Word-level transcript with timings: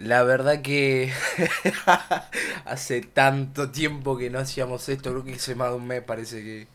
La 0.00 0.22
verdad 0.24 0.62
que 0.62 1.12
hace 2.64 3.02
tanto 3.02 3.70
tiempo 3.70 4.16
que 4.16 4.30
no 4.30 4.38
hacíamos 4.38 4.88
esto, 4.88 5.10
creo 5.10 5.24
que 5.24 5.34
hace 5.34 5.54
más 5.54 5.70
de 5.70 5.76
un 5.76 5.86
mes 5.86 6.02
parece 6.02 6.42
que 6.42 6.68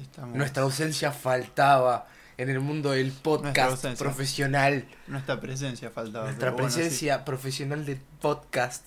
Estamos- 0.00 0.34
nuestra 0.36 0.62
ausencia 0.62 1.12
faltaba 1.12 2.06
en 2.36 2.48
el 2.50 2.60
mundo 2.60 2.90
del 2.92 3.12
podcast 3.12 3.86
profesional. 3.98 4.86
nuestra 5.06 5.40
presencia 5.40 5.90
faltaba. 5.90 6.24
Nuestra 6.24 6.46
pero 6.50 6.54
bueno, 6.54 6.70
sí. 6.70 6.76
presencia 6.80 7.24
profesional 7.24 7.84
del 7.86 7.98
podcast. 8.20 8.84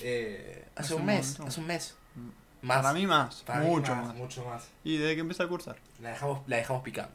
eh, 0.00 0.64
hace, 0.74 0.86
Hace 0.86 0.94
un 0.94 1.00
un 1.02 1.06
mes, 1.06 1.26
montón. 1.28 1.48
hace 1.48 1.60
un 1.60 1.66
mes. 1.66 1.94
Mm. 2.16 2.66
Más. 2.66 2.76
Para 2.82 2.92
mí 2.94 3.06
más, 3.06 3.42
Para 3.46 3.60
mí 3.60 3.66
mucho 3.66 3.94
más, 3.94 4.14
Mucho 4.14 4.44
más. 4.44 4.64
Y 4.84 4.96
desde 4.96 5.14
que 5.16 5.20
empecé 5.20 5.42
a 5.42 5.48
cursar. 5.48 5.76
La 6.00 6.10
dejamos, 6.10 6.40
la 6.48 6.56
dejamos 6.56 6.82
picando. 6.82 7.12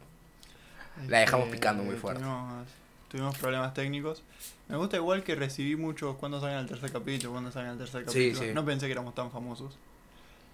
La 1.08 1.20
dejamos 1.20 1.50
picando 1.50 1.84
muy 1.84 1.96
fuerte. 1.96 2.22
Tuvimos, 2.22 2.68
tuvimos 3.10 3.38
problemas 3.38 3.74
técnicos. 3.74 4.24
Me 4.68 4.78
gusta 4.78 4.98
igual 4.98 5.24
que 5.24 5.36
recibí 5.36 5.76
muchos 5.76 6.16
cuando 6.18 6.40
salgan 6.42 6.60
el 6.60 6.68
tercer 6.68 6.92
capítulo, 6.92 7.32
cuando 7.32 7.52
salgan 7.52 7.74
el 7.74 7.78
tercer 7.78 8.02
Sí, 8.02 8.06
capítulo. 8.30 8.48
sí. 8.48 8.54
No 8.54 8.66
pensé 8.66 8.86
que 8.88 8.92
éramos 8.92 9.16
tan 9.16 9.32
famosos. 9.32 9.78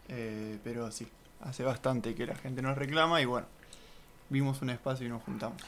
Eh, 0.10 0.60
pero 0.64 0.92
sí, 0.92 1.08
hace 1.42 1.64
bastante 1.64 2.14
que 2.14 2.26
la 2.26 2.36
gente 2.36 2.62
nos 2.62 2.78
reclama 2.78 3.22
y 3.22 3.26
bueno, 3.26 3.48
vimos 4.30 4.62
un 4.62 4.70
espacio 4.70 5.06
y 5.06 5.10
nos 5.10 5.24
juntamos. 5.24 5.62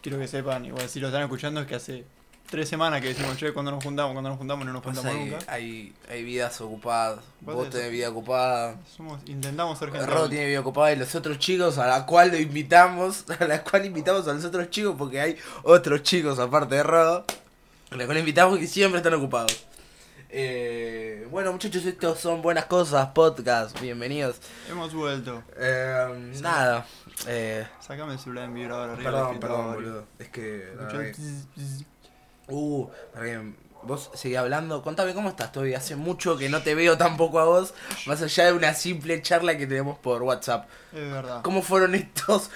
Quiero 0.00 0.18
que 0.18 0.28
sepan, 0.28 0.64
igual 0.64 0.88
si 0.88 1.00
lo 1.00 1.08
están 1.08 1.22
escuchando, 1.22 1.60
es 1.60 1.66
que 1.66 1.74
hace 1.74 2.04
tres 2.50 2.68
semanas 2.68 3.00
que 3.00 3.08
decimos, 3.08 3.36
che, 3.36 3.52
cuando 3.52 3.70
nos 3.72 3.82
juntamos, 3.82 4.12
cuando 4.12 4.30
nos 4.30 4.38
juntamos, 4.38 4.64
no 4.66 4.72
nos 4.72 4.82
juntamos 4.84 5.12
que 5.12 5.18
nunca. 5.30 5.38
hay, 5.48 5.94
hay 6.08 6.22
vidas 6.22 6.60
ocupadas. 6.60 7.20
Vos 7.40 7.68
tenés- 7.70 7.90
vida 7.90 8.10
ocupada. 8.10 8.76
Somos, 8.96 9.20
intentamos 9.26 9.78
ser 9.78 9.90
gente. 9.90 10.06
Rod 10.06 10.14
adulta. 10.16 10.30
tiene 10.30 10.46
vida 10.46 10.60
ocupada 10.60 10.92
y 10.92 10.96
los 10.96 11.14
otros 11.14 11.38
chicos 11.38 11.78
a 11.78 11.86
la 11.86 12.06
cual 12.06 12.30
lo 12.30 12.38
invitamos, 12.38 13.24
a 13.40 13.44
la 13.46 13.62
cual 13.64 13.86
invitamos 13.86 14.28
a 14.28 14.32
los 14.34 14.44
otros 14.44 14.70
chicos 14.70 14.94
porque 14.96 15.20
hay 15.20 15.36
otros 15.62 16.02
chicos 16.02 16.38
aparte 16.38 16.76
de 16.76 16.82
Rod, 16.82 17.24
a 17.90 17.96
la 17.96 18.06
cual 18.06 18.18
invitamos 18.18 18.58
que 18.58 18.66
siempre 18.66 18.98
están 18.98 19.14
ocupados. 19.14 19.66
Eh, 20.36 21.28
bueno 21.30 21.52
muchachos, 21.52 21.84
estos 21.86 22.18
son 22.18 22.42
buenas 22.42 22.64
cosas, 22.64 23.06
podcast, 23.14 23.80
bienvenidos. 23.80 24.36
Hemos 24.68 24.92
vuelto. 24.92 25.44
Eh, 25.56 26.32
nada, 26.40 26.84
eh, 27.28 27.64
Sacame 27.80 28.14
el 28.14 28.18
celular 28.18 28.44
en 28.46 28.54
vibrador 28.54 28.90
arriba. 28.90 29.10
perdón, 29.12 29.40
perdón, 29.40 29.74
boludo. 29.74 30.06
Es 30.18 30.28
que... 30.30 30.72
Uh, 32.48 32.88
vos 33.82 34.10
seguís 34.14 34.38
hablando. 34.38 34.82
Contame 34.82 35.14
cómo 35.14 35.28
estás, 35.28 35.52
Toby. 35.52 35.74
Hace 35.74 35.96
mucho 35.96 36.36
que 36.36 36.48
no 36.48 36.62
te 36.62 36.74
veo 36.74 36.96
tampoco 36.98 37.38
a 37.40 37.44
vos, 37.44 37.74
más 38.06 38.22
allá 38.22 38.46
de 38.46 38.52
una 38.52 38.74
simple 38.74 39.20
charla 39.22 39.56
que 39.56 39.66
tenemos 39.66 39.98
por 39.98 40.22
WhatsApp. 40.22 40.68
Es 40.92 41.10
verdad. 41.10 41.42
¿Cómo 41.42 41.62
fueron 41.62 41.94
estos 41.94 42.50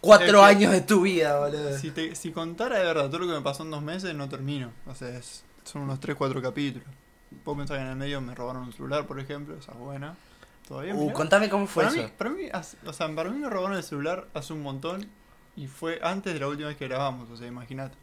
cuatro 0.00 0.26
Es 0.26 0.32
que- 0.50 0.54
años 0.56 0.72
de 0.72 0.80
tu 0.82 1.02
vida, 1.02 1.38
boludo? 1.40 1.78
Si, 1.78 1.90
te, 1.90 2.14
si 2.14 2.32
contara 2.32 2.78
de 2.78 2.84
verdad 2.84 3.06
todo 3.08 3.20
lo 3.20 3.26
que 3.26 3.32
me 3.32 3.40
pasó 3.40 3.62
en 3.62 3.70
dos 3.70 3.82
meses, 3.82 4.14
no 4.14 4.28
termino. 4.28 4.72
O 4.86 4.94
sea, 4.94 5.08
es- 5.08 5.44
son 5.64 5.82
unos 5.82 5.98
3-4 6.00 6.42
capítulos. 6.42 6.86
Vos 7.44 7.56
pensás 7.56 7.78
que 7.78 7.82
en 7.82 7.88
el 7.88 7.96
medio 7.96 8.20
me 8.20 8.34
robaron 8.34 8.62
un 8.64 8.72
celular, 8.72 9.06
por 9.06 9.18
ejemplo, 9.18 9.56
esa 9.56 9.72
es 9.72 9.78
buena. 9.78 10.14
Todavía 10.68 10.94
Uh, 10.94 11.00
mirá. 11.02 11.12
contame 11.14 11.48
cómo 11.50 11.66
fue 11.66 11.84
para 11.84 11.94
eso. 11.96 12.06
mí, 12.06 12.12
para 12.16 12.30
mí, 12.30 12.42
o 12.86 12.92
sea, 12.92 13.14
para 13.14 13.28
mí 13.30 13.38
me 13.38 13.50
robaron 13.50 13.76
el 13.76 13.82
celular 13.82 14.28
hace 14.34 14.52
un 14.52 14.62
montón 14.62 15.06
y 15.56 15.66
fue 15.66 16.00
antes 16.02 16.32
de 16.32 16.40
la 16.40 16.48
última 16.48 16.68
vez 16.68 16.76
que 16.76 16.86
grabamos, 16.88 17.28
o 17.30 17.36
sea, 17.36 17.46
imagínate. 17.46 17.96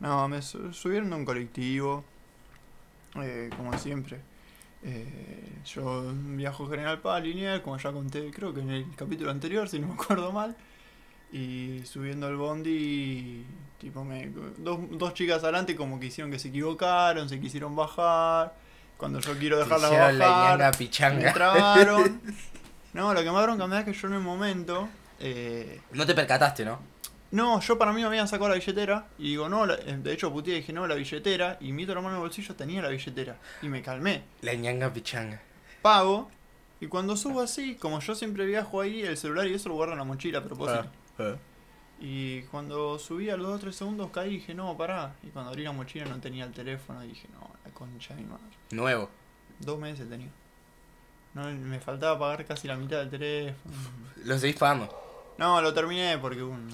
No, 0.00 0.28
me 0.28 0.42
su- 0.42 0.72
subieron 0.72 1.12
a 1.12 1.16
un 1.16 1.24
colectivo, 1.24 2.04
eh, 3.16 3.50
como 3.56 3.76
siempre. 3.78 4.18
Eh, 4.82 5.52
yo 5.66 6.10
viajo 6.14 6.66
General 6.68 6.98
Paz, 7.00 7.22
lineal, 7.22 7.60
como 7.62 7.76
ya 7.76 7.92
conté, 7.92 8.30
creo 8.30 8.54
que 8.54 8.60
en 8.60 8.70
el 8.70 8.86
capítulo 8.96 9.30
anterior, 9.30 9.68
si 9.68 9.78
no 9.78 9.88
me 9.88 9.94
acuerdo 9.94 10.32
mal. 10.32 10.56
Y 11.32 11.82
subiendo 11.84 12.26
al 12.26 12.36
bondi, 12.36 13.44
tipo, 13.78 14.02
me, 14.04 14.30
dos, 14.58 14.80
dos 14.90 15.14
chicas 15.14 15.42
adelante 15.44 15.76
como 15.76 16.00
que 16.00 16.06
hicieron 16.06 16.30
que 16.30 16.38
se 16.38 16.48
equivocaron, 16.48 17.28
se 17.28 17.38
quisieron 17.40 17.76
bajar. 17.76 18.54
Cuando 18.96 19.20
yo 19.20 19.36
quiero 19.38 19.58
dejarla 19.58 19.86
hicieron 19.86 20.18
la 20.18 20.26
bajar, 20.26 20.50
ñanga 20.58 20.70
me 20.72 20.76
pichanga. 20.78 21.32
trabaron. 21.32 22.20
No, 22.92 23.14
lo 23.14 23.22
que 23.22 23.30
más 23.30 23.44
bronca 23.44 23.68
me 23.68 23.74
da 23.76 23.80
es 23.82 23.86
que 23.86 23.92
yo 23.92 24.08
en 24.08 24.14
el 24.14 24.20
momento. 24.20 24.88
eh, 25.20 25.80
No 25.92 26.04
te 26.04 26.12
percataste, 26.12 26.64
¿no? 26.64 26.80
No, 27.32 27.60
yo 27.60 27.78
para 27.78 27.92
mí 27.92 28.00
me 28.00 28.06
habían 28.06 28.26
sacado 28.28 28.48
la 28.48 28.56
billetera. 28.56 29.06
Y 29.18 29.30
digo, 29.30 29.48
no, 29.48 29.66
la- 29.66 29.74
eh, 29.74 29.98
de 30.02 30.12
hecho 30.12 30.32
puteé 30.32 30.54
y 30.54 30.60
dije, 30.60 30.72
no, 30.72 30.86
la 30.86 30.94
billetera. 30.96 31.56
Y 31.60 31.72
la 31.72 31.94
mano 31.96 32.08
en 32.10 32.14
el 32.14 32.20
bolsillo, 32.20 32.54
tenía 32.56 32.82
la 32.82 32.88
billetera. 32.88 33.38
Y 33.62 33.68
me 33.68 33.82
calmé. 33.82 34.22
La 34.42 34.54
ñanga 34.54 34.92
pichanga. 34.92 35.40
Pago. 35.82 36.30
Y 36.80 36.86
cuando 36.86 37.16
subo 37.16 37.40
así, 37.42 37.74
como 37.76 38.00
yo 38.00 38.14
siempre 38.14 38.46
viajo 38.46 38.80
ahí, 38.80 39.02
el 39.02 39.16
celular 39.16 39.46
y 39.46 39.54
eso 39.54 39.68
lo 39.68 39.74
guardo 39.76 39.92
en 39.92 39.98
la 39.98 40.04
mochila 40.04 40.38
a 40.38 40.42
propósito. 40.42 40.86
Ah. 41.18 41.34
Y 42.00 42.42
cuando 42.44 42.98
subí 42.98 43.28
a 43.28 43.36
los 43.36 43.46
2 43.48 43.56
o 43.56 43.60
3 43.60 43.76
segundos 43.76 44.10
caí 44.10 44.30
y 44.30 44.32
dije, 44.38 44.54
no, 44.54 44.74
pará. 44.76 45.14
Y 45.22 45.26
cuando 45.28 45.50
abrí 45.50 45.64
la 45.64 45.72
mochila 45.72 46.06
no 46.06 46.18
tenía 46.20 46.44
el 46.44 46.52
teléfono. 46.52 47.04
Y 47.04 47.08
dije, 47.08 47.28
no, 47.34 47.50
la 47.64 47.70
concha 47.72 48.14
de 48.14 48.22
mi 48.22 48.26
madre. 48.28 48.44
Nuevo. 48.70 49.10
Dos 49.58 49.78
meses 49.78 50.08
tenía. 50.08 50.30
No, 51.34 51.44
me 51.44 51.78
faltaba 51.78 52.18
pagar 52.18 52.44
casi 52.46 52.66
la 52.66 52.76
mitad 52.76 52.98
del 52.98 53.10
teléfono. 53.10 53.74
Lo 54.24 54.38
seguís 54.38 54.56
pagando. 54.56 54.88
No, 55.36 55.60
lo 55.60 55.72
terminé 55.74 56.16
porque 56.18 56.42
un- 56.42 56.70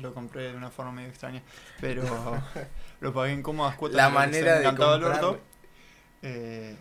lo 0.00 0.14
compré 0.14 0.52
de 0.52 0.56
una 0.56 0.70
forma 0.70 0.92
medio 0.92 1.08
extraña. 1.08 1.42
Pero 1.80 2.02
lo 3.00 3.12
pagué 3.12 3.32
en 3.32 3.42
cómodas 3.42 3.76
cuotas. 3.76 3.96
La 3.96 4.08
manera 4.08 4.58
de 4.58 4.64
comprarlo. 4.64 5.40
Eh, 6.22 6.76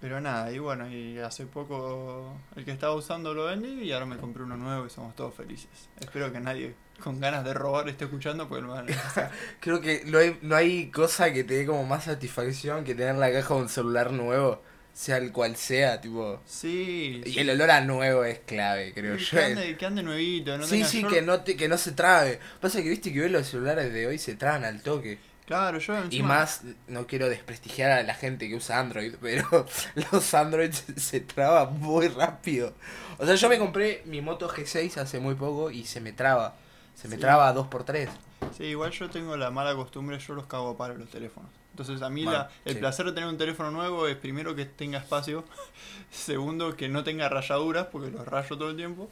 pero 0.00 0.18
nada, 0.18 0.50
y 0.50 0.58
bueno, 0.58 0.88
y 0.88 1.18
hace 1.18 1.44
poco 1.44 2.34
el 2.56 2.64
que 2.64 2.70
estaba 2.70 2.94
usando 2.94 3.34
lo 3.34 3.44
vendí 3.44 3.82
y 3.82 3.92
ahora 3.92 4.06
me 4.06 4.16
compré 4.16 4.42
uno 4.42 4.56
nuevo 4.56 4.86
y 4.86 4.90
somos 4.90 5.14
todos 5.14 5.34
felices. 5.34 5.68
Espero 6.00 6.32
que 6.32 6.40
nadie 6.40 6.74
con 7.00 7.20
ganas 7.20 7.44
de 7.44 7.52
robar 7.52 7.86
esté 7.88 8.04
escuchando 8.04 8.48
porque 8.48 8.62
lo 8.62 8.72
van 8.72 8.86
a. 8.90 9.30
Creo 9.60 9.82
que 9.82 10.04
no 10.06 10.16
hay, 10.16 10.38
no 10.40 10.56
hay 10.56 10.90
cosa 10.90 11.30
que 11.34 11.44
te 11.44 11.52
dé 11.52 11.66
como 11.66 11.84
más 11.84 12.04
satisfacción 12.04 12.82
que 12.84 12.94
tener 12.94 13.16
la 13.16 13.30
caja 13.30 13.54
de 13.54 13.60
un 13.60 13.68
celular 13.68 14.10
nuevo, 14.10 14.62
sea 14.92 15.16
el 15.18 15.32
cual 15.32 15.56
sea, 15.56 16.00
tipo. 16.00 16.40
Sí. 16.46 17.22
Y 17.24 17.38
el 17.38 17.50
olor 17.50 17.70
a 17.70 17.80
nuevo 17.80 18.24
es 18.24 18.40
clave, 18.40 18.92
creo 18.92 19.18
sí, 19.18 19.24
yo. 19.24 19.38
que, 19.38 19.44
ande, 19.44 19.76
que 19.76 19.86
ande 19.86 20.02
nuevito. 20.02 20.58
No 20.58 20.66
sí, 20.66 20.84
sí, 20.84 21.02
yo- 21.02 21.08
que 21.08 21.22
no, 21.22 21.40
te, 21.40 21.56
que 21.56 21.68
no 21.68 21.78
se 21.78 21.92
trabe. 21.92 22.38
Pasa 22.60 22.82
que 22.82 22.88
viste 22.88 23.12
que 23.12 23.22
hoy 23.22 23.28
los 23.28 23.46
celulares 23.46 23.92
de 23.92 24.06
hoy 24.06 24.18
se 24.18 24.34
traban 24.36 24.64
al 24.64 24.82
toque. 24.82 25.18
Claro, 25.46 25.78
yo 25.78 25.94
Y 25.94 25.98
encima- 26.04 26.28
más, 26.28 26.60
no 26.86 27.06
quiero 27.08 27.28
desprestigiar 27.28 27.90
a 27.90 28.02
la 28.04 28.14
gente 28.14 28.48
que 28.48 28.54
usa 28.54 28.78
Android, 28.78 29.14
pero 29.20 29.66
los 30.12 30.34
Android 30.34 30.70
se 30.96 31.20
traban 31.20 31.78
muy 31.80 32.06
rápido. 32.08 32.74
O 33.18 33.26
sea, 33.26 33.34
yo 33.34 33.48
me 33.48 33.58
compré 33.58 34.02
mi 34.06 34.20
Moto 34.20 34.48
G6 34.48 34.96
hace 34.98 35.18
muy 35.18 35.34
poco 35.34 35.70
y 35.70 35.84
se 35.86 36.00
me 36.00 36.12
traba. 36.12 36.56
Se 36.94 37.08
me 37.08 37.16
Sí. 37.16 37.20
traba 37.20 37.48
a 37.48 37.54
2x3. 37.54 38.08
Sí, 38.56 38.64
igual 38.64 38.90
yo 38.92 39.08
tengo 39.10 39.36
la 39.36 39.50
mala 39.50 39.74
costumbre, 39.74 40.18
yo 40.18 40.34
los 40.34 40.46
cago 40.46 40.76
para 40.76 40.94
los 40.94 41.08
teléfonos. 41.10 41.50
Entonces 41.70 42.02
a 42.02 42.10
mí 42.10 42.24
Bueno, 42.24 42.38
la, 42.40 42.50
el 42.64 42.74
sí. 42.74 42.78
placer 42.80 43.06
de 43.06 43.12
tener 43.12 43.28
un 43.28 43.38
teléfono 43.38 43.70
nuevo 43.70 44.06
es 44.08 44.16
primero 44.16 44.54
que 44.54 44.64
tenga 44.66 44.98
espacio, 44.98 45.44
segundo 46.10 46.76
que 46.76 46.88
no 46.88 47.04
tenga 47.04 47.28
rayaduras 47.28 47.86
porque 47.86 48.10
los 48.10 48.26
rayo 48.26 48.56
todo 48.58 48.70
el 48.70 48.76
tiempo 48.76 49.08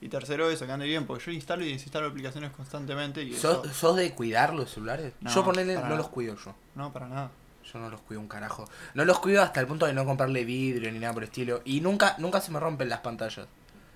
y 0.00 0.08
tercero 0.08 0.48
eso, 0.50 0.66
que 0.66 0.72
ande 0.72 0.86
bien, 0.86 1.06
porque 1.06 1.24
yo 1.26 1.30
instalo 1.32 1.64
y 1.64 1.72
desinstalo 1.72 2.06
aplicaciones 2.08 2.50
constantemente 2.52 3.22
y 3.22 3.34
eso, 3.34 3.62
¿Sos, 3.62 3.76
sos 3.76 3.96
de 3.96 4.12
cuidar 4.14 4.54
los 4.54 4.70
celulares? 4.70 5.12
No, 5.20 5.32
yo 5.34 5.44
ponerle, 5.44 5.74
no 5.74 5.82
nada. 5.82 5.96
los 5.96 6.08
cuido 6.08 6.36
yo. 6.42 6.54
no, 6.74 6.92
para 6.92 7.08
nada. 7.08 7.30
Yo 7.72 7.78
no 7.78 7.88
los 7.90 8.00
cuido 8.00 8.20
un 8.20 8.26
carajo. 8.26 8.64
No 8.94 9.04
los 9.04 9.20
cuido 9.20 9.42
hasta 9.42 9.60
el 9.60 9.66
punto 9.68 9.86
de 9.86 9.92
no 9.92 10.04
comprarle 10.04 10.44
vidrio 10.44 10.90
ni 10.90 10.98
nada 10.98 11.12
por 11.12 11.22
el 11.22 11.28
estilo. 11.28 11.60
Y 11.64 11.80
nunca, 11.80 12.16
nunca 12.18 12.40
se 12.40 12.50
me 12.50 12.58
rompen 12.58 12.88
las 12.88 13.00
pantallas. 13.00 13.46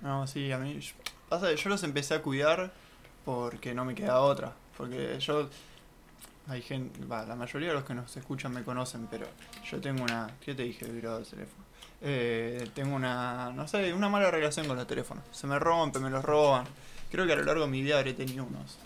No, 0.01 0.25
sí, 0.27 0.49
a 0.53 0.57
mí, 0.59 0.79
yo- 0.79 0.93
pasa 1.27 1.49
que 1.49 1.57
yo 1.57 1.69
los 1.69 1.83
empecé 1.83 2.13
a 2.13 2.21
cuidar 2.21 2.71
porque 3.25 3.73
no 3.73 3.83
me 3.83 3.93
queda 3.95 4.21
otra, 4.21 4.53
porque 4.77 5.19
yo, 5.19 5.49
hay 6.47 6.61
gente, 6.61 7.03
va, 7.05 7.25
la 7.25 7.35
mayoría 7.35 7.69
de 7.69 7.73
los 7.75 7.83
que 7.83 7.93
nos 7.93 8.15
escuchan 8.15 8.53
me 8.53 8.63
conocen, 8.63 9.07
pero 9.09 9.25
yo 9.69 9.81
tengo 9.81 10.03
una, 10.03 10.29
¿qué 10.43 10.53
te 10.53 10.63
dije? 10.63 10.85
Vibrado 10.85 11.17
del 11.17 11.27
teléfono. 11.27 11.63
Eh, 12.01 12.69
tengo 12.75 12.95
una, 12.95 13.51
no 13.51 13.67
sé, 13.67 13.93
una 13.93 14.09
mala 14.09 14.29
relación 14.29 14.67
con 14.67 14.77
los 14.77 14.85
teléfonos. 14.85 15.23
Se 15.31 15.47
me 15.47 15.57
rompen, 15.57 16.03
me 16.03 16.09
los 16.09 16.23
roban. 16.23 16.65
Creo 17.11 17.25
que 17.25 17.33
a 17.33 17.35
lo 17.35 17.43
largo 17.43 17.63
de 17.63 17.71
mi 17.71 17.81
vida 17.81 17.97
habré 17.97 18.13
tenido 18.13 18.43
unos 18.43 18.77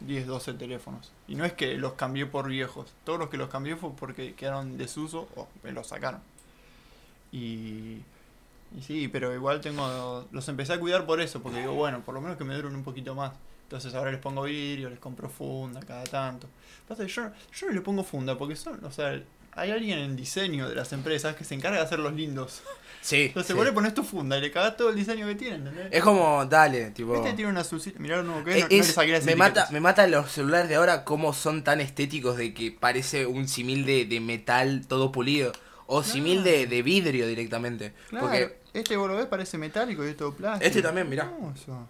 10, 0.00 0.26
12 0.26 0.54
teléfonos. 0.54 1.12
Y 1.26 1.34
no 1.34 1.44
es 1.44 1.52
que 1.54 1.76
los 1.78 1.94
cambié 1.94 2.26
por 2.26 2.48
viejos. 2.48 2.92
Todos 3.04 3.18
los 3.18 3.30
que 3.30 3.36
los 3.36 3.48
cambié 3.48 3.76
fue 3.76 3.90
porque 3.92 4.34
quedaron 4.34 4.76
desuso 4.76 5.28
o 5.36 5.48
me 5.62 5.72
los 5.72 5.86
sacaron. 5.88 6.20
Y, 7.32 8.02
y 8.76 8.82
sí, 8.82 9.08
pero 9.08 9.34
igual 9.34 9.60
tengo. 9.60 10.26
Los 10.30 10.48
empecé 10.48 10.74
a 10.74 10.80
cuidar 10.80 11.06
por 11.06 11.20
eso, 11.20 11.42
porque 11.42 11.60
digo, 11.60 11.74
bueno, 11.74 12.00
por 12.00 12.14
lo 12.14 12.20
menos 12.20 12.36
que 12.36 12.44
me 12.44 12.54
duren 12.54 12.74
un 12.74 12.84
poquito 12.84 13.14
más. 13.14 13.32
Entonces 13.68 13.94
ahora 13.94 14.10
les 14.10 14.20
pongo 14.20 14.44
vidrio, 14.44 14.88
les 14.88 14.98
compro 14.98 15.28
funda 15.28 15.80
cada 15.80 16.04
tanto. 16.04 16.48
Pasa 16.88 17.04
que 17.04 17.12
yo, 17.12 17.30
yo 17.52 17.66
no 17.66 17.72
le 17.74 17.80
pongo 17.82 18.02
funda 18.02 18.38
porque 18.38 18.56
son, 18.56 18.82
o 18.82 18.90
sea, 18.90 19.20
hay 19.52 19.70
alguien 19.70 19.98
en 19.98 20.16
diseño 20.16 20.68
de 20.70 20.74
las 20.74 20.90
empresas 20.94 21.36
que 21.36 21.44
se 21.44 21.54
encarga 21.54 21.76
de 21.76 21.82
hacerlos 21.84 22.14
lindos. 22.14 22.62
Sí. 23.02 23.24
Entonces 23.26 23.48
sí. 23.48 23.52
vos 23.52 23.66
le 23.66 23.72
pones 23.72 23.92
tu 23.92 24.02
funda 24.04 24.38
y 24.38 24.40
le 24.40 24.50
cagás 24.50 24.74
todo 24.78 24.88
el 24.88 24.96
diseño 24.96 25.26
que 25.26 25.34
tiene, 25.34 25.56
¿entendés? 25.56 25.88
Es 25.90 26.02
como, 26.02 26.46
dale, 26.46 26.92
tipo. 26.92 27.14
Este 27.14 27.34
tiene 27.34 27.50
una 27.50 27.60
azulcita, 27.60 27.98
mirá 27.98 28.16
lo 28.16 28.22
nuevo 28.22 28.42
que 28.42 28.52
Eh, 28.52 28.56
es, 28.56 28.62
no, 28.62 28.68
no 28.68 28.74
le 28.74 28.78
es- 28.78 28.94
saqué 28.94 29.12
las 29.12 29.24
me 29.26 29.36
mata, 29.36 29.68
me 29.70 29.80
mata 29.80 30.06
los 30.06 30.30
celulares 30.32 30.70
de 30.70 30.76
ahora 30.76 31.04
como 31.04 31.34
son 31.34 31.62
tan 31.62 31.80
estéticos 31.82 32.38
de 32.38 32.54
que 32.54 32.72
parece 32.72 33.26
un 33.26 33.48
simil 33.48 33.84
de, 33.84 34.06
de 34.06 34.20
metal 34.20 34.86
todo 34.88 35.12
pulido. 35.12 35.52
O 35.90 36.02
simil 36.02 36.44
de, 36.44 36.66
de 36.66 36.82
vidrio 36.82 37.26
directamente. 37.26 37.94
Claro, 38.10 38.26
Porque 38.26 38.57
este 38.74 38.96
vos 38.96 39.08
lo 39.08 39.16
ves, 39.16 39.26
parece 39.26 39.58
metálico 39.58 40.04
y 40.04 40.10
es 40.10 40.16
todo 40.16 40.32
plástico. 40.34 40.66
Este 40.66 40.82
también, 40.82 41.08
mirá. 41.08 41.30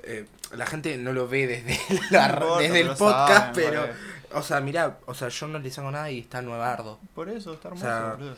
Eh, 0.03 0.27
la 0.57 0.67
gente 0.67 0.97
no 0.99 1.13
lo 1.13 1.29
ve 1.29 1.47
desde, 1.47 1.79
la- 2.11 2.29
importa, 2.31 2.59
desde 2.63 2.81
el 2.81 2.89
podcast, 2.89 3.29
saben, 3.39 3.53
pero. 3.55 3.87
O 4.33 4.43
sea, 4.43 4.61
mirá, 4.61 4.99
o 5.07 5.15
sea, 5.15 5.29
yo 5.29 5.49
no 5.49 5.59
le 5.59 5.71
saco 5.71 5.91
nada 5.91 6.11
y 6.11 6.19
está 6.21 6.43
nuevardo. 6.43 7.01
Por 7.15 7.29
eso, 7.31 7.55
está 7.55 7.69
hermoso, 7.69 7.87
sea, 7.87 8.13
boludo. 8.15 8.37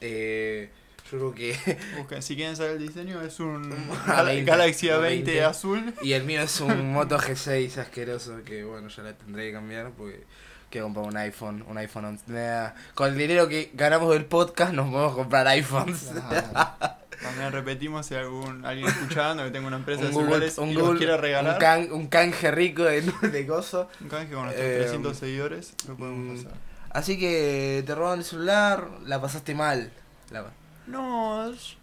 Eh, 0.00 0.70
yo 1.10 1.18
creo 1.18 1.34
que. 1.34 1.78
Busca, 1.98 2.22
si 2.22 2.36
quieren 2.36 2.56
saber 2.56 2.72
el 2.72 2.86
diseño, 2.86 3.20
es 3.22 3.40
un 3.40 3.72
A 4.06 4.22
Gal- 4.22 4.26
20, 4.26 4.44
Galaxy 4.50 4.88
a 4.90 4.98
A20 4.98 5.00
20. 5.02 5.44
azul. 5.44 5.94
Y 6.02 6.12
el 6.12 6.24
mío 6.24 6.40
es 6.42 6.60
un 6.60 6.92
Moto 6.92 7.18
G6 7.18 7.78
asqueroso 7.78 8.42
que, 8.44 8.64
bueno, 8.64 8.88
ya 8.88 9.02
la 9.02 9.12
tendré 9.14 9.46
que 9.48 9.52
cambiar 9.52 9.90
porque 9.90 10.24
quiero 10.70 10.86
comprar 10.86 11.06
un 11.06 11.16
iPhone, 11.16 11.64
un 11.68 11.78
iPhone 11.78 12.04
11. 12.04 12.24
Nah, 12.28 12.70
Con 12.94 13.08
el 13.12 13.18
dinero 13.18 13.48
que 13.48 13.70
ganamos 13.74 14.12
del 14.12 14.24
podcast 14.26 14.72
nos 14.72 14.90
podemos 14.90 15.14
comprar 15.14 15.46
iPhones. 15.48 16.10
Claro. 16.28 16.96
También 17.22 17.50
repetimos 17.52 18.06
si 18.06 18.14
algún 18.14 18.64
alguien 18.64 18.86
escuchando 18.88 19.44
que 19.44 19.50
tenga 19.50 19.66
una 19.68 19.76
empresa 19.76 20.02
un 20.02 20.08
de 20.08 20.12
Google, 20.12 20.28
celulares 20.50 20.58
un, 20.58 20.68
y 20.70 20.74
Google- 20.74 20.98
quiera 20.98 21.14
un, 21.16 21.20
regalar, 21.22 21.58
can- 21.58 21.92
un 21.92 22.06
canje 22.08 22.50
rico 22.50 22.82
de, 22.84 23.02
de 23.22 23.44
gozo. 23.44 23.88
un 24.00 24.08
canje 24.08 24.32
con 24.34 24.44
nuestros 24.44 24.66
Eh, 24.66 24.78
300 24.82 25.16
seguidores, 25.16 25.74
lo 25.88 25.96
podemos 25.96 26.40
mm, 26.40 26.44
pasar. 26.44 26.58
Así 26.90 27.18
que 27.18 27.82
te 27.86 27.94
roban 27.94 28.18
el 28.20 28.24
celular, 28.24 28.88
la 29.04 29.20
pasaste 29.20 29.54
mal. 29.54 29.90
La- 30.30 30.44
No, 30.86 31.50
es- 31.50 31.76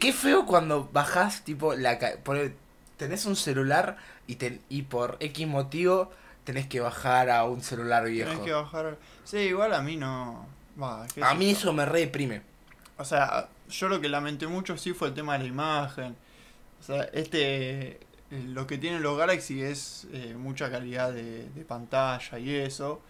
Qué 0.00 0.12
feo 0.12 0.44
cuando 0.44 0.88
bajás, 0.92 1.42
tipo, 1.44 1.74
la 1.74 1.98
por- 2.22 2.52
tenés 2.98 3.24
un 3.26 3.36
celular 3.36 3.96
y, 4.26 4.34
te- 4.36 4.60
y 4.68 4.82
por 4.82 5.16
X 5.20 5.46
motivo 5.46 6.10
tenés 6.44 6.66
que 6.66 6.80
bajar 6.80 7.30
a 7.30 7.44
un 7.44 7.62
celular 7.62 8.04
viejo. 8.06 8.28
tenés 8.30 8.44
que 8.44 8.52
bajar. 8.52 8.96
Sí, 9.24 9.38
igual 9.38 9.72
a 9.74 9.80
mí 9.82 9.96
no. 9.96 10.46
A 11.22 11.34
mí 11.34 11.50
eso 11.50 11.72
me 11.72 11.84
re 11.86 12.00
deprime. 12.00 12.42
O 12.98 13.04
sea, 13.04 13.48
yo 13.68 13.88
lo 13.88 14.00
que 14.00 14.08
lamenté 14.08 14.46
mucho 14.46 14.76
sí 14.76 14.92
fue 14.92 15.08
el 15.08 15.14
tema 15.14 15.34
de 15.34 15.40
la 15.40 15.46
imagen. 15.46 16.16
O 16.80 16.82
sea, 16.84 17.02
este. 17.12 17.86
eh, 17.92 18.00
Lo 18.30 18.66
que 18.66 18.78
tienen 18.78 19.02
los 19.02 19.16
Galaxy 19.18 19.62
es 19.62 20.06
eh, 20.12 20.34
mucha 20.38 20.70
calidad 20.70 21.12
de, 21.12 21.48
de 21.50 21.64
pantalla 21.64 22.38
y 22.38 22.54
eso. 22.54 23.00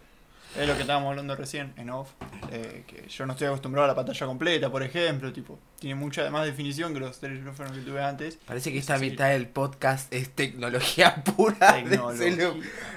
Es 0.59 0.67
lo 0.67 0.75
que 0.77 0.81
estábamos 0.83 1.11
hablando 1.11 1.37
recién 1.37 1.75
en 1.77 1.91
off. 1.91 2.11
eh, 2.51 2.85
que 2.87 3.07
yo 3.09 3.27
no 3.27 3.33
estoy 3.35 3.49
acostumbrado 3.49 3.85
a 3.85 3.89
la 3.89 3.95
pantalla 3.95 4.27
completa, 4.27 4.71
por 4.71 4.83
ejemplo. 4.83 5.33
Tipo, 5.33 5.59
tiene 5.79 5.95
mucha 5.95 6.31
más 6.31 6.47
definición 6.47 6.95
que 6.95 7.01
los 7.01 7.21
teléfonos 7.21 7.73
que 7.73 7.81
tuve 7.83 8.03
antes. 8.03 8.39
Parece 8.47 8.73
que 8.73 8.79
esta 8.79 8.99
sí. 8.99 9.11
mitad 9.11 9.29
del 9.29 9.47
podcast 9.49 10.13
es 10.13 10.31
tecnología 10.31 11.23
pura. 11.37 11.75
Tecnología. 11.75 12.55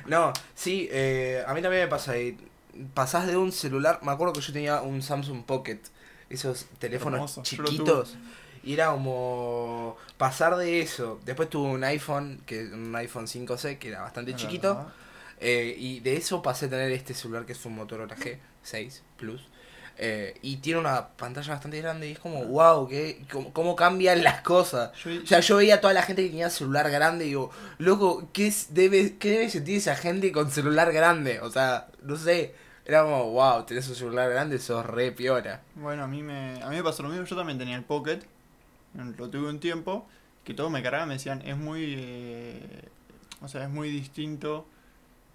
No, 0.07 0.31
sí, 0.55 0.87
eh, 0.91 1.43
a 1.45 1.53
mí 1.53 1.61
también 1.61 1.83
me 1.83 1.87
pasa. 1.89 2.13
pasás 2.93 3.27
de 3.27 3.35
un 3.37 3.51
celular, 3.51 3.99
me 4.01 4.11
acuerdo 4.11 4.33
que 4.33 4.41
yo 4.41 4.53
tenía 4.53 4.81
un 4.81 5.01
Samsung 5.01 5.43
Pocket, 5.43 5.79
esos 6.31 6.65
teléfonos 6.79 7.17
Hermoso, 7.19 7.43
chiquitos. 7.43 8.17
Y 8.63 8.73
era 8.73 8.91
como 8.91 9.97
pasar 10.17 10.55
de 10.55 10.81
eso. 10.81 11.19
Después 11.25 11.49
tuve 11.49 11.69
un 11.69 11.83
iPhone, 11.83 12.41
que 12.45 12.65
un 12.65 12.95
iPhone 12.95 13.25
5C, 13.27 13.77
que 13.79 13.87
era 13.89 14.01
bastante 14.01 14.31
Es 14.31 14.37
chiquito. 14.37 14.91
Eh, 15.39 15.75
y 15.77 15.99
de 16.01 16.17
eso 16.17 16.41
pasé 16.43 16.67
a 16.67 16.69
tener 16.69 16.91
este 16.91 17.15
celular 17.15 17.45
que 17.47 17.53
es 17.53 17.65
un 17.65 17.75
Motorola 17.75 18.15
G6 18.15 19.01
Plus. 19.17 19.41
Eh, 19.97 20.35
y 20.41 20.57
tiene 20.57 20.79
una 20.79 21.09
pantalla 21.09 21.53
bastante 21.53 21.79
grande 21.81 22.07
y 22.09 22.11
es 22.13 22.19
como, 22.19 22.43
wow, 22.45 22.87
que, 22.87 23.23
cómo, 23.31 23.51
cómo 23.51 23.75
cambian 23.75 24.23
las 24.23 24.41
cosas. 24.41 24.91
Yo- 25.03 25.21
O 25.23 25.27
sea, 25.27 25.39
yo 25.41 25.57
veía 25.57 25.75
a 25.75 25.81
toda 25.81 25.93
la 25.93 26.01
gente 26.03 26.23
que 26.23 26.29
tenía 26.29 26.49
celular 26.49 26.89
grande 26.89 27.25
y 27.25 27.29
digo, 27.29 27.51
loco, 27.77 28.29
¿qué, 28.33 28.47
es- 28.47 28.73
debe, 28.73 29.17
¿qué 29.17 29.31
debe 29.31 29.49
sentir 29.49 29.77
esa 29.77 29.95
gente 29.95 30.31
con 30.31 30.49
celular 30.51 30.91
grande? 30.93 31.39
O 31.41 31.49
sea, 31.51 31.87
no 32.03 32.15
sé. 32.15 32.53
Era 32.85 33.03
como, 33.03 33.31
wow, 33.31 33.63
tenés 33.65 33.87
un 33.89 33.95
celular 33.95 34.29
grande, 34.29 34.57
sos 34.59 34.85
re 34.85 35.11
piola. 35.11 35.61
Bueno, 35.75 36.03
a 36.03 36.07
mí 36.07 36.23
me, 36.23 36.61
a 36.61 36.69
mí 36.69 36.75
me 36.75 36.83
pasó 36.83 37.03
lo 37.03 37.09
mismo. 37.09 37.25
Yo 37.25 37.35
también 37.35 37.57
tenía 37.59 37.75
el 37.75 37.83
Pocket. 37.83 38.19
Lo 39.17 39.29
tuve 39.29 39.49
un 39.49 39.59
tiempo. 39.59 40.07
Que 40.43 40.53
todos 40.53 40.71
me 40.71 40.81
cargaban. 40.81 41.07
Me 41.07 41.15
decían, 41.15 41.41
es 41.45 41.55
muy. 41.57 41.95
eh, 41.97 42.89
o 43.41 43.47
sea, 43.47 43.63
es 43.63 43.69
muy 43.69 43.89
distinto. 43.91 44.65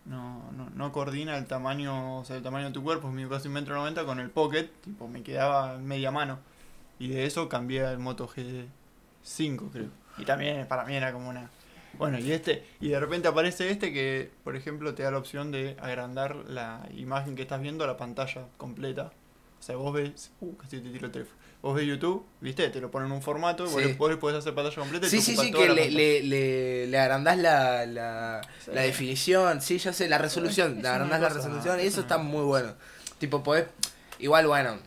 No, 0.05 0.51
no, 0.53 0.71
no 0.71 0.93
coordina 0.93 1.37
el 1.39 1.47
tamaño. 1.47 2.19
O 2.19 2.25
sea, 2.25 2.37
el 2.37 2.43
tamaño 2.43 2.67
de 2.67 2.73
tu 2.73 2.83
cuerpo. 2.83 3.11
Mío 3.11 3.29
casi 3.29 3.49
un 3.49 3.55
metro 3.55 3.75
noventa 3.77 4.05
con 4.05 4.19
el 4.19 4.31
Pocket. 4.31 4.69
Tipo, 4.83 5.07
me 5.09 5.23
quedaba 5.23 5.79
media 5.79 6.11
mano. 6.11 6.39
Y 6.99 7.09
de 7.09 7.27
eso 7.27 7.49
cambié 7.49 7.85
al 7.87 7.99
Moto 7.99 8.29
G5, 8.29 9.71
creo. 9.71 9.89
Y 10.19 10.25
también 10.25 10.67
para 10.67 10.85
mí 10.85 10.97
era 10.97 11.13
como 11.13 11.29
una. 11.29 11.51
Bueno, 11.99 12.19
y 12.19 12.33
este. 12.33 12.65
Y 12.81 12.89
de 12.89 13.01
repente 13.01 13.29
aparece 13.29 13.71
este 13.71 13.93
que, 13.93 14.31
por 14.45 14.57
ejemplo, 14.57 14.95
te 14.95 15.03
da 15.03 15.11
la 15.11 15.19
opción 15.19 15.51
de 15.53 15.77
agrandar 15.81 16.37
la 16.49 16.87
imagen 16.95 17.37
que 17.37 17.43
estás 17.43 17.61
viendo 17.61 17.85
a 17.85 17.87
la 17.87 17.97
pantalla 17.97 18.47
completa. 18.57 19.13
O 19.59 19.63
sea, 19.63 19.77
vos 19.77 19.93
ves. 19.95 20.31
Uh, 20.41 20.55
casi 20.57 20.81
te 20.81 20.91
tiro 20.91 21.07
el 21.07 21.13
teléfono. 21.13 21.37
Vos 21.63 21.75
ves 21.75 21.87
YouTube, 21.87 22.25
¿viste? 22.41 22.69
Te 22.69 22.81
lo 22.81 22.91
ponen 22.91 23.07
en 23.09 23.13
un 23.15 23.23
formato. 23.23 23.65
y 23.67 23.71
Vos, 23.71 23.83
Sí. 23.83 23.93
vos 23.99 24.11
le 24.11 24.17
podés 24.19 24.37
hacer 24.39 24.55
pantalla 24.55 24.77
completa. 24.77 25.07
y 25.07 25.11
Sí, 25.11 25.17
te 25.17 25.23
sí, 25.23 25.33
ocupa 25.33 25.45
sí, 25.47 25.53
que 25.53 25.69
le, 25.75 25.91
le, 25.91 26.23
le, 26.23 26.87
le 26.87 26.99
agrandás 26.99 27.39
la, 27.39 27.87
la, 27.87 28.41
Sí. 28.65 28.71
la 28.75 28.83
definición, 28.83 29.61
sí, 29.63 29.79
ya 29.79 29.93
sé, 29.93 30.09
la 30.09 30.19
resolución, 30.19 30.77
Es 30.77 30.83
le 30.83 30.89
agrandás 30.89 31.21
la 31.21 31.29
resolución 31.31 31.79
y 31.81 31.83
es 31.83 31.89
eso 31.95 32.03
está 32.03 32.19
muy 32.19 32.45
bueno. 32.45 32.75
Tipo, 33.19 33.43
podés, 33.43 33.65
igual, 34.19 34.47
bueno, 34.47 34.79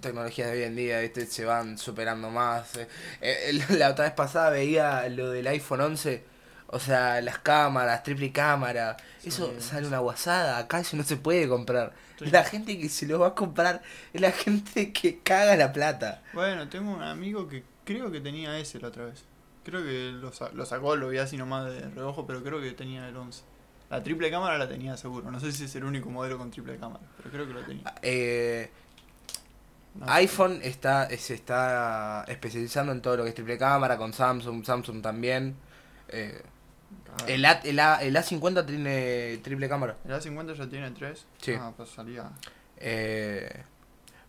tecnologías 0.00 0.50
de 0.50 0.58
hoy 0.58 0.62
en 0.62 0.76
día, 0.76 1.00
¿viste? 1.00 1.26
se 1.26 1.44
van 1.44 1.76
superando 1.76 2.30
más. 2.30 2.76
eh. 2.76 2.86
Eh, 3.20 3.60
la 3.76 3.90
otra 3.90 4.04
vez 4.04 4.14
pasada 4.14 4.50
veía 4.50 5.08
lo 5.08 5.30
del 5.30 5.46
iPhone 5.48 5.80
11, 5.80 6.22
o 6.68 6.80
sea, 6.80 7.20
las 7.20 7.38
cámaras, 7.38 8.02
triple 8.02 8.32
cámara, 8.32 8.96
eso 9.24 9.52
sí. 9.58 9.60
sale 9.68 9.86
una 9.86 9.98
guasada, 9.98 10.58
acá 10.58 10.80
eso 10.80 10.96
no 10.96 11.04
se 11.04 11.16
puede 11.16 11.48
comprar. 11.48 11.92
Sí. 12.18 12.26
La 12.26 12.44
gente 12.44 12.78
que 12.78 12.88
se 12.88 13.06
lo 13.06 13.18
va 13.18 13.28
a 13.28 13.34
comprar 13.34 13.82
es 14.12 14.20
la 14.20 14.32
gente 14.32 14.92
que 14.92 15.18
caga 15.20 15.56
la 15.56 15.72
plata. 15.72 16.22
Bueno, 16.32 16.68
tengo 16.68 16.92
un 16.92 17.02
amigo 17.02 17.48
que 17.48 17.64
creo 17.84 18.10
que 18.10 18.20
tenía 18.20 18.58
ese 18.58 18.78
la 18.80 18.88
otra 18.88 19.04
vez. 19.06 19.24
Creo 19.64 19.82
que 19.82 20.12
lo, 20.12 20.30
lo 20.52 20.66
sacó, 20.66 20.96
lo 20.96 21.08
vi 21.08 21.18
así 21.18 21.36
nomás 21.36 21.66
de 21.72 21.80
reojo, 21.90 22.26
pero 22.26 22.42
creo 22.42 22.60
que 22.60 22.72
tenía 22.72 23.08
el 23.08 23.16
11. 23.16 23.42
La 23.90 24.02
triple 24.02 24.30
cámara 24.30 24.58
la 24.58 24.68
tenía 24.68 24.96
seguro. 24.96 25.30
No 25.30 25.40
sé 25.40 25.52
si 25.52 25.64
es 25.64 25.74
el 25.76 25.84
único 25.84 26.10
modelo 26.10 26.38
con 26.38 26.50
triple 26.50 26.76
cámara, 26.76 27.04
pero 27.18 27.30
creo 27.30 27.46
que 27.46 27.52
lo 27.52 27.60
tenía. 27.62 27.94
Eh, 28.02 28.70
No 29.94 30.06
sé. 30.06 30.12
iPhone 30.12 30.60
está, 30.62 31.08
se 31.16 31.34
está 31.34 32.24
especializando 32.28 32.92
en 32.92 33.00
todo 33.00 33.16
lo 33.18 33.22
que 33.24 33.30
es 33.30 33.34
triple 33.34 33.56
cámara, 33.58 33.96
con 33.96 34.12
Samsung, 34.12 34.64
Samsung 34.64 35.00
también. 35.02 35.56
Eh, 36.08 36.42
Ah, 36.42 36.53
el, 37.26 37.44
A, 37.44 37.52
el, 37.64 37.78
A, 37.80 38.02
el 38.02 38.14
A50 38.16 38.66
tiene 38.66 39.38
triple 39.42 39.68
cámara. 39.68 39.96
¿El 40.04 40.12
A50 40.12 40.54
ya 40.54 40.66
tiene 40.68 40.90
3? 40.90 41.26
Sí. 41.40 41.52
Ah, 41.58 41.72
pues 41.76 41.90
salía. 41.90 42.30
Eh, 42.78 43.62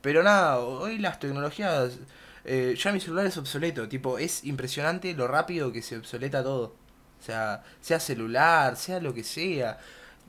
pero 0.02 0.24
nada, 0.24 0.60
hoy 0.60 0.98
las 1.00 1.20
tecnologías... 1.20 1.98
eh, 2.44 2.76
ya 2.78 2.92
mi 2.92 3.00
celular 3.00 3.26
es 3.26 3.38
obsoleto, 3.38 3.88
tipo, 3.88 4.18
es 4.20 4.44
impresionante 4.44 5.14
lo 5.14 5.28
rápido 5.28 5.72
que 5.72 5.82
se 5.82 5.98
obsoleta 5.98 6.44
todo. 6.44 6.76
O 7.20 7.24
sea, 7.26 7.64
sea 7.82 8.00
celular, 8.00 8.76
sea 8.76 9.00
lo 9.00 9.14
que 9.14 9.24
sea. 9.24 9.80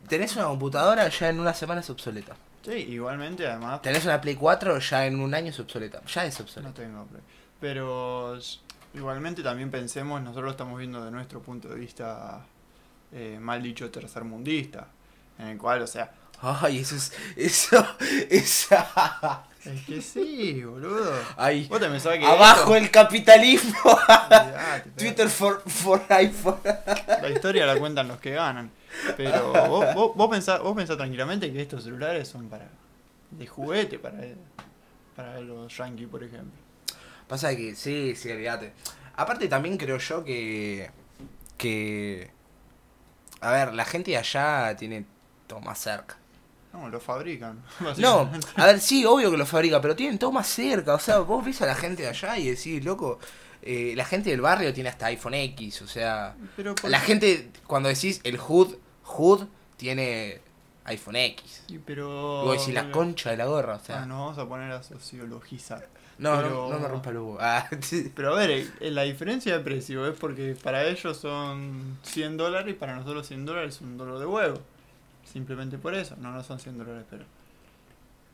Tenés 0.08 0.34
una 0.36 0.46
computadora, 0.46 1.08
ya 1.08 1.28
en 1.28 1.40
una 1.40 1.52
semana 1.52 1.80
es 1.82 1.90
obsoleta. 1.90 2.34
Sí, 2.64 2.72
igualmente, 2.72 3.46
además. 3.46 3.82
Tenés 3.82 4.04
una 4.04 4.20
Play 4.20 4.34
4, 4.34 4.78
ya 4.78 5.06
en 5.06 5.20
un 5.20 5.34
año 5.34 5.50
es 5.50 5.60
obsoleta. 5.60 6.00
Ya 6.06 6.24
es 6.24 6.38
No 6.38 6.44
obsoleta. 6.44 6.74
tengo 6.74 7.04
Play. 7.06 7.22
Pero 7.60 8.38
igualmente 8.96 9.42
también 9.42 9.70
pensemos, 9.70 10.20
nosotros 10.20 10.44
lo 10.44 10.50
estamos 10.50 10.78
viendo 10.78 11.04
de 11.04 11.10
nuestro 11.10 11.40
punto 11.40 11.68
de 11.68 11.76
vista, 11.76 12.44
eh, 13.12 13.38
mal 13.40 13.62
dicho, 13.62 13.90
tercermundista. 13.90 14.88
En 15.38 15.48
el 15.48 15.58
cual, 15.58 15.82
o 15.82 15.86
sea, 15.86 16.10
Ay, 16.40 16.78
eso 16.78 16.96
es. 16.96 17.12
Eso. 17.36 17.86
Esa. 18.30 19.44
es 19.64 19.84
que 19.86 20.02
sí, 20.02 20.62
boludo. 20.64 21.12
Vos 21.68 21.80
te 21.80 22.18
que. 22.18 22.26
Abajo 22.26 22.76
el 22.76 22.90
capitalismo. 22.90 23.98
Twitter 24.96 25.28
for, 25.28 25.62
for 25.66 26.02
iPhone. 26.10 26.58
La 26.64 27.30
historia 27.30 27.66
la 27.66 27.78
cuentan 27.78 28.08
los 28.08 28.18
que 28.18 28.32
ganan. 28.32 28.70
Pero 29.16 29.52
vos, 29.68 29.94
vos, 29.94 30.14
vos, 30.14 30.30
pensás, 30.30 30.60
vos 30.60 30.76
pensás 30.76 30.96
tranquilamente 30.96 31.52
que 31.52 31.62
estos 31.62 31.84
celulares 31.84 32.28
son 32.28 32.48
para. 32.48 32.68
de 33.30 33.46
juguete 33.46 33.98
para, 33.98 34.18
para 35.14 35.40
los 35.40 35.74
yankees, 35.76 36.08
por 36.08 36.22
ejemplo. 36.22 36.65
Pasa 37.28 37.54
que 37.56 37.74
sí, 37.74 38.14
sí, 38.16 38.30
olvídate. 38.30 38.72
Aparte 39.16 39.48
también 39.48 39.76
creo 39.76 39.98
yo 39.98 40.24
que. 40.24 40.90
Que. 41.56 42.30
A 43.40 43.50
ver, 43.50 43.74
la 43.74 43.84
gente 43.84 44.12
de 44.12 44.16
allá 44.18 44.74
tiene 44.76 45.04
todo 45.46 45.60
más 45.60 45.78
cerca. 45.78 46.16
No, 46.72 46.88
lo 46.88 47.00
fabrican. 47.00 47.62
No, 47.98 48.30
a 48.56 48.66
ver, 48.66 48.80
sí, 48.80 49.04
obvio 49.04 49.30
que 49.30 49.36
lo 49.36 49.46
fabrica, 49.46 49.80
pero 49.80 49.96
tienen 49.96 50.18
todo 50.18 50.32
más 50.32 50.46
cerca. 50.46 50.94
O 50.94 50.98
sea, 50.98 51.20
vos 51.20 51.44
ves 51.44 51.62
a 51.62 51.66
la 51.66 51.74
gente 51.74 52.02
de 52.02 52.08
allá 52.08 52.36
y 52.38 52.50
decís, 52.50 52.84
loco, 52.84 53.18
eh, 53.62 53.94
la 53.96 54.04
gente 54.04 54.30
del 54.30 54.40
barrio 54.40 54.72
tiene 54.74 54.90
hasta 54.90 55.06
iPhone 55.06 55.34
X. 55.34 55.82
O 55.82 55.86
sea, 55.86 56.34
Pero 56.54 56.74
la 56.84 57.00
gente, 57.00 57.50
cuando 57.66 57.88
decís 57.88 58.20
el 58.24 58.38
HUD, 58.38 58.74
HUD 59.04 59.46
tiene 59.76 60.40
iPhone 60.84 61.16
X. 61.16 61.62
y 61.68 61.78
pero. 61.78 62.42
Y 62.42 62.46
vos 62.46 62.58
decís 62.58 62.74
la 62.74 62.90
concha 62.90 63.30
de 63.30 63.38
la 63.38 63.46
gorra, 63.46 63.76
o 63.76 63.80
sea. 63.80 64.02
Ah, 64.02 64.06
nos 64.06 64.18
vamos 64.18 64.38
a 64.38 64.46
poner 64.46 64.70
a 64.70 64.82
sociologizar. 64.82 65.88
No, 66.18 66.36
pero- 66.36 66.48
no, 66.50 66.68
no 66.70 66.78
me 66.80 66.88
rompa 66.88 67.10
el 67.10 67.16
huevo. 67.16 67.38
Ah, 67.40 67.68
sí. 67.80 68.12
Pero 68.14 68.34
a 68.34 68.38
ver, 68.38 68.50
eh, 68.80 68.90
la 68.90 69.02
diferencia 69.02 69.56
de 69.56 69.62
precio 69.64 70.06
es 70.06 70.18
porque 70.18 70.56
para 70.62 70.84
ellos 70.84 71.16
son 71.16 71.98
100 72.02 72.36
dólares 72.36 72.70
y 72.70 72.78
para 72.78 72.96
nosotros 72.96 73.26
100 73.26 73.44
dólares 73.46 73.76
es 73.76 73.80
un 73.82 73.96
dólar 73.98 74.18
de 74.18 74.26
huevo. 74.26 74.58
Simplemente 75.24 75.76
por 75.78 75.94
eso. 75.94 76.16
No, 76.18 76.32
no 76.32 76.42
son 76.42 76.58
100 76.58 76.78
dólares, 76.78 77.04
pero. 77.10 77.24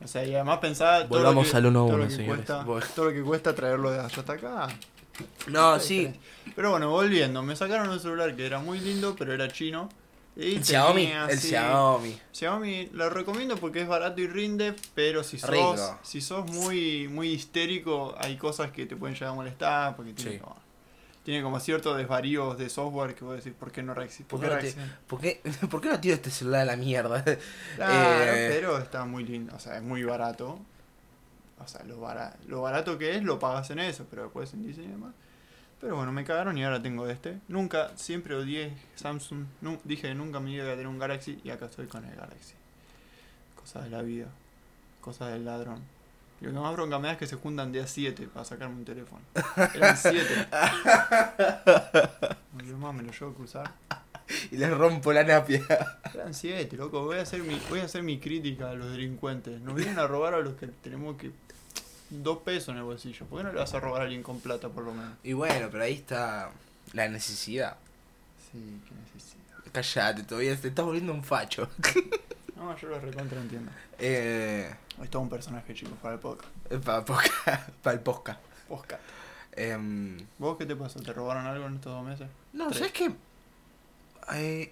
O 0.03 0.07
sea, 0.07 0.23
y 0.25 0.33
además 0.35 0.59
pensaba. 0.59 0.99
todo 1.07 1.19
lo 1.19 1.25
Volvamos 1.25 1.49
que- 1.51 1.57
al 1.57 1.65
uno 1.65 1.83
a 1.83 1.87
todo 1.87 1.97
lo 1.97 2.03
uno, 2.03 2.09
que 2.09 2.15
señores. 2.15 2.35
cuesta- 2.45 2.63
Voy. 2.63 2.81
Todo 2.95 3.05
lo 3.05 3.11
que 3.13 3.21
cuesta 3.23 3.55
traerlo 3.55 3.91
de 3.91 3.99
allá 3.99 4.19
hasta 4.19 4.33
acá. 4.33 4.67
No, 5.47 5.79
sí. 5.79 5.99
diferencia. 5.99 6.21
Pero 6.55 6.71
bueno, 6.71 6.89
volviendo, 6.89 7.41
me 7.43 7.55
sacaron 7.55 7.89
un 7.89 7.99
celular 7.99 8.35
que 8.35 8.45
era 8.45 8.59
muy 8.59 8.79
lindo, 8.79 9.15
pero 9.17 9.33
era 9.33 9.47
chino. 9.49 9.89
Y 10.35 10.55
El 10.55 10.65
Xiaomi, 10.65 11.03
tenía, 11.03 11.27
el 11.29 11.39
sí, 11.39 11.49
Xiaomi. 11.49 12.19
Xiaomi 12.31 12.87
lo 12.93 13.09
recomiendo 13.11 13.55
porque 13.57 13.81
es 13.81 13.87
barato 13.87 14.19
y 14.19 14.27
rinde, 14.27 14.73
pero 14.95 15.23
si 15.23 15.37
sos, 15.37 15.49
Rico. 15.51 15.99
si 16.01 16.21
sos 16.21 16.49
muy, 16.49 17.07
muy 17.07 17.29
histérico, 17.29 18.15
hay 18.17 18.35
cosas 18.37 18.71
que 18.71 18.85
te 18.87 18.95
pueden 18.95 19.13
llegar 19.15 19.29
a 19.29 19.33
molestar, 19.35 19.95
porque 19.95 20.13
tiene, 20.13 20.31
Sí. 20.31 20.37
como, 20.39 20.55
tiene 21.23 21.43
como 21.43 21.59
ciertos 21.59 21.95
desvaríos 21.97 22.57
de 22.57 22.67
software 22.69 23.13
que 23.13 23.23
vos 23.23 23.35
decís, 23.37 23.53
¿por 23.57 23.71
qué 23.71 23.83
no 23.83 23.93
reacciona? 23.93 24.27
¿Por 24.27 24.39
no 24.41 24.57
te- 24.57 24.75
¿Por 25.07 25.21
qué, 25.21 25.39
¿Por 25.69 25.81
qué 25.81 25.89
no 25.89 25.99
tiro 26.01 26.15
este 26.15 26.31
celular 26.31 26.61
a 26.61 26.65
la 26.65 26.77
mierda? 26.77 27.23
Claro, 27.75 28.33
Eh, 28.33 28.49
pero 28.51 28.77
está 28.79 29.05
muy 29.05 29.23
lindo, 29.25 29.55
o 29.55 29.59
sea, 29.59 29.77
es 29.77 29.83
muy 29.83 30.03
barato. 30.03 30.59
O 31.63 31.67
sea, 31.67 31.83
lo, 31.83 31.99
bara- 32.01 32.35
lo 32.47 32.61
barato 32.63 32.97
que 32.97 33.15
es 33.15 33.23
lo 33.23 33.37
pagas 33.39 33.69
en 33.69 33.79
eso, 33.79 34.05
pero 34.09 34.23
después 34.23 34.51
en 34.53 34.63
diseño 34.65 34.87
y 34.87 34.91
demás. 34.93 35.13
Pero 35.83 35.97
bueno, 35.97 36.13
me 36.13 36.23
cagaron 36.23 36.57
y 36.57 36.63
ahora 36.63 36.81
tengo 36.81 37.05
este. 37.09 37.39
Nunca, 37.49 37.91
siempre 37.97 38.35
odié 38.35 38.71
Samsung. 38.95 39.43
Nu- 39.59 39.81
dije 39.83 40.03
que 40.07 40.15
nunca 40.15 40.39
me 40.39 40.51
iba 40.51 40.63
a 40.63 40.69
tener 40.69 40.87
un 40.87 40.97
Galaxy 40.97 41.41
y 41.43 41.49
acá 41.49 41.65
estoy 41.65 41.87
con 41.87 42.05
el 42.05 42.15
Galaxy. 42.15 42.53
Cosas 43.59 43.83
de 43.83 43.89
la 43.89 44.01
vida. 44.01 44.27
Cosas 45.01 45.33
del 45.33 45.43
ladrón. 45.43 45.81
Lo 46.39 46.53
que 46.53 46.57
más 46.57 46.71
bronca 46.71 46.99
me 46.99 47.07
da 47.07 47.13
es 47.13 47.19
que 47.19 47.27
se 47.27 47.35
juntan 47.35 47.73
día 47.73 47.85
7 47.85 48.29
para 48.33 48.45
sacarme 48.45 48.75
un 48.75 48.85
teléfono. 48.85 49.21
Eran 49.75 49.97
7. 49.97 50.47
Yo 52.65 52.77
más 52.77 52.93
me 52.93 53.03
lo 53.03 53.11
llevo 53.11 53.31
a 53.31 53.35
cruzar. 53.35 53.71
Y 54.51 54.55
le 54.57 54.69
rompo 54.69 55.11
la 55.11 55.25
napia. 55.25 55.61
Eran 56.13 56.33
7, 56.33 56.77
loco. 56.77 57.03
Voy 57.03 57.17
a, 57.17 57.23
hacer 57.23 57.41
mi, 57.43 57.59
voy 57.69 57.81
a 57.81 57.83
hacer 57.83 58.03
mi 58.03 58.19
crítica 58.19 58.69
a 58.69 58.73
los 58.73 58.89
delincuentes. 58.91 59.59
Nos 59.59 59.75
vienen 59.75 59.99
a 59.99 60.07
robar 60.07 60.33
a 60.33 60.39
los 60.39 60.53
que 60.55 60.67
tenemos 60.67 61.17
que. 61.17 61.31
Dos 62.21 62.39
pesos 62.39 62.69
en 62.69 62.77
el 62.77 62.83
bolsillo. 62.83 63.25
¿Por 63.25 63.39
qué 63.39 63.43
no 63.45 63.51
le 63.53 63.59
vas 63.59 63.73
a 63.73 63.79
robar 63.79 64.01
a 64.01 64.03
alguien 64.05 64.21
con 64.23 64.39
plata, 64.39 64.69
por 64.69 64.83
lo 64.83 64.93
menos? 64.93 65.13
Y 65.23 65.33
bueno, 65.33 65.67
pero 65.71 65.83
ahí 65.83 65.93
está 65.95 66.51
la 66.93 67.07
necesidad. 67.09 67.77
Sí, 68.51 68.79
qué 68.87 68.95
necesidad. 68.95 69.71
Callate, 69.71 70.23
todavía 70.23 70.55
te 70.55 70.67
estás 70.67 70.85
volviendo 70.85 71.13
un 71.13 71.23
facho. 71.23 71.69
No, 72.55 72.77
yo 72.77 72.87
lo 72.87 72.97
recontra 72.97 73.41
entiendo. 73.41 73.69
Eh, 73.99 74.73
Es 75.01 75.09
todo 75.09 75.21
un 75.23 75.29
personaje, 75.29 75.73
chicos, 75.73 75.97
para 76.01 76.13
el 76.13 76.21
podcast. 76.21 76.49
para 76.85 77.93
el 77.97 77.99
posca. 77.99 78.39
Podcast. 78.69 79.01
Em, 79.51 80.17
¿Vos 80.37 80.57
qué 80.57 80.65
te 80.65 80.73
pasó? 80.77 81.01
¿Te 81.01 81.11
robaron 81.11 81.45
algo 81.45 81.65
en 81.67 81.75
estos 81.75 81.91
dos 81.91 82.05
meses? 82.05 82.27
no. 82.53 82.71
¿sabes 82.71 82.93
qué? 82.93 83.11
Eh, 84.35 84.71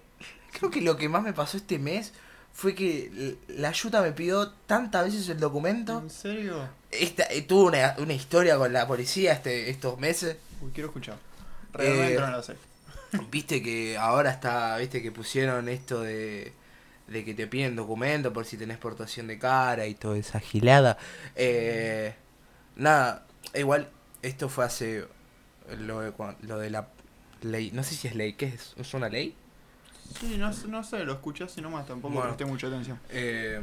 creo 0.52 0.70
que 0.70 0.80
lo 0.80 0.96
que 0.96 1.10
más 1.10 1.22
me 1.22 1.34
pasó 1.34 1.58
este 1.58 1.78
mes 1.78 2.14
fue 2.52 2.74
que 2.74 3.36
la 3.48 3.68
ayuda 3.68 4.02
me 4.02 4.12
pidió 4.12 4.50
tantas 4.66 5.04
veces 5.04 5.28
el 5.28 5.40
documento. 5.40 5.98
¿En 5.98 6.10
serio? 6.10 6.68
Esta, 6.90 7.24
eh, 7.24 7.42
tuve 7.42 7.68
una, 7.68 7.96
una 7.98 8.12
historia 8.12 8.56
con 8.58 8.72
la 8.72 8.86
policía 8.86 9.32
este, 9.32 9.70
estos 9.70 9.98
meses. 9.98 10.36
Uy, 10.60 10.70
quiero 10.72 10.88
escuchar. 10.88 11.16
Eh, 11.78 12.16
no 12.18 12.30
lo 12.30 12.42
sé. 12.42 12.56
Viste 13.30 13.62
que 13.62 13.98
ahora 13.98 14.30
está, 14.30 14.78
viste 14.78 15.02
que 15.02 15.12
pusieron 15.12 15.68
esto 15.68 16.00
de, 16.00 16.52
de 17.08 17.24
que 17.26 17.34
te 17.34 17.46
piden 17.46 17.76
documento 17.76 18.32
por 18.32 18.46
si 18.46 18.56
tenés 18.56 18.78
portación 18.78 19.26
de 19.26 19.38
cara 19.38 19.86
y 19.86 19.94
toda 19.94 20.16
esa 20.16 20.40
gilada. 20.40 20.96
Eh, 21.36 22.14
nada, 22.76 23.26
igual 23.54 23.90
esto 24.22 24.48
fue 24.48 24.64
hace 24.64 25.04
lo 25.78 26.00
de, 26.00 26.12
lo 26.42 26.58
de 26.58 26.70
la 26.70 26.88
ley, 27.42 27.70
no 27.72 27.82
sé 27.82 27.94
si 27.94 28.08
es 28.08 28.14
ley, 28.14 28.32
¿qué 28.32 28.46
es? 28.46 28.72
¿Es 28.78 28.94
una 28.94 29.10
ley? 29.10 29.34
Sí, 30.18 30.36
no, 30.38 30.52
sé- 30.52 30.68
no 30.68 30.82
sé, 30.84 31.04
lo 31.04 31.12
escuchás 31.14 31.56
y 31.58 31.60
nomás 31.60 31.86
tampoco 31.86 32.14
Bueno. 32.14 32.28
presté 32.30 32.44
mucha 32.44 32.66
atención. 32.68 32.98
Eh, 33.10 33.60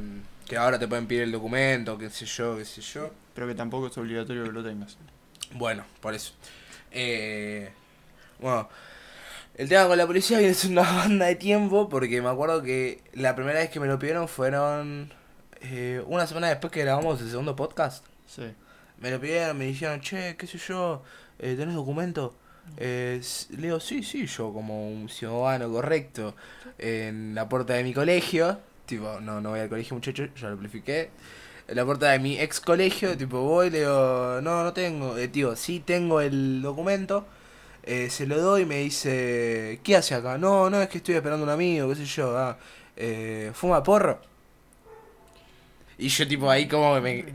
que 0.47 0.57
ahora 0.57 0.79
te 0.79 0.87
pueden 0.87 1.07
pedir 1.07 1.23
el 1.23 1.31
documento, 1.31 1.97
qué 1.97 2.09
sé 2.09 2.25
yo, 2.25 2.57
qué 2.57 2.65
sé 2.65 2.81
yo. 2.81 3.11
Pero 3.35 3.47
que 3.47 3.55
tampoco 3.55 3.87
es 3.87 3.97
obligatorio 3.97 4.43
que 4.43 4.51
lo 4.51 4.63
tengas. 4.63 4.97
Bueno, 5.53 5.83
por 6.01 6.13
eso. 6.13 6.33
Eh, 6.91 7.71
bueno, 8.39 8.67
el 9.55 9.69
tema 9.69 9.87
con 9.87 9.97
la 9.97 10.07
policía 10.07 10.39
viene 10.39 10.53
siendo 10.53 10.81
una 10.81 10.91
banda 10.91 11.25
de 11.27 11.35
tiempo 11.35 11.89
porque 11.89 12.21
me 12.21 12.29
acuerdo 12.29 12.61
que 12.63 13.01
la 13.13 13.35
primera 13.35 13.59
vez 13.59 13.69
que 13.69 13.79
me 13.79 13.87
lo 13.87 13.99
pidieron 13.99 14.27
fueron 14.27 15.13
eh, 15.61 16.01
una 16.07 16.25
semana 16.27 16.47
después 16.49 16.71
que 16.71 16.81
grabamos 16.81 17.21
el 17.21 17.29
segundo 17.29 17.55
podcast. 17.55 18.05
Sí. 18.27 18.43
Me 18.99 19.11
lo 19.11 19.19
pidieron, 19.21 19.57
me 19.57 19.65
dijeron, 19.65 20.01
che, 20.01 20.35
qué 20.37 20.45
sé 20.47 20.57
yo, 20.57 21.03
eh, 21.39 21.55
¿tenés 21.57 21.75
documento? 21.75 22.35
Eh, 22.77 23.21
le 23.51 23.61
digo, 23.61 23.79
sí, 23.79 24.03
sí, 24.03 24.25
yo 24.25 24.53
como 24.53 24.89
un 24.89 25.09
ciudadano 25.09 25.71
correcto 25.71 26.35
en 26.77 27.35
la 27.35 27.47
puerta 27.49 27.73
de 27.73 27.83
mi 27.83 27.93
colegio, 27.93 28.59
tipo, 28.85 29.19
no, 29.21 29.41
no 29.41 29.49
voy 29.51 29.59
al 29.59 29.69
colegio 29.69 29.95
muchacho, 29.95 30.25
ya 30.35 30.47
lo 30.47 30.53
amplifiqué, 30.53 31.09
en 31.67 31.75
la 31.75 31.85
puerta 31.85 32.11
de 32.11 32.19
mi 32.19 32.39
ex 32.39 32.59
colegio, 32.59 33.17
tipo, 33.17 33.41
voy, 33.41 33.69
le 33.69 33.79
digo, 33.79 34.39
no, 34.41 34.63
no 34.63 34.73
tengo, 34.73 35.17
eh, 35.17 35.27
tío, 35.27 35.55
sí 35.55 35.81
tengo 35.81 36.21
el 36.21 36.61
documento, 36.61 37.25
eh, 37.83 38.09
se 38.09 38.25
lo 38.27 38.41
doy 38.41 38.63
y 38.63 38.65
me 38.65 38.77
dice, 38.77 39.79
¿qué 39.83 39.95
hace 39.95 40.15
acá? 40.15 40.37
No, 40.37 40.69
no, 40.69 40.81
es 40.81 40.89
que 40.89 40.99
estoy 40.99 41.15
esperando 41.15 41.43
a 41.45 41.47
un 41.47 41.53
amigo, 41.53 41.89
qué 41.89 41.95
sé 41.95 42.05
yo, 42.05 42.37
ah, 42.37 42.57
eh, 42.95 43.51
¿fuma 43.53 43.83
porro? 43.83 44.19
Y 45.97 46.07
yo 46.07 46.27
tipo 46.27 46.49
ahí 46.49 46.67
como 46.67 46.99
me, 47.01 47.25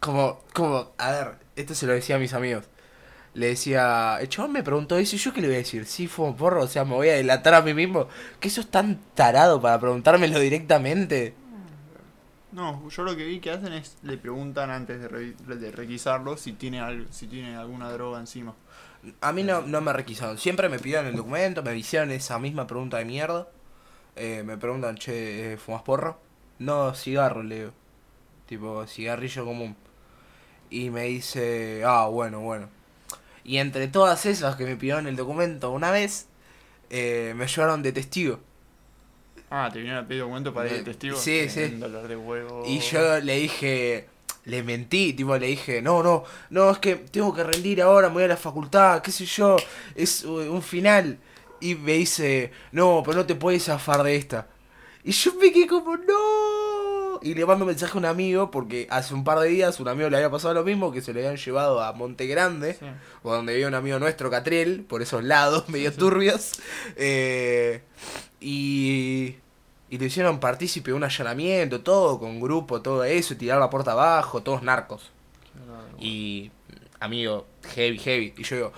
como, 0.00 0.40
como, 0.54 0.92
a 0.96 1.10
ver, 1.10 1.34
esto 1.54 1.74
se 1.74 1.86
lo 1.86 1.92
decía 1.92 2.16
a 2.16 2.18
mis 2.18 2.32
amigos. 2.32 2.64
Le 3.36 3.48
decía, 3.48 4.16
el 4.18 4.30
chabón 4.30 4.52
me 4.52 4.62
preguntó 4.62 4.96
eso 4.96 5.14
y 5.14 5.18
yo 5.18 5.30
qué 5.30 5.42
le 5.42 5.48
voy 5.48 5.56
a 5.56 5.58
decir, 5.58 5.84
sí, 5.84 6.06
fumo 6.06 6.34
porro, 6.34 6.62
o 6.62 6.66
sea, 6.66 6.86
me 6.86 6.94
voy 6.94 7.10
a 7.10 7.16
delatar 7.16 7.52
a 7.52 7.60
mí 7.60 7.74
mismo. 7.74 8.08
Que 8.40 8.48
eso 8.48 8.62
es 8.62 8.68
tan 8.68 8.98
tarado 9.14 9.60
para 9.60 9.78
preguntármelo 9.78 10.40
directamente. 10.40 11.34
No, 12.52 12.88
yo 12.88 13.02
lo 13.02 13.14
que 13.14 13.26
vi 13.26 13.40
que 13.40 13.50
hacen 13.50 13.74
es 13.74 13.98
le 14.02 14.16
preguntan 14.16 14.70
antes 14.70 15.02
de, 15.02 15.34
de 15.56 15.70
requisarlo 15.70 16.38
si 16.38 16.54
tiene 16.54 16.80
algo, 16.80 17.04
si 17.10 17.26
tiene 17.26 17.56
alguna 17.56 17.92
droga 17.92 18.18
encima. 18.18 18.54
A 19.20 19.32
mí 19.34 19.42
no, 19.42 19.60
no 19.60 19.82
me 19.82 19.92
requisaron, 19.92 20.38
siempre 20.38 20.70
me 20.70 20.78
pidieron 20.78 21.06
el 21.06 21.16
documento, 21.16 21.62
me 21.62 21.76
hicieron 21.76 22.10
esa 22.12 22.38
misma 22.38 22.66
pregunta 22.66 22.96
de 22.96 23.04
mierda. 23.04 23.48
Eh, 24.16 24.42
me 24.46 24.56
preguntan, 24.56 24.96
che, 24.96 25.52
eh, 25.52 25.56
¿fumas 25.58 25.82
porro? 25.82 26.18
No, 26.58 26.94
cigarro, 26.94 27.42
le 27.42 27.56
digo. 27.56 27.72
Tipo, 28.46 28.86
cigarrillo 28.86 29.44
común. 29.44 29.76
Y 30.70 30.88
me 30.88 31.02
dice, 31.02 31.82
ah, 31.84 32.06
bueno, 32.06 32.40
bueno. 32.40 32.75
Y 33.46 33.58
entre 33.58 33.86
todas 33.86 34.26
esas 34.26 34.56
que 34.56 34.64
me 34.64 34.74
pidieron 34.74 35.06
el 35.06 35.14
documento 35.14 35.70
una 35.70 35.92
vez, 35.92 36.26
eh, 36.90 37.32
me 37.36 37.46
llevaron 37.46 37.80
de 37.80 37.92
testigo. 37.92 38.40
Ah, 39.50 39.70
te 39.72 39.78
vinieron 39.78 40.04
a 40.04 40.08
pedir 40.08 40.22
documento 40.22 40.52
para 40.52 40.68
ir 40.68 40.78
de 40.78 40.82
testigo. 40.82 41.16
sí, 41.16 41.38
Eh, 41.38 41.48
sí. 41.48 41.62
Un 41.74 41.78
dolor 41.78 42.08
de 42.08 42.16
huevo. 42.16 42.64
Y 42.66 42.80
yo 42.80 43.20
le 43.20 43.36
dije, 43.36 44.08
le 44.46 44.64
mentí, 44.64 45.12
tipo, 45.12 45.36
le 45.38 45.46
dije, 45.46 45.80
no, 45.80 46.02
no, 46.02 46.24
no, 46.50 46.70
es 46.72 46.78
que 46.78 46.96
tengo 46.96 47.32
que 47.32 47.44
rendir 47.44 47.80
ahora, 47.82 48.08
me 48.08 48.14
voy 48.14 48.24
a 48.24 48.28
la 48.28 48.36
facultad, 48.36 49.00
qué 49.00 49.12
sé 49.12 49.24
yo, 49.26 49.56
es 49.94 50.24
uh, 50.24 50.52
un 50.52 50.62
final. 50.62 51.18
Y 51.60 51.76
me 51.76 51.92
dice, 51.92 52.50
no, 52.72 53.02
pero 53.04 53.18
no 53.18 53.26
te 53.26 53.36
puedes 53.36 53.64
zafar 53.64 54.02
de 54.02 54.16
esta. 54.16 54.48
Y 55.04 55.12
yo 55.12 55.34
me 55.36 55.52
quedé 55.52 55.68
como, 55.68 55.96
no. 55.96 56.45
Y 57.22 57.34
le 57.34 57.44
mando 57.46 57.64
un 57.64 57.68
mensaje 57.70 57.92
a 57.94 57.98
un 57.98 58.04
amigo, 58.04 58.50
porque 58.50 58.86
hace 58.90 59.14
un 59.14 59.24
par 59.24 59.38
de 59.40 59.48
días 59.48 59.78
un 59.80 59.88
amigo 59.88 60.08
le 60.10 60.16
había 60.16 60.30
pasado 60.30 60.54
lo 60.54 60.64
mismo, 60.64 60.92
que 60.92 61.00
se 61.02 61.12
lo 61.12 61.18
habían 61.20 61.36
llevado 61.36 61.82
a 61.82 61.92
Monte 61.92 62.26
Grande, 62.26 62.74
Sí. 62.74 62.86
o 63.22 63.32
donde 63.34 63.52
vivía 63.52 63.68
un 63.68 63.74
amigo 63.74 63.98
nuestro, 63.98 64.30
Catriel, 64.30 64.84
por 64.84 65.02
esos 65.02 65.24
lados 65.24 65.68
medio 65.68 65.92
turbios. 65.92 66.52
Eh, 66.96 67.82
y, 68.40 69.36
y 69.90 69.98
le 69.98 70.06
hicieron 70.06 70.40
partícipe 70.40 70.90
de 70.90 70.96
un 70.96 71.04
allanamiento, 71.04 71.80
todo, 71.80 72.18
con 72.18 72.40
grupo, 72.40 72.82
todo 72.82 73.04
eso, 73.04 73.34
y 73.34 73.36
tirar 73.36 73.58
la 73.58 73.70
puerta 73.70 73.92
abajo, 73.92 74.42
todos 74.42 74.62
narcos. 74.62 75.10
Y, 75.98 76.50
amigo, 77.00 77.46
heavy, 77.74 77.98
heavy. 77.98 78.34
Y 78.36 78.42
yo 78.42 78.56
digo, 78.56 78.72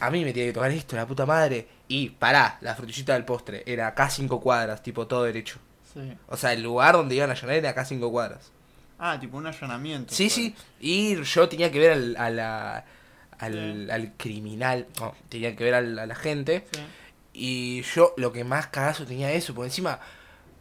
a 0.00 0.10
mí 0.10 0.24
me 0.24 0.32
tiene 0.32 0.48
que 0.50 0.54
tocar 0.54 0.70
esto, 0.70 0.96
la 0.96 1.06
puta 1.06 1.26
madre. 1.26 1.66
Y 1.88 2.10
pará, 2.10 2.58
la 2.60 2.74
frutillita 2.74 3.14
del 3.14 3.24
postre, 3.24 3.62
era 3.66 3.86
acá 3.88 4.10
cinco 4.10 4.40
cuadras, 4.40 4.82
tipo 4.82 5.06
todo 5.06 5.24
derecho. 5.24 5.58
Sí. 5.98 6.12
O 6.28 6.36
sea, 6.36 6.52
el 6.52 6.62
lugar 6.62 6.94
donde 6.94 7.14
iban 7.16 7.30
a 7.30 7.32
allanar 7.32 7.56
era 7.56 7.70
acá 7.70 7.84
cinco 7.84 8.10
cuadras. 8.10 8.52
Ah, 8.98 9.18
tipo 9.20 9.36
un 9.36 9.46
allanamiento. 9.46 10.14
Sí, 10.14 10.28
fue. 10.30 10.34
sí. 10.36 10.54
Y 10.80 11.22
yo 11.22 11.48
tenía 11.48 11.70
que 11.72 11.78
ver 11.78 11.92
al, 11.92 12.16
a 12.16 12.30
la- 12.30 12.84
al, 13.38 13.90
al 13.90 14.12
criminal, 14.16 14.86
no, 15.00 15.14
tenía 15.28 15.54
que 15.54 15.64
ver 15.64 15.74
al- 15.74 15.98
a 15.98 16.06
la 16.06 16.14
gente. 16.14 16.66
Sí. 16.72 16.80
Y 17.32 17.82
yo 17.82 18.14
lo 18.16 18.32
que 18.32 18.42
más 18.44 18.66
cagazo 18.68 19.06
tenía 19.06 19.30
eso, 19.32 19.54
porque 19.54 19.68
encima 19.68 20.00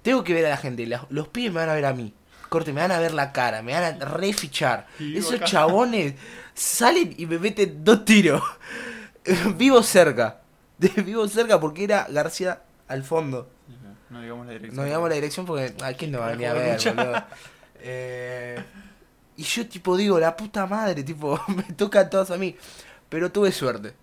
tengo 0.04 0.24
que 0.24 0.34
ver 0.34 0.46
a 0.46 0.50
la 0.50 0.58
gente, 0.58 0.86
la- 0.86 1.06
los 1.10 1.28
pibes 1.28 1.52
me 1.54 1.60
van 1.62 1.70
a 1.70 1.74
ver 1.74 1.86
a 1.86 1.94
mí. 1.94 2.14
Corte, 2.50 2.72
me 2.72 2.80
van 2.82 2.92
a 2.92 3.00
ver 3.00 3.14
la 3.14 3.32
cara, 3.34 3.62
me 3.62 3.74
van 3.74 4.02
a 4.02 4.06
refichar. 4.06 4.88
Vivo 5.00 5.20
Esos 5.20 5.34
acá. 5.36 5.46
chabones 5.46 6.14
salen 6.54 7.14
y 7.18 7.26
me 7.26 7.40
meten 7.40 7.84
dos 7.84 8.06
tiros. 8.06 8.42
Vivo 9.58 9.82
cerca. 9.84 10.42
Vivo 10.78 11.28
cerca 11.28 11.60
porque 11.60 11.84
era 11.84 12.08
García 12.10 12.62
al 12.88 13.04
fondo. 13.04 13.50
No 14.10 14.22
digamos 14.22 14.46
la 14.46 14.54
dirección. 14.54 14.76
No 14.76 14.84
digamos 14.84 15.10
la 15.10 15.16
dirección 15.16 15.46
porque. 15.46 15.74
¿A 15.84 15.94
quién 15.94 16.12
no 16.12 16.20
va 16.20 16.28
a 16.28 16.32
venir 16.32 16.48
a 16.48 16.54
ver, 16.54 16.96
boludo? 16.96 17.24
Eh, 17.80 18.64
y 19.36 19.44
yo, 19.44 19.68
tipo, 19.68 19.96
digo, 19.96 20.20
la 20.20 20.36
puta 20.36 20.66
madre, 20.66 21.04
tipo, 21.04 21.40
me 21.48 21.64
tocan 21.76 22.10
todas 22.10 22.32
a 22.32 22.38
mí. 22.38 22.56
Pero 23.10 23.32
tuve 23.32 23.52
suerte. 23.52 23.94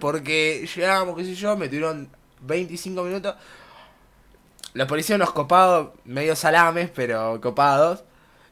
Porque 0.00 0.68
llegamos, 0.74 1.16
qué 1.16 1.24
sé 1.24 1.34
yo, 1.34 1.56
me 1.56 1.68
tuvieron 1.68 2.08
25 2.42 3.02
minutos. 3.02 3.34
Los 4.74 4.86
policías 4.86 5.16
unos 5.16 5.32
copados, 5.32 5.90
medio 6.04 6.36
salames, 6.36 6.90
pero 6.94 7.40
copados. 7.40 8.04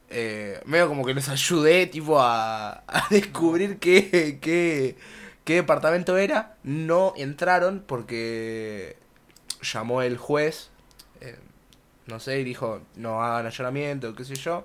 Eh, 0.08 0.60
medio 0.64 0.88
como 0.88 1.04
que 1.04 1.14
los 1.14 1.28
ayudé, 1.28 1.86
tipo, 1.86 2.20
a, 2.20 2.82
a 2.86 3.06
descubrir 3.10 3.78
qué, 3.78 4.38
qué, 4.40 4.96
qué 5.44 5.54
departamento 5.54 6.16
era. 6.16 6.56
No 6.62 7.12
entraron 7.16 7.84
porque 7.86 8.96
llamó 9.62 10.02
el 10.02 10.16
juez, 10.16 10.70
eh, 11.20 11.36
no 12.06 12.20
sé, 12.20 12.40
y 12.40 12.44
dijo, 12.44 12.82
no 12.96 13.22
hagan 13.22 13.46
allanamiento, 13.46 14.14
qué 14.14 14.24
sé 14.24 14.34
yo. 14.34 14.64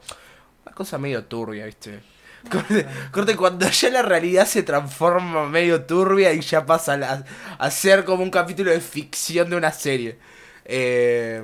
Una 0.66 0.76
cosa 0.76 0.98
medio 0.98 1.26
turbia, 1.26 1.66
¿viste? 1.66 2.02
Corte, 2.50 2.88
corte, 3.12 3.36
cuando 3.36 3.70
ya 3.70 3.90
la 3.92 4.02
realidad 4.02 4.48
se 4.48 4.64
transforma 4.64 5.48
medio 5.48 5.84
turbia 5.86 6.34
y 6.34 6.42
ya 6.42 6.66
pasa 6.66 7.24
a, 7.60 7.72
ser 7.72 8.04
como 8.04 8.24
un 8.24 8.32
capítulo 8.32 8.72
de 8.72 8.82
ficción 8.82 9.50
de 9.50 9.56
una 9.56 9.72
serie. 9.72 10.18
Eh, 10.66 11.44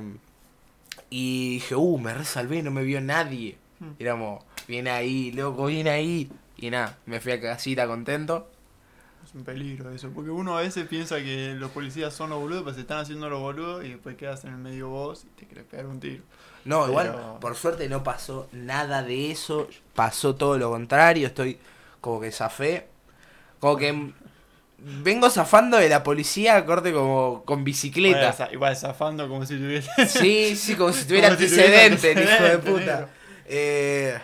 y 1.09 1.55
dije, 1.55 1.75
uh, 1.75 1.97
me 1.97 2.13
resalvé, 2.13 2.63
no 2.63 2.71
me 2.71 2.83
vio 2.83 2.99
nadie. 2.99 3.57
Hmm. 3.79 3.91
Y 3.99 4.03
éramos, 4.03 4.43
viene 4.67 4.89
ahí, 4.89 5.31
loco, 5.31 5.67
viene 5.67 5.91
ahí. 5.91 6.29
Y 6.57 6.69
nada, 6.69 6.97
me 7.05 7.19
fui 7.19 7.31
a 7.31 7.39
casita 7.41 7.87
contento. 7.87 8.49
Es 9.27 9.35
un 9.35 9.43
peligro 9.43 9.91
eso, 9.91 10.09
porque 10.11 10.29
uno 10.29 10.57
a 10.57 10.61
veces 10.61 10.87
piensa 10.87 11.17
que 11.17 11.53
los 11.57 11.71
policías 11.71 12.13
son 12.13 12.29
los 12.29 12.39
boludos, 12.39 12.63
pues 12.63 12.75
se 12.75 12.81
están 12.83 12.99
haciendo 12.99 13.29
los 13.29 13.41
boludos 13.41 13.83
y 13.83 13.89
después 13.89 14.15
quedas 14.15 14.45
en 14.45 14.51
el 14.51 14.57
medio 14.57 14.87
vos 14.87 15.25
y 15.25 15.27
te 15.37 15.45
querés 15.45 15.65
pegar 15.65 15.85
un 15.85 15.99
tiro. 15.99 16.23
No, 16.63 16.87
igual, 16.87 17.11
Pero- 17.11 17.37
por 17.41 17.55
suerte 17.57 17.89
no 17.89 18.05
pasó 18.05 18.47
nada 18.53 19.03
de 19.03 19.31
eso. 19.31 19.67
Pasó 19.95 20.35
todo 20.35 20.57
lo 20.57 20.69
contrario. 20.69 21.27
Estoy 21.27 21.59
como 21.99 22.21
que 22.21 22.31
zafé. 22.31 22.87
Como 23.59 23.75
que 23.75 23.91
mm, 23.91 24.13
vengo 25.03 25.29
zafando 25.29 25.75
de 25.75 25.89
la 25.89 26.03
policía, 26.03 26.65
corte 26.65 26.93
como 26.93 27.43
con 27.43 27.65
bicicleta. 27.65 28.47
igual 28.53 28.77
zafando 28.77 29.27
como 29.27 29.45
si 29.45 29.57
tuviese... 29.57 29.89
Sí, 30.07 30.55
sí, 30.55 30.75
como 30.75 30.93
si 30.93 31.05
tuviera 31.05 31.31
si 31.37 31.49
tuviera 31.49 31.83
antecedente, 31.85 32.13
hijo 32.13 32.43
de 32.43 32.57
puta. 32.59 33.09
Eh, 33.45 34.17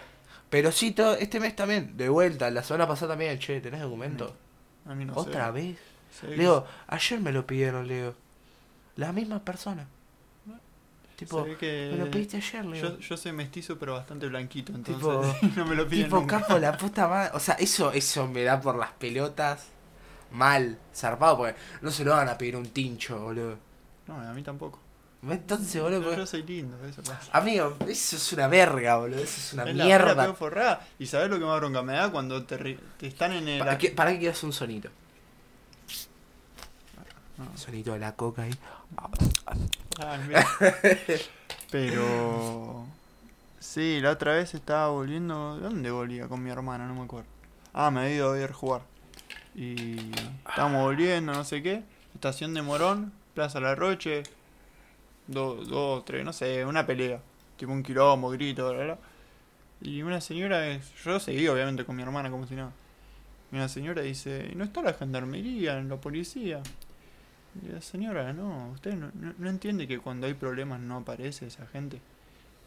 pero 0.49 0.71
sí, 0.71 0.91
todo, 0.91 1.15
este 1.15 1.41
mes 1.41 1.57
también, 1.57 1.97
de 1.97 2.07
vuelta. 2.07 2.49
La 2.51 2.63
semana 2.63 2.87
pasada 2.87 3.13
también, 3.13 3.37
che, 3.39 3.59
¿tenés 3.59 3.81
documento? 3.81 4.37
A 4.85 4.93
mí 4.95 5.05
no 5.05 5.13
¿Otra 5.15 5.45
sé. 5.47 5.51
vez? 5.51 5.77
Leo, 6.37 6.65
ayer 6.87 7.19
me 7.19 7.31
lo 7.31 7.45
pidieron, 7.47 7.87
Leo. 7.87 8.13
La 8.97 9.11
misma 9.11 9.39
persona. 9.43 9.87
Tipo, 11.15 11.45
que- 11.59 11.89
me 11.93 12.03
lo 12.05 12.11
pediste 12.11 12.37
ayer, 12.37 12.65
Leo. 12.65 12.81
Yo, 12.93 12.99
yo 12.99 13.17
soy 13.17 13.31
mestizo 13.31 13.77
pero 13.77 13.93
bastante 13.93 14.27
blanquito, 14.27 14.73
entonces 14.73 15.01
Tipo- 15.41 15.55
no 15.57 15.65
me 15.65 15.75
lo 15.75 15.87
piden 15.87 16.05
Tipo, 16.05 16.17
nunca. 16.19 16.41
capo, 16.41 16.57
la 16.57 16.75
puta 16.77 17.07
madre. 17.07 17.31
O 17.33 17.39
sea, 17.39 17.55
eso, 17.55 17.91
eso 17.91 18.27
me 18.27 18.43
da 18.43 18.59
por 18.59 18.75
las 18.75 18.91
pelotas 18.93 19.67
mal, 20.31 20.77
zarpado, 20.93 21.37
porque 21.37 21.55
no 21.81 21.91
se 21.91 22.03
lo 22.03 22.11
van 22.11 22.27
a 22.29 22.37
pedir 22.37 22.55
un 22.57 22.65
tincho, 22.67 23.19
boludo. 23.19 23.57
No, 24.07 24.19
a 24.19 24.33
mí 24.33 24.41
tampoco. 24.43 24.79
Entonces, 25.29 25.81
boludo, 25.81 25.99
Yo, 25.99 26.03
porque- 26.05 26.17
yo 26.19 26.25
soy 26.25 26.43
lindo, 26.43 26.77
eso 26.85 27.01
pasa. 27.01 27.29
amigo, 27.31 27.77
eso 27.87 28.15
es 28.17 28.33
una 28.33 28.47
verga, 28.47 28.97
boludo. 28.97 29.19
Eso 29.19 29.37
es 29.39 29.53
una 29.53 29.63
Es 29.63 29.75
la 29.75 29.85
mierda. 29.85 30.33
forrada. 30.33 30.85
Y 30.99 31.05
sabes 31.05 31.29
lo 31.29 31.39
que 31.39 31.45
más 31.45 31.57
bronca 31.59 31.81
me 31.81 31.93
da 31.93 32.11
cuando 32.11 32.43
te, 32.43 32.57
te 32.97 33.07
están 33.07 33.31
en 33.31 33.47
el. 33.47 33.59
¿Para 33.59 33.77
qué, 33.77 33.89
¿Para 33.91 34.11
un 34.11 34.51
sonito? 34.53 34.89
No. 37.37 37.57
Sonito 37.57 37.93
de 37.93 37.99
la 37.99 38.15
coca 38.15 38.43
ahí. 38.43 38.53
Ah. 38.97 40.17
Pero. 41.71 42.85
Sí, 43.59 43.99
la 44.01 44.11
otra 44.11 44.33
vez 44.33 44.53
estaba 44.53 44.89
volviendo. 44.89 45.55
¿De 45.57 45.61
dónde 45.63 45.89
volvía? 45.91 46.27
Con 46.27 46.43
mi 46.43 46.49
hermana, 46.51 46.85
no 46.87 46.93
me 46.95 47.03
acuerdo. 47.03 47.27
Ah, 47.73 47.89
me 47.91 48.01
había 48.01 48.15
ido 48.15 48.29
a 48.29 48.33
ver 48.33 48.51
jugar. 48.51 48.81
Y. 49.55 50.11
Estábamos 50.47 50.83
volviendo, 50.83 51.33
no 51.33 51.43
sé 51.43 51.63
qué. 51.63 51.83
Estación 52.13 52.53
de 52.53 52.61
Morón, 52.61 53.11
Plaza 53.33 53.59
La 53.59 53.73
Roche. 53.73 54.23
Dos, 55.27 55.67
dos, 55.67 56.05
tres, 56.05 56.23
no 56.25 56.33
sé, 56.33 56.65
una 56.65 56.85
pelea. 56.85 57.21
Tipo 57.57 57.71
un 57.71 57.83
quilombo, 57.83 58.29
grito, 58.29 58.73
bla. 58.73 58.97
Y 59.81 60.01
una 60.01 60.21
señora. 60.21 60.79
Yo 61.03 61.19
seguí, 61.19 61.47
obviamente, 61.47 61.85
con 61.85 61.95
mi 61.95 62.03
hermana, 62.03 62.29
como 62.29 62.47
si 62.47 62.55
nada. 62.55 62.71
Y 63.51 63.55
una 63.55 63.69
señora 63.69 64.01
dice: 64.01 64.51
¿No 64.55 64.63
está 64.63 64.81
la 64.81 64.93
gendarmería, 64.93 65.81
la 65.81 65.97
policía? 65.97 66.61
Y 67.61 67.67
la 67.71 67.81
señora, 67.81 68.33
no, 68.33 68.71
usted 68.73 68.95
no, 68.95 69.11
no, 69.13 69.33
no 69.37 69.49
entiende 69.49 69.87
que 69.87 69.99
cuando 69.99 70.25
hay 70.27 70.33
problemas 70.33 70.79
no 70.79 70.97
aparece 70.97 71.47
esa 71.47 71.67
gente. 71.67 72.01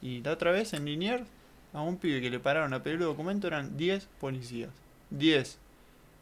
Y 0.01 0.23
la 0.23 0.33
otra 0.33 0.53
vez 0.53 0.73
en 0.75 0.85
Liniers, 0.85 1.27
a 1.73 1.83
un 1.83 1.97
pibe 1.99 2.21
que 2.21 2.31
le 2.31 2.39
pararon 2.39 2.73
a 2.73 2.83
pedir 2.83 2.99
el 2.99 3.05
documento 3.05 3.47
eran 3.47 3.77
10 3.77 4.09
policías. 4.21 4.71
10. 5.11 5.59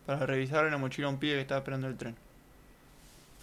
Para 0.07 0.27
revisar 0.27 0.71
la 0.71 0.79
mochila 0.79 1.09
a 1.09 1.11
un 1.11 1.19
pibe 1.19 1.35
que 1.35 1.41
estaba 1.43 1.59
esperando 1.59 1.87
el 1.87 1.97
tren. 1.97 2.17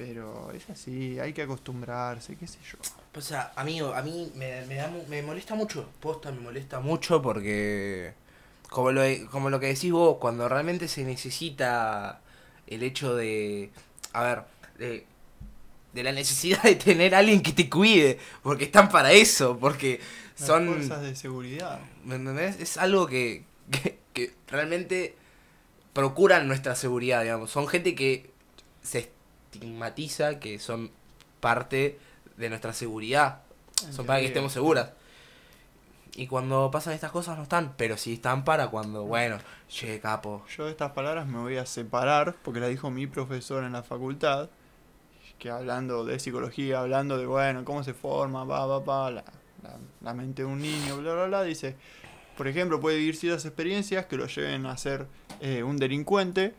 Pero 0.03 0.51
es 0.51 0.67
así, 0.67 1.19
hay 1.19 1.31
que 1.31 1.43
acostumbrarse, 1.43 2.35
qué 2.35 2.47
sé 2.47 2.57
yo. 2.63 2.79
O 3.15 3.21
sea, 3.21 3.51
amigo, 3.55 3.93
a 3.93 4.01
mí 4.01 4.31
me, 4.35 4.65
me, 4.65 4.73
da, 4.73 4.91
me 5.07 5.21
molesta 5.21 5.53
mucho. 5.53 5.87
Posta, 5.99 6.31
me 6.31 6.39
molesta 6.39 6.79
mucho 6.79 7.21
porque. 7.21 8.13
Como 8.67 8.91
lo, 8.91 9.03
como 9.29 9.51
lo 9.51 9.59
que 9.59 9.67
decís 9.67 9.91
vos, 9.91 10.17
cuando 10.17 10.49
realmente 10.49 10.87
se 10.87 11.03
necesita 11.03 12.19
el 12.65 12.81
hecho 12.81 13.15
de. 13.15 13.69
A 14.13 14.23
ver, 14.23 14.43
de, 14.79 15.05
de 15.93 16.03
la 16.03 16.13
necesidad 16.13 16.63
de 16.63 16.73
tener 16.75 17.13
a 17.13 17.19
alguien 17.19 17.43
que 17.43 17.51
te 17.51 17.69
cuide. 17.69 18.17
Porque 18.41 18.63
están 18.63 18.89
para 18.89 19.11
eso. 19.11 19.55
Porque 19.59 19.99
Las 20.39 20.47
son. 20.47 20.65
fuerzas 20.65 21.03
de 21.03 21.15
seguridad. 21.15 21.79
¿Me 22.03 22.15
entendés? 22.15 22.59
Es 22.59 22.77
algo 22.77 23.05
que, 23.05 23.43
que, 23.69 23.99
que 24.13 24.33
realmente 24.47 25.15
procuran 25.93 26.47
nuestra 26.47 26.73
seguridad, 26.75 27.21
digamos. 27.21 27.51
Son 27.51 27.67
gente 27.67 27.93
que 27.93 28.31
se 28.81 29.11
estigmatiza 29.51 30.39
que 30.39 30.59
son 30.59 30.91
parte 31.39 31.99
de 32.37 32.49
nuestra 32.49 32.73
seguridad. 32.73 33.41
Son 33.91 34.05
para 34.05 34.19
que 34.19 34.27
estemos 34.27 34.53
seguras. 34.53 34.91
Y 36.15 36.27
cuando 36.27 36.69
pasan 36.71 36.93
estas 36.93 37.11
cosas 37.11 37.37
no 37.37 37.43
están, 37.43 37.73
pero 37.77 37.97
sí 37.97 38.13
están 38.13 38.43
para 38.43 38.67
cuando, 38.67 39.05
bueno, 39.05 39.37
che, 39.69 39.99
capo. 39.99 40.45
Yo 40.55 40.65
de 40.65 40.71
estas 40.71 40.91
palabras 40.91 41.25
me 41.25 41.39
voy 41.39 41.57
a 41.57 41.65
separar 41.65 42.35
porque 42.43 42.59
las 42.59 42.69
dijo 42.69 42.91
mi 42.91 43.07
profesor 43.07 43.63
en 43.63 43.71
la 43.71 43.81
facultad, 43.81 44.49
que 45.39 45.49
hablando 45.49 46.05
de 46.05 46.19
psicología, 46.19 46.81
hablando 46.81 47.17
de, 47.17 47.25
bueno, 47.25 47.63
cómo 47.63 47.83
se 47.83 47.93
forma, 47.93 48.43
va, 48.43 48.65
va, 48.65 48.79
va, 48.79 49.09
la, 49.09 49.23
la, 49.63 49.77
la 50.01 50.13
mente 50.13 50.43
de 50.43 50.49
un 50.49 50.61
niño, 50.61 50.97
bla, 50.97 51.13
bla, 51.13 51.25
bla, 51.25 51.43
dice, 51.43 51.77
por 52.37 52.47
ejemplo, 52.47 52.79
puede 52.79 52.97
vivir 52.97 53.15
ciertas 53.15 53.45
experiencias 53.45 54.05
que 54.05 54.17
lo 54.17 54.27
lleven 54.27 54.65
a 54.65 54.75
ser 54.77 55.07
eh, 55.39 55.63
un 55.63 55.77
delincuente, 55.77 56.53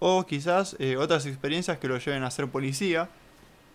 o 0.00 0.24
quizás 0.26 0.76
eh, 0.78 0.96
otras 0.96 1.26
experiencias 1.26 1.78
que 1.78 1.88
lo 1.88 1.98
lleven 1.98 2.22
a 2.22 2.30
ser 2.30 2.48
policía, 2.48 3.08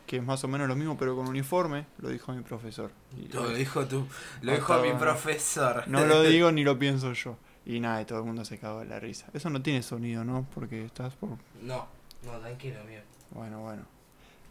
que 0.08 0.18
es 0.18 0.24
más 0.24 0.44
o 0.44 0.48
menos 0.48 0.68
lo 0.68 0.76
mismo 0.76 0.98
pero 0.98 1.16
con 1.16 1.28
uniforme, 1.28 1.86
lo 2.00 2.10
dijo 2.10 2.34
mi 2.34 2.42
profesor. 2.42 2.92
Y- 3.18 3.28
Lo 3.34 3.50
dijo 3.50 3.86
tú, 3.86 4.08
lo 4.42 4.52
dijo 4.54 4.80
mi 4.82 4.92
profesor. 4.94 5.84
no 5.88 6.06
lo 6.06 6.22
digo 6.24 6.52
ni 6.52 6.64
lo 6.64 6.78
pienso 6.78 7.14
yo. 7.14 7.38
Y 7.66 7.80
nada, 7.80 8.02
y 8.02 8.06
todo 8.06 8.20
el 8.20 8.26
mundo 8.26 8.44
se 8.44 8.58
cagó 8.60 8.80
de 8.80 8.86
la 8.88 9.00
risa. 9.00 9.28
Eso 9.34 9.50
no 9.50 9.62
tiene 9.62 9.82
sonido, 9.84 10.26
¿no? 10.26 10.46
Porque 10.54 10.84
estás 10.84 11.16
por... 11.16 11.30
No, 11.62 11.88
no, 12.26 12.32
tranquilo, 12.40 12.82
amigo. 12.82 13.02
Bueno, 13.32 13.62
bueno. 13.62 13.84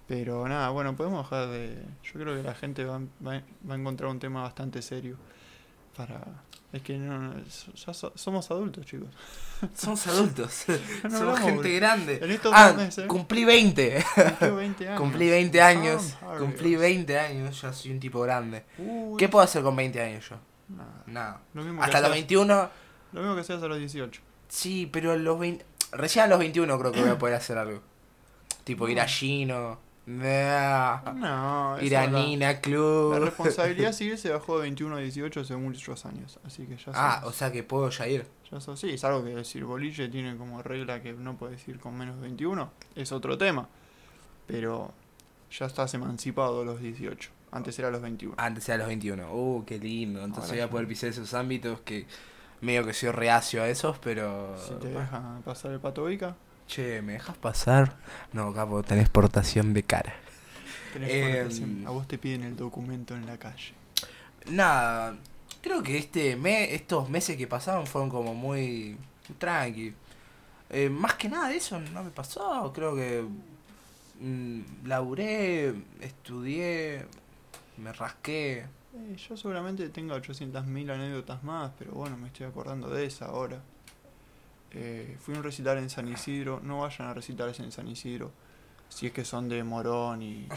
Pero 0.09 0.49
nada, 0.49 0.71
bueno, 0.71 0.97
podemos 0.97 1.25
dejar 1.25 1.49
de... 1.49 1.77
Yo 2.05 2.13
creo 2.15 2.35
que 2.37 2.43
la 2.43 2.55
gente 2.55 2.87
va, 2.87 2.99
va, 3.25 3.43
va 3.69 3.75
a 3.75 3.79
encontrar 3.79 4.11
un 4.11 4.19
tema 4.19 4.43
bastante 4.43 4.81
serio 4.81 5.19
para... 5.95 6.23
Es 6.73 6.81
que 6.83 6.97
no, 6.97 7.35
ya 7.75 7.93
so- 7.93 8.13
somos 8.17 8.51
adultos, 8.51 8.87
chicos. 8.87 9.09
Somos 9.77 10.07
adultos. 10.07 10.65
No 11.05 11.11
Somos 11.11 11.21
hablamos, 11.21 11.41
gente 11.41 11.75
grande. 11.77 12.19
En 12.23 12.31
estos 12.31 12.53
Ah, 12.55 12.73
meses 12.77 13.07
cumplí 13.07 13.45
20. 13.45 14.05
cumplí 14.39 14.51
20 14.51 14.89
años. 14.89 15.01
Cumplí 15.01 15.31
20 15.31 15.61
años. 15.63 16.15
Cumplí 16.39 16.75
Harrios. 16.75 16.81
20 16.81 17.19
años. 17.19 17.61
Ya 17.63 17.73
soy 17.73 17.91
un 17.93 18.01
tipo 18.01 18.21
grande. 18.23 18.65
Uy, 18.79 19.17
¿Qué 19.19 19.29
puedo 19.29 19.45
hacer 19.45 19.63
con 19.63 19.77
20 19.77 20.01
años 20.03 20.29
yo? 20.31 20.37
nada. 20.69 21.03
Nada. 21.07 21.41
Lo 21.55 21.63
mismo, 21.63 21.83
Hasta 21.83 22.01
los 22.01 22.11
hacías- 22.11 22.27
21. 22.29 22.71
lo 23.13 23.21
mismo 23.21 23.35
que 23.35 23.41
hacías 23.43 23.63
a 23.63 23.67
los 23.69 23.79
18. 23.79 24.21
Sí, 24.49 24.89
pero 24.91 25.13
a 25.13 25.17
los 25.17 25.39
20. 25.39 25.65
Recién 25.93 26.25
a 26.25 26.29
los 26.29 26.39
21 26.39 26.79
creo 26.79 26.91
que 26.93 27.01
voy 27.03 27.11
a 27.11 27.19
poder 27.19 27.35
hacer 27.37 27.59
algo. 27.59 27.83
Tipo 28.65 28.89
ir 28.89 28.99
a 29.01 29.07
Gino. 29.07 29.79
Nah, 30.07 31.01
No, 31.13 31.77
ir 31.81 31.93
eso 31.93 31.99
a 32.03 32.07
la- 32.07 32.19
Nina 32.21 32.47
La 32.53 32.61
Club. 32.61 33.15
responsabilidad 33.19 33.93
civil 33.93 34.19
se 34.19 34.31
bajó 34.31 34.57
de 34.57 34.63
21 34.63 34.97
a 34.97 34.99
18 35.01 35.41
hace 35.41 35.57
muchos 35.57 36.05
años. 36.07 36.39
Así 36.45 36.67
que 36.67 36.77
ya 36.77 36.93
Ah, 36.95 37.21
sos- 37.23 37.31
o 37.31 37.33
sea 37.33 37.53
que 37.53 37.63
puedo 37.63 37.89
ya 37.91 38.09
ir. 38.09 38.27
Ya 38.51 38.61
sos- 38.61 38.81
sí, 38.81 38.91
es 38.91 39.05
algo 39.05 39.25
que 39.25 39.31
decir 39.35 39.65
boliche 39.65 40.09
tiene 40.09 40.37
como 40.37 40.63
regla 40.63 41.01
que 41.03 41.13
no 41.13 41.37
puedes 41.37 41.67
ir 41.69 41.79
con 41.79 41.97
menos 41.97 42.17
de 42.17 42.23
21. 42.23 42.71
Es 42.95 43.13
otro 43.13 43.39
tema. 43.39 43.69
Pero 44.47 44.93
ya 45.51 45.67
estás 45.67 45.95
emancipado 45.95 46.63
a 46.63 46.65
los 46.65 46.81
18. 46.81 47.31
Antes 47.53 47.79
era 47.79 47.89
a 47.89 47.91
los 47.91 48.01
21. 48.03 48.35
Antes 48.39 48.69
era 48.69 48.77
a 48.77 48.79
los 48.79 48.87
21. 48.89 49.33
Uh, 49.33 49.65
qué 49.67 49.79
lindo. 49.79 50.25
Entonces 50.25 50.51
Ahora 50.51 50.63
voy 50.65 50.69
a 50.69 50.71
poder 50.71 50.89
pisar 50.89 51.11
esos 51.11 51.33
ámbitos 51.35 51.81
que 51.83 52.07
medio 52.61 52.85
que 52.85 52.93
soy 52.95 53.11
reacio 53.11 53.63
a 53.63 53.69
esos, 53.69 53.99
pero. 53.99 54.57
Si 54.59 54.73
te 54.75 54.89
deja 54.89 55.41
pasar 55.45 55.71
el 55.73 55.81
pato 55.81 56.05
Vica, 56.07 56.35
Che, 56.73 57.03
¿me 57.03 57.13
dejas 57.13 57.37
pasar? 57.37 57.99
No, 58.33 58.55
capo, 58.55 58.83
tenés 58.83 59.11
portación 59.11 59.75
de 59.75 59.83
cara. 59.83 60.15
tenés 60.95 61.11
Em, 61.13 61.37
portación. 61.37 61.87
a 61.87 61.91
vos 61.91 62.09
te 62.09 62.17
piden 62.17 62.45
el 62.45 62.57
documento 62.57 63.15
en 63.15 63.27
la 63.27 63.37
calle. 63.37 63.75
Nada, 64.47 65.15
creo 65.61 65.83
que 65.83 65.99
este 65.99 66.35
me, 66.37 66.75
estos 66.75 67.11
meses 67.11 67.37
que 67.37 67.47
pasaron 67.47 67.87
fueron 67.87 68.09
como 68.09 68.35
muy 68.35 68.97
tranqui. 69.39 69.93
Eh, 70.71 70.89
más 70.89 71.15
que 71.17 71.29
nada 71.29 71.53
eso 71.53 71.79
no 71.79 72.03
me 72.03 72.11
pasó, 72.11 72.73
creo 72.73 72.97
que 72.97 73.23
mm, 74.21 74.87
laburé, 74.87 75.75
estudié, 76.01 77.05
me 77.77 77.93
rasqué. 77.93 78.61
Eh, 78.95 79.17
yo 79.29 79.37
seguramente 79.37 79.89
tenga 79.91 80.17
800.000 80.17 80.91
anécdotas 80.91 81.43
más, 81.45 81.73
pero 81.79 81.93
bueno, 81.93 82.17
me 82.17 82.29
estoy 82.29 82.47
acordando 82.47 82.89
de 82.89 83.05
esa 83.05 83.27
ahora. 83.27 83.61
Eh, 84.75 85.17
fui 85.21 85.35
a 85.35 85.39
un 85.39 85.45
recital 85.45 85.79
en 85.79 85.91
San 85.91 86.09
Isidro, 86.09 86.61
no 86.63 86.81
vayan 86.81 87.09
a 87.09 87.15
recitales 87.15 87.61
en 87.61 87.73
San 87.73 87.89
Isidro. 87.89 88.33
si 88.89 89.07
es 89.07 89.13
que 89.13 89.25
son 89.25 89.49
de 89.49 89.63
Morón 89.65 90.21
y, 90.23 90.49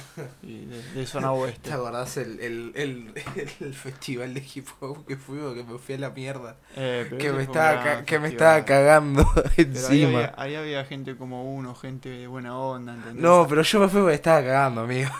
y 0.43 0.65
de, 0.65 0.81
de 0.93 1.05
zona 1.07 1.31
oeste. 1.33 1.69
¿Te 1.69 1.73
acordás 1.73 2.17
el, 2.17 2.39
el, 2.41 2.71
el, 2.75 3.13
el 3.61 3.73
festival 3.73 4.33
de 4.33 4.41
hip 4.53 4.67
hop 4.81 5.05
que 5.05 5.15
fuimos? 5.17 5.53
Que 5.53 5.63
me 5.63 5.77
fui 5.79 5.95
a 5.95 5.99
la 5.99 6.09
mierda. 6.11 6.57
Eh, 6.75 7.13
Que 7.17 7.31
me, 7.31 7.43
estaba, 7.43 8.03
que 8.05 8.19
me 8.19 8.27
estaba 8.29 8.63
cagando 8.65 9.25
Pero 9.33 9.49
ahí 9.57 9.65
encima. 9.65 10.07
había, 10.07 10.33
ahí 10.37 10.55
había 10.55 10.85
gente 10.85 11.15
como 11.17 11.53
uno, 11.55 11.75
gente 11.75 12.09
de 12.09 12.27
buena 12.27 12.57
onda, 12.57 12.93
¿entendés? 12.95 13.21
No, 13.23 13.45
pero 13.47 13.61
yo 13.63 13.79
me 13.79 13.87
fui 13.89 14.01
porque 14.01 14.15
estaba 14.15 14.41
cagando, 14.41 14.81
amigo. 14.81 15.11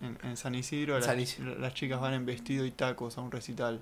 En, 0.00 0.54
Isidro, 0.54 1.00
San 1.02 1.18
Isidro. 1.20 1.58
las 1.58 1.74
chicas 1.74 2.00
van 2.00 2.14
en 2.14 2.24
vestido 2.26 2.64
y 2.64 2.70
tacos 2.70 3.18
a 3.18 3.20
un 3.22 3.30
recital 3.32 3.80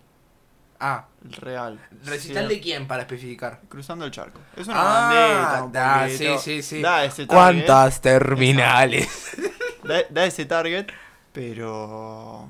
Ah, 0.79 1.07
real. 1.41 1.79
¿recital 2.05 2.49
Sí, 2.49 2.55
de 2.57 2.61
quién 2.61 2.87
para 2.87 3.03
especificar? 3.03 3.61
Cruzando 3.69 4.05
el 4.05 4.11
charco. 4.11 4.41
Es 4.57 4.67
una 4.69 4.77
Ah, 4.81 5.01
bandera, 5.01 5.65
un 5.65 5.73
da, 5.73 6.09
sí, 6.09 6.39
sí, 6.39 6.63
sí. 6.63 6.83
Da 6.83 7.05
ese 7.05 7.27
target, 7.27 7.67
¿Cuántas 7.67 8.01
terminales? 8.01 9.09
da, 9.85 10.03
da 10.11 10.25
ese 10.27 10.45
target, 10.47 10.87
pero... 11.33 12.49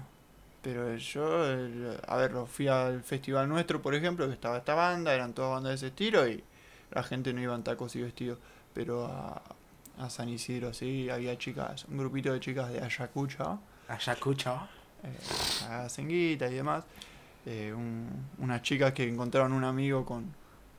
Pero 0.62 0.97
yo, 0.97 1.45
el- 1.47 1.97
a 2.09 2.17
ver, 2.17 2.33
lo 2.33 2.47
fui 2.47 2.67
al 2.67 3.01
festival 3.05 3.49
nuestro, 3.49 3.81
por 3.81 3.95
ejemplo, 3.95 4.27
que 4.27 4.33
estaba 4.35 4.59
esta 4.59 4.75
banda, 4.75 5.15
eran 5.15 5.33
todas 5.33 5.53
bandas 5.53 5.71
de 5.71 5.77
ese 5.77 5.87
estilo 5.89 6.27
y 6.29 6.43
la 6.91 7.05
gente 7.05 7.33
no 7.33 7.41
iba 7.41 7.55
en 7.55 7.62
tacos 7.62 7.95
y 7.95 8.03
vestidos. 8.03 8.39
Pero 8.75 9.07
a, 9.07 9.41
a 9.99 10.11
San 10.11 10.29
Isidro, 10.29 10.75
sí, 10.75 11.09
había 11.09 11.39
chicas, 11.39 11.85
un 11.85 11.99
grupito 11.99 12.33
de 12.33 12.41
chicas 12.41 12.69
de 12.73 12.81
Ayacucho, 12.83 13.61
Ayacucho. 13.89 14.59
eh, 15.05 15.67
a 15.71 15.89
Cenguita 15.89 16.49
y 16.49 16.55
demás. 16.55 16.83
Eh, 17.47 17.73
un- 17.75 18.29
unas 18.39 18.63
chicas 18.63 18.93
que 18.93 19.09
encontraron 19.09 19.53
un 19.53 19.65
amigo 19.65 20.05
con 20.05 20.35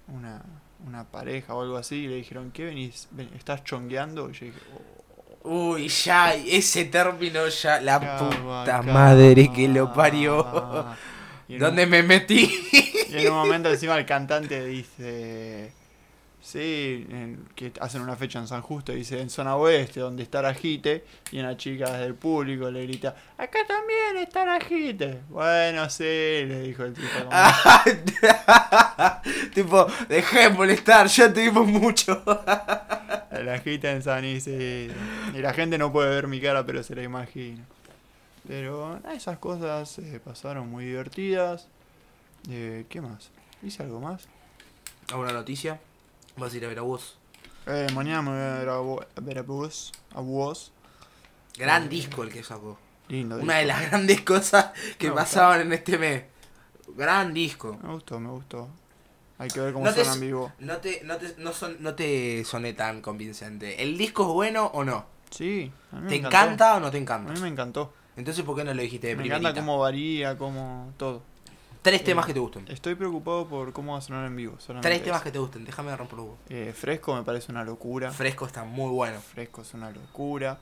una, 0.10 0.44
una 0.86 1.04
pareja 1.06 1.56
o 1.56 1.62
algo 1.62 1.78
así 1.78 1.96
y 2.04 2.08
le 2.08 2.16
dijeron, 2.16 2.52
¿qué 2.52 2.66
venís? 2.66 3.08
Ven- 3.12 3.32
¿Estás 3.36 3.64
chongueando? 3.64 4.30
Y 4.30 4.34
yo 4.34 4.46
dije, 4.48 4.60
"Oh, 4.74 4.98
Uy, 5.50 5.88
ya, 5.88 6.34
ese 6.34 6.86
término 6.86 7.48
ya, 7.48 7.80
la 7.80 8.00
puta 8.18 8.82
bacán". 8.82 8.94
madre 8.94 9.50
que 9.54 9.68
lo 9.70 9.94
parió. 9.94 10.44
¿Dónde 11.48 11.84
un, 11.86 11.90
me 11.90 12.04
metí? 12.04 12.50
y 13.10 13.18
en 13.18 13.30
un 13.30 13.36
momento 13.38 13.70
encima 13.70 13.98
el 13.98 14.06
cantante 14.06 14.66
dice, 14.66 15.72
sí, 16.48 17.06
en- 17.10 17.46
que 17.56 17.74
hacen 17.82 18.02
una 18.02 18.16
fecha 18.16 18.40
en 18.40 18.48
San 18.48 18.62
Justo, 18.62 18.94
dice, 18.94 19.20
en 19.20 19.30
zona 19.30 19.56
oeste, 19.58 20.00
donde 20.00 20.24
está 20.24 20.40
Ajite, 20.48 21.04
y 21.32 21.40
una 21.40 21.58
chica 21.58 21.92
del 21.98 22.16
público 22.16 22.72
le 22.72 22.84
grita, 22.84 23.16
acá 23.38 23.60
también 23.68 24.16
está 24.18 24.56
Ajite. 24.56 25.20
Bueno, 25.30 25.90
sí, 25.90 26.04
le 26.04 26.62
dijo 26.62 26.84
el 26.86 26.94
tipo. 26.94 27.08
como- 27.26 27.32
tipo, 29.54 29.88
dejé 30.08 30.40
de 30.44 30.50
molestar, 30.50 31.08
ya 31.08 31.32
te 31.34 31.42
dimos 31.42 31.68
mucho. 31.68 32.24
La 33.44 33.54
agita 33.56 33.92
en 33.92 34.02
San 34.02 34.24
Isidro. 34.26 34.96
Y 35.36 35.40
la 35.40 35.54
gente 35.54 35.78
no 35.78 35.92
puede 35.92 36.10
ver 36.10 36.28
mi 36.28 36.40
cara, 36.42 36.66
pero 36.66 36.82
se 36.82 36.96
la 36.96 37.04
imagina. 37.04 37.64
Pero 38.48 39.00
esas 39.14 39.38
cosas 39.38 40.00
eh, 40.00 40.20
pasaron 40.24 40.70
muy 40.70 40.86
divertidas. 40.86 41.68
Eh, 42.50 42.86
¿Qué 42.90 43.02
más? 43.02 43.30
¿Hice 43.62 43.84
algo 43.84 44.00
más? 44.00 44.28
¿Alguna 45.12 45.34
noticia? 45.34 45.80
Vas 46.38 46.54
a 46.54 46.58
ir 46.58 46.65
a 46.65 46.67
ver 46.67 46.80
a 46.80 46.84
vos. 46.84 47.17
Eh, 47.65 47.88
mañana 47.93 48.21
me 48.21 48.30
voy 48.32 48.39
a 48.39 48.60
ver 48.60 48.69
a, 48.69 48.76
a 48.78 49.21
ver 49.21 49.38
a 49.39 49.41
vos. 49.41 49.91
A 50.15 50.21
vos. 50.21 50.71
Gran 51.58 51.86
Eh, 51.86 51.89
disco 51.89 52.23
el 52.23 52.32
que 52.32 52.43
sacó. 52.43 52.78
Lindo. 53.10 53.38
Una 53.38 53.58
de 53.58 53.65
las 53.65 53.82
grandes 53.89 54.21
cosas 54.21 54.71
que 54.97 55.10
Me 55.10 55.15
pasaban 55.15 55.62
en 55.62 55.73
este 55.73 55.97
mes. 55.97 56.23
Gran 56.95 57.34
disco. 57.34 57.78
Me 57.82 57.93
gustó, 57.93 58.19
me 58.19 58.30
gustó. 58.30 58.69
Hay 59.39 59.50
que 59.50 59.60
ver 59.60 59.73
cómo 59.73 59.86
No 59.86 59.91
suena 59.93 60.13
en 60.13 60.19
vivo. 60.19 60.52
No 60.60 60.78
te, 60.78 61.02
no 61.04 61.17
te, 61.17 61.36
no 61.38 61.54
son, 61.54 61.78
no 61.80 61.93
te 61.95 62.43
soné 62.45 62.73
tan 62.73 63.02
convincente. 63.02 63.82
¿El 63.84 63.97
disco 63.97 64.23
es 64.23 64.30
bueno 64.30 64.65
o 64.73 64.84
no? 64.84 65.06
Sí, 65.30 65.71
a 65.91 65.97
mí 65.97 66.02
me 66.04 66.10
¿Te 66.10 66.15
encantó. 66.15 66.38
encanta 66.38 66.76
o 66.78 66.80
no 66.80 66.91
te 66.91 66.97
A 66.97 67.00
encanta? 67.02 67.34
mí 67.34 67.39
me 67.39 67.47
encantó. 67.47 67.93
Entonces, 68.15 68.43
¿por 68.43 68.56
qué 68.56 68.63
no 68.63 68.73
lo 68.73 68.82
dijiste 68.82 69.08
de 69.08 69.15
Me 69.15 69.21
primerita? 69.23 69.50
encanta 69.50 69.62
cómo 69.62 69.78
varía, 69.80 70.38
cómo 70.38 70.91
todo. 70.97 71.21
Tres 71.88 72.02
Eh, 72.02 72.04
temas 72.04 72.26
que 72.26 72.34
te 72.34 72.39
gusten. 72.39 72.65
Estoy 72.67 72.95
preocupado 72.95 73.47
por 73.47 73.71
cómo 73.71 73.93
va 73.93 74.00
a 74.00 74.02
sonar 74.02 74.26
en 74.28 74.36
vivo. 74.36 74.58
Tres 74.82 75.04
temas 75.04 75.19
eso. 75.21 75.23
que 75.23 75.32
te 75.32 75.39
gusten. 75.39 75.63
Déjame 75.63 75.95
romper 75.95 76.17
los. 76.17 76.28
Eh, 76.50 76.73
fresco 76.76 77.15
me 77.15 77.23
parece 77.23 77.52
una 77.52 77.63
locura. 77.63 78.12
Fresco 78.12 78.45
está 78.45 78.63
muy 78.65 78.89
bueno. 78.91 79.19
Fresco 79.21 79.62
es 79.62 79.73
una 79.73 79.89
locura. 79.91 80.60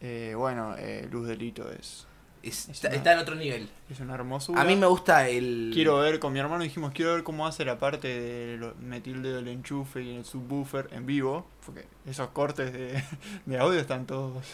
Eh, 0.00 0.34
bueno, 0.36 0.74
eh. 0.78 1.08
Luz 1.10 1.26
Delito 1.26 1.70
es, 1.70 2.06
Es- 2.44 2.68
Es 2.68 2.68
está, 2.70 2.88
una- 2.88 2.96
está 2.96 3.12
en 3.12 3.18
otro 3.20 3.34
nivel. 3.34 3.68
es 3.90 3.98
una 4.00 4.14
hermosura. 4.14 4.60
A 4.60 4.64
mí 4.64 4.74
me 4.76 4.86
gusta 4.86 5.28
el. 5.28 5.70
Quiero 5.74 5.98
ver, 5.98 6.18
con 6.20 6.32
mi 6.32 6.38
hermano 6.40 6.62
dijimos, 6.64 6.92
quiero 6.92 7.14
ver 7.14 7.22
cómo 7.24 7.46
hace 7.46 7.64
la 7.64 7.78
parte 7.80 8.08
de 8.08 8.72
metí 8.80 9.10
el 9.10 9.22
dedo 9.22 9.36
del 9.36 9.48
enchufe 9.48 10.02
y 10.02 10.16
el 10.16 10.24
subwoofer 10.24 10.88
en 10.92 11.06
vivo. 11.06 11.46
Porque 11.66 11.86
esos 12.06 12.28
cortes 12.30 12.72
de, 12.72 13.02
de 13.46 13.58
audio 13.58 13.80
están 13.80 14.06
todos 14.06 14.44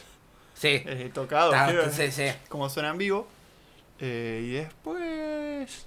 Sí. 0.54 0.82
tocados. 1.12 1.54
Está- 1.54 1.66
quiero 1.66 1.90
sí, 1.92 2.10
sí. 2.12 2.24
cómo 2.48 2.68
suena 2.70 2.88
en 2.90 2.98
vivo. 2.98 3.26
Y 4.00 4.50
después... 4.52 5.86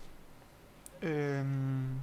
em, 1.02 1.96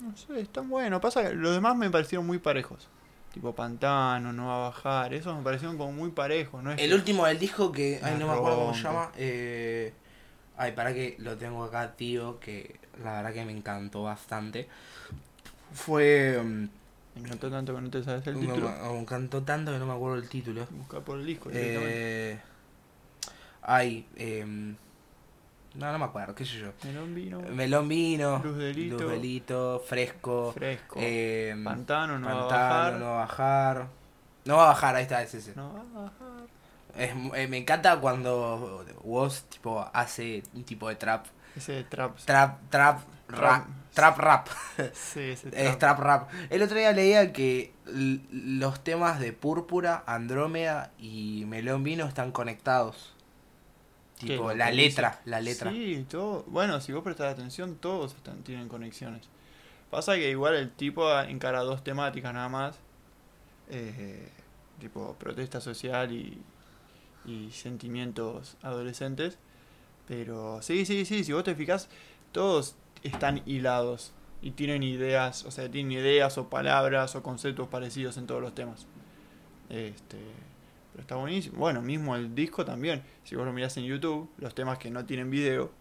no 0.00 0.16
sé, 0.16 0.40
están 0.40 0.68
buenos. 0.68 1.00
Pasa 1.00 1.22
que 1.22 1.34
los 1.34 1.54
demás 1.54 1.76
me 1.76 1.90
parecieron 1.90 2.26
muy 2.26 2.38
parejos. 2.38 2.88
Tipo 3.32 3.52
Pantano, 3.54 4.32
No 4.32 4.46
va 4.46 4.56
a 4.56 4.68
bajar. 4.70 5.12
Esos 5.14 5.36
me 5.36 5.42
parecieron 5.42 5.76
como 5.76 5.92
muy 5.92 6.10
parejos. 6.10 6.62
¿no? 6.62 6.70
Es 6.72 6.80
El 6.80 6.90
que- 6.90 6.94
último 6.94 7.26
del 7.26 7.38
disco 7.38 7.72
que. 7.72 7.98
Ay, 8.02 8.16
no 8.18 8.26
me 8.28 8.34
acuerdo 8.34 8.58
cómo 8.58 8.74
se 8.74 8.82
llama. 8.82 9.10
Eh, 9.16 9.92
ay, 10.56 10.72
para 10.72 10.94
que 10.94 11.16
lo 11.18 11.36
tengo 11.36 11.64
acá, 11.64 11.96
tío. 11.96 12.38
Que 12.38 12.76
la 13.02 13.14
verdad 13.14 13.32
que 13.32 13.44
me 13.44 13.52
encantó 13.52 14.04
bastante. 14.04 14.68
Fue. 15.72 16.40
mm, 16.42 16.68
Me 17.16 17.20
encantó 17.20 17.48
tanto 17.50 17.74
que 17.74 17.80
no 17.80 17.90
te 17.90 18.02
sabes 18.04 18.26
el 18.28 18.38
título. 18.40 18.70
me- 18.70 18.88
me 18.92 19.00
encantó 19.00 19.42
tanto 19.42 19.72
que 19.72 19.78
no 19.78 19.86
me 19.86 19.92
acuerdo 19.94 20.16
el 20.18 20.28
título. 20.28 20.66
Busca 20.70 21.00
por 21.00 21.18
el 21.18 21.26
disco. 21.26 21.48
Eh, 21.52 22.38
ay, 23.62 24.06
em, 24.16 24.76
no, 25.74 25.92
no 25.92 25.98
me 25.98 26.04
acuerdo, 26.04 26.34
qué 26.34 26.44
sé 26.44 26.58
yo. 26.58 26.72
Melón 26.84 27.14
vino. 27.14 27.40
Melón 27.40 27.88
vino, 27.88 28.40
Luz 28.44 28.56
delito. 28.56 28.98
Luz 29.02 29.10
Delito, 29.12 29.82
fresco, 29.86 30.52
Fresco. 30.52 30.98
em, 31.00 31.64
Pantano, 31.64 32.18
no 32.18 32.26
va 32.26 32.32
a 32.32 32.44
bajar. 32.46 32.92
no 32.94 33.04
va 33.06 33.12
a 33.12 33.18
bajar. 33.26 33.86
No 34.44 34.56
va 34.56 34.64
a 34.64 34.68
bajar, 34.68 34.94
ahí 34.96 35.02
está, 35.02 35.22
es 35.22 35.34
ese. 35.34 35.52
No 35.56 35.72
va 35.74 35.80
a 35.80 36.02
bajar. 36.04 36.44
Es 36.96 37.10
eh, 37.34 37.48
me 37.48 37.56
encanta 37.58 37.98
cuando 37.98 38.84
Woz 39.02 39.42
tipo 39.44 39.84
hace 39.92 40.42
un 40.54 40.64
tipo 40.64 40.88
de 40.88 40.94
trap. 40.96 41.26
Ese 41.56 41.82
trap. 41.84 42.16
Trap, 42.24 42.58
trap, 42.70 43.00
rap. 43.28 43.66
Trap 43.94 44.18
rap. 44.18 44.48
Sí, 44.92 45.20
ese 45.30 45.48
Es 45.52 45.78
trap. 45.78 45.78
trap 45.78 45.98
rap. 46.00 46.30
El 46.50 46.62
otro 46.62 46.76
día 46.76 46.92
leía 46.92 47.32
que 47.32 47.72
los 47.86 48.82
temas 48.84 49.18
de 49.20 49.32
Púrpura, 49.32 50.02
Andrómeda 50.06 50.90
y 50.98 51.44
Melón 51.46 51.82
Vino 51.84 52.04
están 52.06 52.30
conectados. 52.32 53.14
¿Qué 54.22 54.38
Tipo, 54.38 54.52
la 54.54 54.70
letra, 54.70 55.20
la 55.24 55.40
letra. 55.40 55.70
Sí, 55.70 56.06
todo. 56.08 56.44
Bueno, 56.48 56.80
si 56.80 56.92
vos 56.92 57.02
prestás 57.02 57.32
atención, 57.34 57.76
todos 57.76 58.14
están, 58.14 58.42
tienen 58.44 58.68
conexiones. 58.68 59.28
Pasa 59.90 60.14
que 60.16 60.30
igual 60.30 60.54
el 60.56 60.72
tipo 60.72 61.08
encara 61.22 61.60
dos 61.62 61.84
temáticas 61.84 62.34
nada 62.34 62.48
más. 62.48 62.80
eh, 63.68 64.30
tipo, 64.80 65.14
protesta 65.18 65.60
social 65.60 66.12
y, 66.12 66.44
y 67.24 67.50
sentimientos 67.52 68.56
adolescentes. 68.62 69.38
Pero 70.06 70.62
sí, 70.62 70.86
sí, 70.86 71.04
sí, 71.06 71.24
si 71.24 71.32
vos 71.32 71.44
te 71.44 71.54
fijas, 71.54 71.88
todos 72.32 72.76
están 73.02 73.42
hilados 73.46 74.14
y 74.42 74.52
tienen 74.52 74.82
ideas, 74.82 75.44
o 75.46 75.50
sea, 75.50 75.70
tienen 75.70 75.92
ideas 75.92 76.38
o 76.38 76.50
palabras 76.50 77.16
o 77.16 77.22
conceptos 77.22 77.68
parecidos 77.68 78.16
en 78.18 78.26
todos 78.26 78.42
los 78.42 78.54
temas. 78.54 78.88
Este, 79.68 80.18
pero 80.94 81.02
está 81.02 81.16
buenísimo. 81.16 81.58
Bueno, 81.58 81.82
mismo 81.82 82.14
el 82.14 82.36
disco 82.36 82.64
también. 82.64 83.02
Si 83.24 83.34
vos 83.34 83.44
lo 83.44 83.52
mirás 83.52 83.76
en 83.78 83.84
YouTube, 83.84 84.30
los 84.38 84.54
temas 84.54 84.78
que 84.78 84.92
no 84.92 85.04
tienen 85.04 85.28
video, 85.28 85.72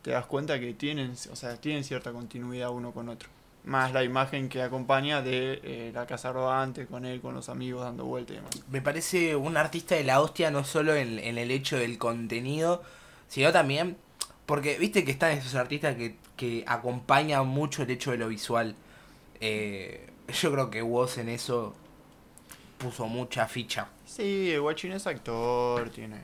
te 0.00 0.12
das 0.12 0.24
cuenta 0.24 0.58
que 0.58 0.72
tienen, 0.72 1.12
o 1.30 1.36
sea, 1.36 1.56
tienen 1.56 1.84
cierta 1.84 2.12
continuidad 2.12 2.70
uno 2.70 2.92
con 2.92 3.10
otro. 3.10 3.28
Más 3.64 3.92
la 3.92 4.02
imagen 4.02 4.48
que 4.48 4.62
acompaña 4.62 5.20
de 5.20 5.60
eh, 5.62 5.90
la 5.92 6.06
casa 6.06 6.32
rodante 6.32 6.86
con 6.86 7.04
él, 7.04 7.20
con 7.20 7.34
los 7.34 7.50
amigos 7.50 7.84
dando 7.84 8.06
vueltas 8.06 8.32
y 8.32 8.36
demás. 8.36 8.62
Me 8.70 8.80
parece 8.80 9.36
un 9.36 9.58
artista 9.58 9.96
de 9.96 10.04
la 10.04 10.22
hostia 10.22 10.50
no 10.50 10.64
solo 10.64 10.94
en, 10.94 11.18
el 11.18 11.50
hecho 11.50 11.76
del 11.76 11.98
contenido, 11.98 12.82
sino 13.28 13.52
también 13.52 13.98
porque 14.46 14.78
viste 14.78 15.04
que 15.04 15.10
están 15.10 15.32
esos 15.32 15.56
artistas 15.56 15.94
que, 15.96 16.16
que 16.38 16.64
acompañan 16.66 17.46
mucho 17.46 17.82
el 17.82 17.90
hecho 17.90 18.12
de 18.12 18.16
lo 18.16 18.28
visual. 18.28 18.74
Eh, 19.40 20.08
yo 20.32 20.50
creo 20.52 20.70
que 20.70 20.80
Woz 20.80 21.18
en 21.18 21.28
eso 21.28 21.74
puso 22.78 23.06
mucha 23.08 23.46
ficha. 23.46 23.88
Sí, 24.08 24.50
el 24.52 24.60
guachín 24.62 24.92
es 24.92 25.06
actor, 25.06 25.90
tiene. 25.90 26.16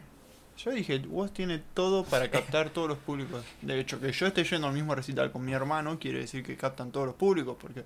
Yo 0.57 0.71
dije, 0.71 0.99
vos 1.01 1.33
tiene 1.35 1.61
todo 1.75 2.05
para 2.05 2.31
captar 2.31 2.71
todos 2.71 2.89
los 2.89 2.99
públicos. 2.99 3.45
De 3.61 3.79
hecho, 3.79 4.01
que 4.01 4.11
yo 4.13 4.27
esté 4.27 4.43
yendo 4.45 4.69
al 4.69 4.73
mismo 4.73 4.95
recital 4.95 5.31
con 5.31 5.45
mi 5.45 5.53
hermano 5.53 5.99
quiere 5.99 6.21
decir 6.21 6.43
que 6.43 6.57
captan 6.57 6.91
todos 6.93 7.07
los 7.07 7.15
públicos, 7.17 7.57
porque 7.61 7.85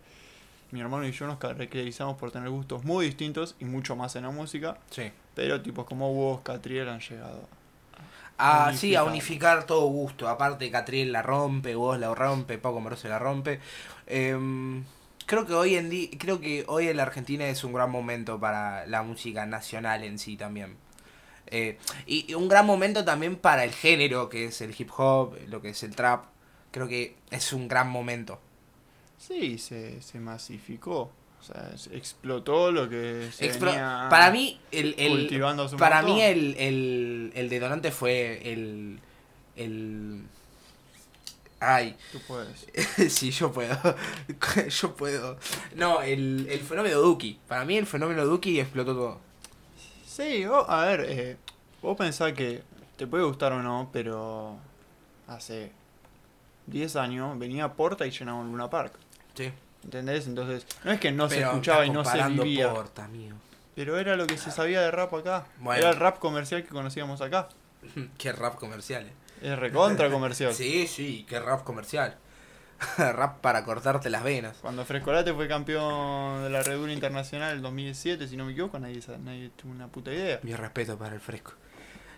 mi 0.70 0.80
hermano 0.80 1.06
y 1.08 1.12
yo 1.12 1.26
nos 1.26 1.38
caracterizamos 1.38 2.16
por 2.18 2.30
tener 2.30 2.50
gustos 2.50 2.84
muy 2.84 3.06
distintos 3.06 3.56
y 3.58 3.64
mucho 3.64 3.96
más 3.96 4.14
en 4.16 4.22
la 4.24 4.30
música, 4.30 4.78
Sí. 4.90 5.11
pero 5.34 5.61
tipos 5.62 5.87
como 5.87 6.12
vos, 6.14 6.42
Catriel 6.42 6.88
han 6.90 7.00
llegado. 7.00 7.48
Ah, 8.40 8.72
sí, 8.72 8.94
a 8.94 9.02
Unificar. 9.02 9.64
todo 9.64 9.87
gusto. 9.87 10.28
Aparte, 10.28 10.70
Catriel 10.70 11.11
la 11.11 11.22
rompe, 11.22 11.74
vos 11.74 11.98
la 11.98 12.14
rompe, 12.14 12.56
Paco 12.58 12.78
Moroso 12.80 13.08
la 13.08 13.18
rompe. 13.18 13.58
Em, 14.06 14.84
creo 15.29 15.47
que 15.47 15.55
hoy 15.55 15.77
en 15.77 15.88
día, 15.91 16.09
creo 16.19 16.41
que 16.41 16.64
hoy 16.67 16.88
en 16.88 16.97
la 16.97 17.05
Argentina 17.05 17.47
es 17.47 17.62
un 17.62 17.73
gran 17.73 17.91
momento 17.93 18.41
para 18.41 18.85
la 18.87 19.05
música 19.05 19.47
nacional 19.47 20.03
en 20.03 20.19
sí 20.19 20.37
también. 20.37 20.77
Eh, 21.47 21.79
y, 22.07 22.27
y 22.29 22.35
un 22.35 22.49
gran 22.49 22.67
momento 22.67 23.05
también 23.05 23.37
para 23.37 23.62
el 23.64 23.71
género 23.73 24.29
que 24.29 24.47
es 24.47 24.61
el 24.61 24.75
hip 24.77 24.91
hop, 24.97 25.37
lo 25.47 25.62
que 25.62 25.69
es 25.69 25.83
el 25.85 25.95
trap. 25.95 26.25
Creo 26.73 26.88
que 26.88 27.14
es 27.31 27.53
un 27.53 27.69
gran 27.69 27.88
momento. 27.88 28.41
Sí, 29.17 29.59
se, 29.59 30.03
se 30.03 30.19
masificó. 30.21 31.12
O 31.41 31.43
sea, 31.43 31.77
se 31.79 31.97
explotó 31.97 32.73
lo 32.73 32.88
que 32.88 33.29
se 33.33 33.47
Explo- 33.51 33.67
venía 33.67 34.09
para 34.11 34.31
mí, 34.33 34.61
el, 34.73 34.95
el- 34.99 35.29
para 35.79 36.03
montón. 36.03 36.17
mí 36.17 36.23
el, 36.23 36.57
el, 36.59 37.33
el 37.35 37.49
detonante 37.49 37.93
fue 37.93 38.41
el, 38.53 38.99
el... 39.57 40.25
Ay, 41.61 41.97
Tú 42.12 42.21
puedes. 42.21 42.66
sí, 43.12 43.31
yo 43.33 43.51
puedo. 43.53 43.77
yo 44.68 44.94
puedo. 44.94 45.38
No, 45.75 46.03
el, 46.03 46.47
el 46.49 46.61
fenómeno 46.61 47.01
Duki. 47.01 47.40
Para 47.49 47.64
mí 47.64 47.77
el 47.77 47.87
fenómeno 47.87 48.25
Duki 48.25 48.61
explotó 48.61 48.94
todo. 48.94 49.21
Sí, 50.07 50.44
vos- 50.47 50.66
a 50.68 50.85
ver, 50.85 51.07
eh, 51.09 51.37
vos 51.83 51.97
pensás 51.97 52.33
que 52.33 52.62
te 52.97 53.07
puede 53.07 53.25
gustar 53.25 53.53
o 53.53 53.62
no, 53.62 53.90
pero 53.92 54.57
hace 55.27 55.73
10 56.66 56.97
años 56.97 57.38
venía 57.38 57.73
Porta 57.73 58.07
y 58.07 58.11
llenaba 58.11 58.38
un 58.38 58.49
Luna 58.53 58.71
Park. 58.71 58.92
Sí. 59.35 59.53
¿Entendés? 59.85 60.27
Entonces, 60.27 60.66
no 60.85 60.92
es 60.92 61.01
que 61.01 61.12
no 61.12 61.29
se 61.29 61.40
escuchaba 61.40 61.87
y 61.87 61.90
no 61.90 62.05
se 62.05 62.23
vivía. 62.29 62.73
Porta, 62.73 63.05
amigo. 63.05 63.37
Pero 63.75 63.97
era 63.99 64.16
lo 64.16 64.27
que 64.27 64.37
se 64.38 64.51
sabía 64.51 64.81
de 64.81 64.90
rap 64.90 65.14
acá. 65.14 65.47
Bueno. 65.59 65.81
Era 65.81 65.90
el 65.90 65.97
rap 65.97 66.18
comercial 66.18 66.62
que 66.64 66.68
conocíamos 66.71 67.21
acá. 67.21 67.49
Qué 68.18 68.33
rap 68.33 68.57
comercial. 68.57 69.07
eh. 69.07 69.12
Es 69.42 69.59
recontra 69.59 70.11
comercial. 70.11 70.53
Sí, 70.55 70.87
sí, 70.87 71.27
qué 71.29 71.40
rap 71.40 71.64
comercial. 71.64 72.16
rap 72.98 73.40
para 73.40 73.64
cortarte 73.64 74.09
las 74.11 74.22
venas. 74.22 74.57
Cuando 74.61 74.85
Frescolate 74.85 75.33
fue 75.35 75.48
campeón 75.48 76.44
de 76.44 76.51
la 76.51 76.62
Red 76.62 76.79
Bull 76.79 76.90
Internacional 76.92 77.57
en 77.57 77.62
2007, 77.62 78.29
si 78.29 78.37
no 78.37 78.44
me 78.44 78.53
equivoco, 78.53 78.79
nadie, 78.79 79.01
nadie 79.24 79.51
tuvo 79.57 79.72
una 79.72 79.88
puta 79.88 80.12
idea. 80.12 80.38
Mi 80.42 80.55
respeto 80.55 80.96
para 80.96 81.14
el 81.14 81.20
fresco. 81.20 81.55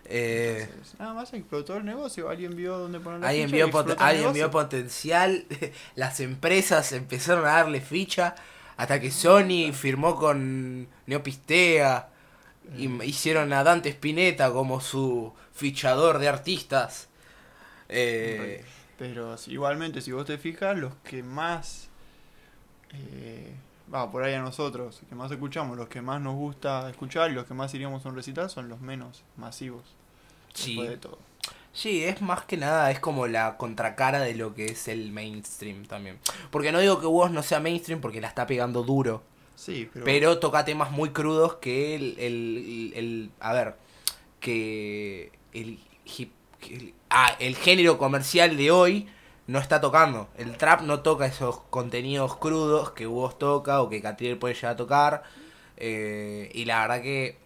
Eh, 0.04 0.66
Entonces, 0.68 0.98
nada 0.98 1.14
más 1.14 1.32
explotó 1.32 1.76
el 1.76 1.84
negocio. 1.84 2.28
Alguien 2.28 2.56
vio 2.56 2.76
dónde 2.78 3.00
poner 3.00 3.20
la 3.20 3.28
alguien 3.28 3.48
ficha 3.48 3.66
vio, 3.66 3.96
alguien 4.00 4.50
potencial. 4.50 5.46
Las 5.94 6.20
empresas 6.20 6.92
empezaron 6.92 7.46
a 7.46 7.52
darle 7.52 7.80
ficha. 7.80 8.34
Hasta 8.76 8.98
que 9.00 9.10
Sony 9.10 9.72
firmó 9.72 10.16
con 10.16 10.88
Neopistea. 11.06 12.08
Y 12.76 12.88
Mm. 12.88 13.02
hicieron 13.02 13.52
a 13.52 13.64
Dante 13.64 13.88
Spinetta 13.90 14.52
como 14.52 14.80
su 14.80 15.32
fichador 15.52 16.18
de 16.18 16.28
artistas. 16.28 17.08
Eh, 17.90 18.64
Pero 18.98 19.36
igualmente, 19.46 20.00
si 20.00 20.12
vos 20.12 20.26
te 20.26 20.38
fijas, 20.38 20.76
los 20.78 20.94
que 21.04 21.22
más. 21.22 21.88
eh, 22.92 23.54
Va, 23.92 24.10
por 24.10 24.22
ahí 24.22 24.34
a 24.34 24.40
nosotros, 24.42 25.00
que 25.08 25.14
más 25.16 25.32
escuchamos, 25.32 25.76
los 25.76 25.88
que 25.88 26.00
más 26.00 26.20
nos 26.20 26.34
gusta 26.36 26.88
escuchar 26.90 27.30
y 27.30 27.34
los 27.34 27.44
que 27.44 27.54
más 27.54 27.74
iríamos 27.74 28.06
a 28.06 28.08
un 28.08 28.14
recital 28.14 28.48
son 28.48 28.68
los 28.68 28.80
menos 28.80 29.24
masivos. 29.36 29.82
sí. 30.54 30.70
Después 30.76 30.90
de 30.90 30.96
todo. 30.98 31.18
Sí, 31.72 32.04
es 32.04 32.20
más 32.20 32.44
que 32.44 32.56
nada, 32.56 32.90
es 32.90 33.00
como 33.00 33.26
la 33.28 33.56
contracara 33.56 34.20
de 34.20 34.34
lo 34.34 34.54
que 34.54 34.66
es 34.66 34.88
el 34.88 35.12
mainstream 35.12 35.86
también. 35.86 36.18
Porque 36.50 36.72
no 36.72 36.80
digo 36.80 37.00
que 37.00 37.06
vos 37.06 37.30
no 37.30 37.42
sea 37.42 37.60
mainstream 37.60 38.00
porque 38.00 38.20
la 38.20 38.28
está 38.28 38.46
pegando 38.46 38.82
duro. 38.82 39.22
Sí, 39.56 39.88
pero. 39.92 40.04
Pero 40.04 40.38
toca 40.38 40.64
temas 40.64 40.90
muy 40.90 41.10
crudos 41.10 41.56
que 41.56 41.94
el, 41.96 42.16
el, 42.18 42.92
el- 42.96 43.30
a 43.40 43.52
ver, 43.52 43.74
que 44.40 45.32
el 45.52 45.78
hip, 46.16 46.32
el- 46.68 46.94
ah, 47.10 47.34
el 47.38 47.56
género 47.56 47.98
comercial 47.98 48.56
de 48.56 48.70
hoy 48.70 49.08
no 49.46 49.58
está 49.58 49.80
tocando. 49.80 50.28
El 50.36 50.56
trap 50.56 50.82
no 50.82 51.00
toca 51.00 51.26
esos 51.26 51.60
contenidos 51.70 52.36
crudos 52.36 52.90
que 52.92 53.06
vos 53.06 53.38
toca 53.38 53.82
o 53.82 53.88
que 53.88 54.00
Catriel 54.02 54.38
puede 54.38 54.54
llegar 54.54 54.72
a 54.72 54.76
tocar. 54.76 55.22
eh, 55.82 56.50
y 56.54 56.66
la 56.66 56.80
verdad 56.82 57.00
que 57.02 57.38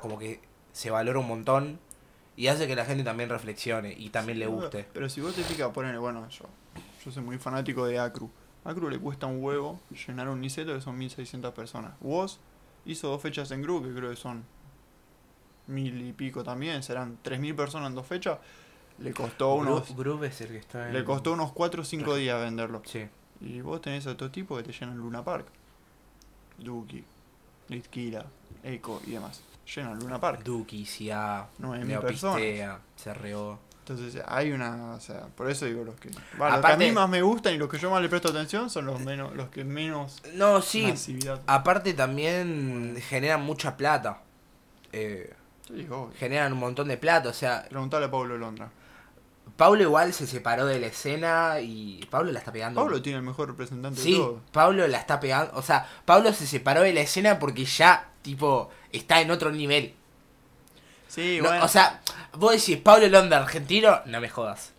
como 0.00 0.16
que 0.18 0.40
se 0.72 0.90
valora 0.90 1.18
un 1.18 1.26
montón 1.26 1.80
y 2.36 2.46
hace 2.46 2.66
que 2.68 2.76
la 2.76 2.84
gente 2.84 3.02
también 3.04 3.28
reflexione 3.28 3.92
y 3.92 4.10
también 4.10 4.38
le 4.38 4.46
guste. 4.46 4.86
Pero 4.92 5.08
si 5.08 5.20
vos 5.20 5.34
te 5.34 5.42
fijas, 5.42 5.70
ponele, 5.72 5.98
bueno, 5.98 6.28
yo, 6.30 6.44
yo 7.04 7.10
soy 7.10 7.22
muy 7.24 7.38
fanático 7.38 7.84
de 7.86 7.98
Acru. 7.98 8.30
Acru 8.64 8.88
le 8.88 8.98
cuesta 9.00 9.26
un 9.26 9.42
huevo 9.42 9.80
llenar 10.06 10.28
un 10.28 10.40
Niceto 10.40 10.72
que 10.72 10.80
son 10.80 10.96
1600 10.96 11.52
personas. 11.54 11.92
Woz 12.00 12.38
hizo 12.86 13.08
dos 13.08 13.20
fechas 13.20 13.50
en 13.50 13.62
Gru, 13.62 13.82
que 13.82 13.92
creo 13.92 14.10
que 14.10 14.16
son 14.16 14.44
mil 15.72 16.00
y 16.06 16.12
pico 16.12 16.44
también, 16.44 16.82
serán 16.82 17.18
3000 17.22 17.54
personas 17.56 17.88
en 17.88 17.94
dos 17.96 18.06
fechas. 18.06 18.38
Le 18.98 19.12
costó 19.12 19.54
unos, 19.54 19.96
Gru- 19.96 20.22
es 20.24 20.40
el 20.42 20.48
que 20.48 20.58
está 20.58 20.86
en- 20.88 20.94
le 20.94 21.02
costó 21.04 21.32
unos 21.32 21.52
4 21.52 21.82
o 21.82 21.84
5 21.84 22.14
días 22.14 22.38
venderlo. 22.40 22.82
Sí. 22.84 23.06
Y 23.40 23.60
vos 23.60 23.80
tenés 23.80 24.06
a 24.06 24.10
otro 24.12 24.30
tipo 24.30 24.56
que 24.56 24.62
te 24.62 24.72
llenan 24.72 24.98
Luna 24.98 25.24
Park. 25.24 25.46
Duki, 26.58 27.02
Litkira, 27.68 28.24
Echo 28.62 29.00
y 29.06 29.12
demás. 29.12 29.42
Llenan 29.74 29.98
Luna 29.98 30.20
Park. 30.20 30.42
Duki, 30.44 30.84
Sia, 30.86 31.46
9000 31.58 31.98
personas. 32.00 32.36
Neopistea, 32.40 32.80
CRO. 33.02 33.58
Entonces 33.80 34.22
hay 34.28 34.52
una, 34.52 34.92
o 34.94 35.00
sea, 35.00 35.26
por 35.34 35.50
eso 35.50 35.66
digo 35.66 35.82
los 35.82 35.96
que, 35.96 36.08
los 36.10 36.60
que 36.60 36.72
a 36.72 36.76
mí 36.76 36.92
más 36.92 37.08
me 37.08 37.20
gustan 37.20 37.54
y 37.54 37.58
los 37.58 37.68
que 37.68 37.78
yo 37.78 37.90
más 37.90 38.00
le 38.00 38.08
presto 38.08 38.28
atención 38.28 38.70
son 38.70 38.86
los 38.86 39.00
menos, 39.00 39.34
los 39.34 39.48
que 39.48 39.64
menos 39.64 40.22
No, 40.34 40.62
sí. 40.62 40.86
masividad. 40.86 41.40
Aparte 41.48 41.92
también 41.92 42.96
generan 43.08 43.42
mucha 43.42 43.76
plata. 43.76 44.20
Eh, 44.92 45.34
Sí, 45.66 45.86
obvio. 45.90 46.10
generan 46.18 46.52
un 46.52 46.58
montón 46.58 46.88
de 46.88 46.96
plata. 46.96 47.28
O 47.28 47.32
sea, 47.32 47.64
Preguntale 47.68 48.06
a 48.06 48.10
Pablo 48.10 48.36
Londra. 48.38 48.70
Pablo 49.56 49.82
igual 49.82 50.12
se 50.12 50.26
separó 50.26 50.66
de 50.66 50.80
la 50.80 50.86
escena 50.86 51.60
y 51.60 52.04
Pablo 52.10 52.32
la 52.32 52.38
está 52.38 52.52
pegando. 52.52 52.80
Pablo 52.80 53.02
tiene 53.02 53.18
el 53.18 53.24
mejor 53.24 53.48
representante 53.48 54.00
de 54.00 54.06
Sí, 54.06 54.14
todo. 54.16 54.40
Pablo 54.52 54.86
la 54.88 54.98
está 54.98 55.20
pegando. 55.20 55.52
O 55.56 55.62
sea, 55.62 55.86
Pablo 56.04 56.32
se 56.32 56.46
separó 56.46 56.80
de 56.82 56.92
la 56.92 57.00
escena 57.00 57.38
porque 57.38 57.64
ya, 57.64 58.08
tipo, 58.22 58.70
está 58.92 59.20
en 59.20 59.30
otro 59.30 59.50
nivel. 59.52 59.94
Sí, 61.08 61.38
No, 61.42 61.48
bueno. 61.48 61.64
O 61.64 61.68
sea, 61.68 62.00
vos 62.34 62.52
decís 62.52 62.78
Pablo 62.78 63.08
Londra 63.08 63.38
argentino, 63.38 64.00
no 64.06 64.20
me 64.20 64.28
jodas. 64.30 64.72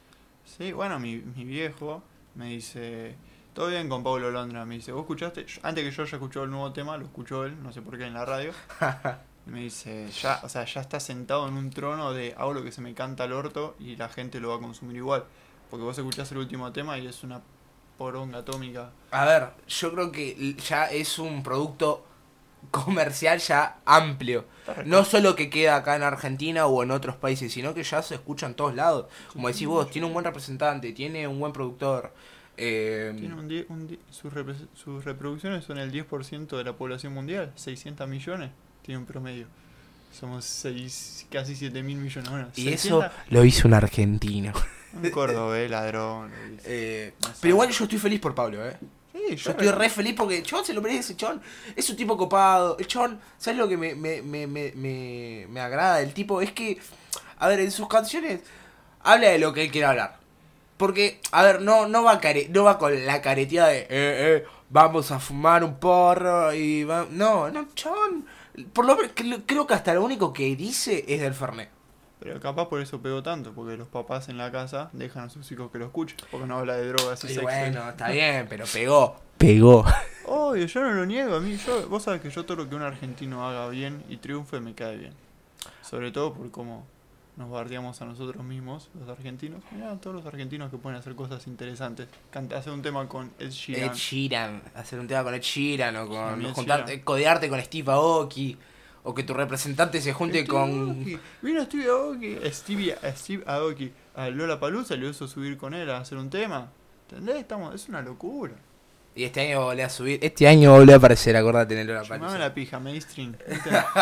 Sí, 0.58 0.72
bueno, 0.72 1.00
mi, 1.00 1.17
mi 1.17 1.43
viejo 1.46 2.02
me 2.36 2.48
dice, 2.48 3.15
todo 3.54 3.67
bien 3.67 3.88
con 3.89 4.04
Pablo 4.04 4.32
Londra, 4.32 4.65
me 4.65 4.76
dice, 4.76 4.91
¿vos 4.91 5.02
escuchaste? 5.02 5.46
Antes 5.62 5.84
que 5.84 5.91
yo 5.91 6.06
ya 6.06 6.15
escuchó 6.17 6.43
el 6.43 6.50
nuevo 6.52 6.72
tema, 6.74 6.98
lo 6.98 7.06
escuchó 7.06 7.46
él, 7.46 7.62
no 7.62 7.72
sé 7.72 7.82
por 7.82 7.98
qué 7.98 8.06
en 8.06 8.13
la 8.15 8.26
radio. 8.26 8.52
Me 9.45 9.60
dice, 9.62 10.08
ya, 10.21 10.39
o 10.43 10.49
sea, 10.49 10.63
ya 10.65 10.79
está 10.82 10.99
sentado 10.99 11.47
en 11.47 11.56
un 11.56 11.69
trono 11.69 12.13
de 12.13 12.34
hago 12.38 12.53
lo 12.53 12.63
que 12.63 12.71
se 12.71 12.79
me 12.82 12.93
canta 12.93 13.25
al 13.25 13.34
orto 13.34 13.75
y 13.79 13.95
la 13.97 14.08
gente 14.10 14.39
lo 14.39 14.49
va 14.49 14.56
a 14.56 14.60
consumir 14.60 14.95
igual. 14.97 15.25
Porque 15.69 15.84
vos 15.84 15.97
escuchás 15.97 16.32
el 16.32 16.38
último 16.38 16.71
tema 16.71 16.97
y 16.97 17.08
es 17.08 17.23
una 17.23 17.41
poronga 17.97 18.39
atómica. 18.39 18.91
A 19.12 19.25
ver, 19.25 19.49
yo 19.67 19.91
creo 19.93 20.12
que 20.12 20.56
ya 20.56 20.86
es 20.86 21.19
un 21.19 21.43
producto 21.43 22.06
comercial 22.71 23.39
ya 23.39 23.79
amplio. 23.86 24.45
No 24.86 25.03
solo 25.03 25.36
que 25.36 25.49
queda 25.49 25.75
acá 25.75 25.95
en 25.97 26.03
Argentina 26.03 26.65
o 26.65 26.82
en 26.84 26.91
otros 26.91 27.15
países, 27.17 27.51
sino 27.51 27.73
que 27.73 27.84
ya 27.84 28.01
se 28.01 28.15
escucha 28.15 28.45
en 28.45 28.53
todos 28.56 28.73
lados. 28.75 29.08
Como 29.34 29.47
decís 29.49 29.67
vos, 29.67 29.89
tiene 29.89 30.08
un 30.08 30.13
buen 30.13 30.23
representante, 30.25 30.93
tiene 30.93 31.27
un 31.27 31.39
buen 31.39 31.51
productor. 31.51 32.13
eh, 32.56 33.13
Tiene 33.17 33.34
un 33.34 33.47
die- 33.47 33.65
un 33.67 33.88
die- 33.88 33.99
sus, 34.12 34.32
repre- 34.32 34.67
sus 34.75 35.03
reproducciones 35.03 35.65
son 35.65 35.79
el 35.79 35.91
10% 35.91 36.56
de 36.56 36.63
la 36.63 36.73
población 36.73 37.12
mundial, 37.13 37.51
600 37.56 38.08
millones, 38.08 38.51
tiene 38.84 39.00
un 39.00 39.06
promedio. 39.06 39.48
Somos 40.12 40.46
seis, 40.46 41.26
casi 41.32 41.56
7 41.56 41.82
mil 41.82 41.98
millones. 41.98 42.30
Bueno, 42.30 42.48
y 42.56 42.65
600 42.65 43.06
eso 43.06 43.12
lo 43.30 43.43
hizo 43.43 43.67
un 43.67 43.74
argentino. 43.74 44.54
Un 44.93 45.10
cordobés 45.10 45.72
ladrón. 45.72 46.32
Eh, 46.65 47.13
pero 47.41 47.54
igual 47.56 47.69
yo 47.72 47.86
estoy 47.86 47.98
feliz 47.98 48.19
por 48.19 48.36
Pablo, 48.36 48.63
¿eh? 48.67 48.78
Sí, 49.12 49.36
Yo 49.36 49.52
estoy 49.52 49.69
re 49.69 49.89
feliz 49.89 50.13
porque 50.15 50.38
el 50.38 50.43
Chon 50.43 50.63
se 50.63 50.74
lo 50.74 50.82
merece, 50.82 51.15
Chon. 51.15 51.41
Es 51.76 51.89
un 51.89 51.96
tipo 51.96 52.15
copado. 52.15 52.78
El 52.78 52.86
Chon, 52.86 53.19
¿sabes 53.39 53.58
lo 53.58 53.67
que 53.67 53.78
me, 53.78 53.96
me, 53.96 54.22
me, 54.22 54.46
me, 54.46 54.72
me, 54.76 55.48
me 55.50 55.60
agrada 55.62 55.98
del 55.98 56.13
tipo? 56.13 56.41
Es 56.41 56.52
que, 56.52 56.78
a 57.39 57.48
ver, 57.48 57.62
en 57.62 57.72
sus 57.72 57.88
canciones 57.88 58.41
habla 59.02 59.30
de 59.30 59.39
lo 59.39 59.54
que 59.54 59.63
él 59.63 59.72
quiere 59.72 59.88
hablar. 59.88 60.19
Porque, 60.78 61.22
a 61.32 61.43
ver, 61.43 61.62
no, 61.62 61.88
no, 61.88 62.04
va, 62.04 62.19
care, 62.19 62.50
no 62.50 62.63
va 62.63 62.78
con 62.78 63.06
la 63.06 63.22
careteada 63.22 63.69
de, 63.69 63.82
eh, 63.82 63.88
eh, 63.89 64.46
vamos 64.69 65.12
a 65.12 65.19
fumar 65.19 65.63
un 65.63 65.80
porro 65.80 66.54
y 66.54 66.84
va... 66.84 67.08
No, 67.10 67.50
no, 67.50 67.67
Chon. 67.76 68.26
Por 68.73 68.85
lo 68.85 68.97
creo 69.45 69.67
que 69.67 69.73
hasta 69.73 69.93
lo 69.93 70.03
único 70.03 70.31
que 70.33 70.55
dice 70.55 71.05
es 71.07 71.21
del 71.21 71.33
Fernet. 71.33 71.69
Pero 72.19 72.39
capaz 72.39 72.69
por 72.69 72.79
eso 72.79 73.01
pegó 73.01 73.21
tanto, 73.21 73.51
porque 73.51 73.75
los 73.75 73.89
papás 73.89 74.29
en 74.29 74.37
la 74.37 74.49
casa 74.49 74.89
dejan 74.93 75.25
a 75.25 75.29
sus 75.29 75.51
hijos 75.51 75.69
que 75.71 75.77
lo 75.77 75.85
escuchen, 75.85 76.15
porque 76.31 76.47
no 76.47 76.57
habla 76.57 76.77
de 76.77 76.87
drogas 76.87 77.21
y 77.25 77.27
Y 77.27 77.29
sexo. 77.31 77.41
bueno, 77.41 77.89
está 77.89 78.09
bien, 78.11 78.45
pero 78.47 78.65
pegó. 78.71 79.17
Pegó. 79.37 79.83
Obvio, 80.25 80.65
yo 80.65 80.81
no 80.81 80.91
lo 80.91 81.05
niego, 81.05 81.35
a 81.35 81.39
mí, 81.41 81.57
yo, 81.57 81.89
vos 81.89 82.03
sabés 82.03 82.21
que 82.21 82.29
yo 82.29 82.45
todo 82.45 82.57
lo 82.63 82.69
que 82.69 82.75
un 82.75 82.81
argentino 82.81 83.45
haga 83.45 83.67
bien 83.67 84.05
y 84.07 84.17
triunfe 84.17 84.61
me 84.61 84.73
cae 84.73 84.95
bien. 84.95 85.13
Sobre 85.81 86.11
todo 86.11 86.33
por 86.33 86.49
cómo 86.49 86.87
nos 87.36 87.50
bardeamos 87.50 88.02
a 88.02 88.06
nosotros 88.06 88.43
mismos, 88.43 88.89
los 89.00 89.10
argentinos. 89.10 89.63
Mirá, 89.72 89.96
todos 89.98 90.15
los 90.15 90.26
argentinos 90.26 90.69
que 90.69 90.78
pueden 90.78 91.00
hacer 91.00 91.15
cosas 91.15 91.46
interesantes. 91.48 92.08
Canta, 92.30 92.58
hacer 92.58 92.74
un 92.74 92.82
tema 92.82 93.08
con 93.08 93.32
Ed 93.39 93.50
Sheeran. 93.50 93.89
Ed 93.89 93.93
Sheeran, 93.93 94.62
hacer 94.76 95.00
un 95.00 95.08
tema 95.08 95.24
con 95.24 95.34
Ed 95.34 95.41
Sheeran 95.41 95.96
o 95.98 96.08
con 96.08 96.54
juntarte, 96.54 97.04
codearte 97.04 97.50
con 97.50 97.62
Steve 97.62 97.91
Aoki 97.91 98.58
o 99.04 99.13
que 99.13 99.24
tu 99.24 99.34
representante 99.34 100.00
se 100.00 100.13
junte 100.13 100.43
Steve 100.43 100.48
con 100.48 100.89
Aoki. 100.89 101.19
Vino 101.41 101.63
Steve 101.63 101.89
Aoki, 101.89 102.38
Stevie, 102.52 102.96
Steve 103.15 103.43
Aoki 103.48 103.91
a 104.15 104.30
Lola 104.30 104.60
Palusa, 104.60 104.96
le 104.96 105.10
hizo 105.10 105.28
subir 105.28 105.58
con 105.58 105.74
él 105.74 105.89
a 105.89 105.98
hacer 105.98 106.17
un 106.17 106.30
tema. 106.30 106.72
¿Entendés? 107.10 107.38
Estamos, 107.38 107.74
es 107.76 107.89
una 107.89 108.02
locura. 108.02 108.54
Y 109.15 109.26
este 109.26 109.41
año 109.41 109.63
volví 109.63 109.82
a 109.82 109.89
subir. 109.89 110.19
Este 110.23 110.47
año 110.47 110.71
volví 110.71 110.91
a 110.91 110.95
aparecer, 110.95 111.36
acordate 111.38 111.80
en 111.80 111.88
el 111.88 112.39
la 112.39 112.54
pija, 112.54 112.80
mainstream. 112.80 113.36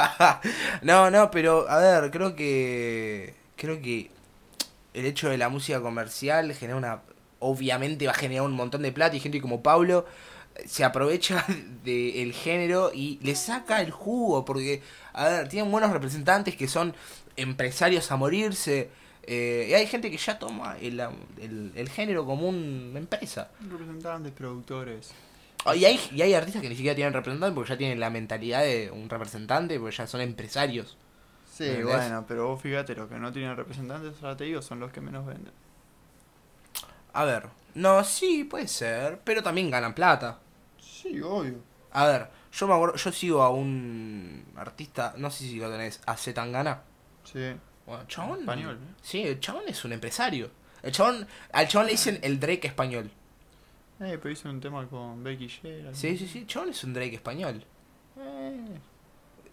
no, 0.82 1.12
no, 1.12 1.30
pero 1.32 1.70
a 1.70 1.80
ver, 1.80 2.12
creo 2.12 2.36
que. 2.36 3.34
Creo 3.58 3.82
que 3.82 4.10
el 4.94 5.06
hecho 5.06 5.30
de 5.30 5.38
la 5.38 5.50
música 5.50 5.82
comercial 5.82 6.54
genera 6.54 6.78
una. 6.78 7.02
Obviamente 7.40 8.06
va 8.06 8.14
a 8.14 8.16
generar 8.16 8.46
un 8.46 8.54
montón 8.54 8.84
de 8.84 8.92
plata 8.92 9.16
y 9.16 9.20
gente 9.20 9.42
como 9.42 9.64
Pablo 9.64 10.06
eh, 10.56 10.64
se 10.68 10.84
aprovecha 10.84 11.46
del 11.84 12.34
género 12.34 12.92
y 12.94 13.20
le 13.22 13.36
saca 13.36 13.82
el 13.82 13.92
jugo. 13.92 14.46
Porque, 14.46 14.82
a 15.12 15.28
ver, 15.28 15.50
tienen 15.50 15.72
buenos 15.72 15.92
representantes 15.92 16.56
que 16.56 16.70
son 16.70 16.96
empresarios 17.36 18.10
a 18.12 18.16
morirse. 18.16 18.90
Eh, 19.24 19.68
y 19.70 19.74
hay 19.74 19.88
gente 19.88 20.10
que 20.12 20.18
ya 20.18 20.40
toma 20.40 20.78
el, 20.80 21.00
el, 21.40 21.72
el 21.76 21.90
género 21.90 22.26
como 22.26 22.48
una 22.50 23.00
empresa. 23.00 23.52
Representantes, 23.60 24.34
productores. 24.34 25.14
Oh, 25.66 25.74
Y 25.74 25.86
hay, 25.86 26.00
y 26.12 26.22
hay 26.22 26.34
artistas 26.34 26.62
que 26.62 26.70
ni 26.70 26.76
siquiera 26.76 26.96
tienen 26.96 27.14
representante 27.14 27.54
porque 27.54 27.70
ya 27.70 27.78
tienen 27.78 28.00
la 28.00 28.10
mentalidad 28.10 28.64
de 28.64 28.90
un 28.92 29.10
representante, 29.10 29.80
porque 29.80 29.96
ya 29.96 30.08
son 30.08 30.22
empresarios. 30.22 30.98
Sí, 31.46 31.84
bueno, 31.84 32.26
pero 32.28 32.48
vos 32.48 32.62
fíjate, 32.62 32.96
los 32.96 33.08
que 33.10 33.20
no 33.20 33.32
tienen 33.32 33.56
representantes, 33.56 34.16
ahora 34.24 34.38
te 34.38 34.46
digo, 34.46 34.62
son 34.62 34.80
los 34.80 34.92
que 34.92 35.02
menos 35.02 35.26
venden. 35.26 35.54
A 37.14 37.24
ver, 37.26 37.50
no, 37.76 38.04
sí, 38.04 38.44
puede 38.44 38.68
ser, 38.68 39.20
pero 39.24 39.44
también 39.44 39.70
ganan 39.70 39.94
plata. 39.94 40.40
Sí, 40.78 41.22
obvio. 41.22 41.64
A 41.92 42.06
ver, 42.08 42.30
yo 42.52 42.68
me 42.68 42.74
acuerdo, 42.74 42.96
yo 42.96 43.12
sigo 43.12 43.42
a 43.44 43.50
un 43.50 44.46
artista, 44.56 45.14
no 45.18 45.30
sé 45.32 45.46
si 45.46 45.58
lo 45.60 45.70
tenés, 45.72 46.02
a 46.06 46.16
Zetangana. 46.18 46.84
Sí. 47.24 47.56
Bueno, 47.92 48.08
chabón. 48.08 48.40
Español, 48.40 48.76
¿eh? 48.82 48.94
Sí, 49.02 49.22
el 49.24 49.40
chabón 49.40 49.64
es 49.68 49.84
un 49.86 49.94
empresario. 49.94 50.50
El 50.82 50.92
chabón, 50.92 51.28
al 51.52 51.68
chabón 51.68 51.88
le 51.88 51.92
dicen 51.94 52.20
el 52.24 52.40
Drake 52.40 52.68
español. 52.68 53.10
Eh, 54.00 54.18
pero 54.22 54.32
hice 54.32 54.48
un 54.50 54.60
tema 54.60 54.88
con 54.88 55.24
Becky 55.24 55.48
G. 55.48 55.90
Sí, 55.94 56.18
sí, 56.18 56.28
sí, 56.28 56.46
chabón 56.48 56.70
es 56.70 56.84
un 56.84 56.94
Drake 56.94 57.16
español. 57.16 57.64
Eh, 58.20 58.66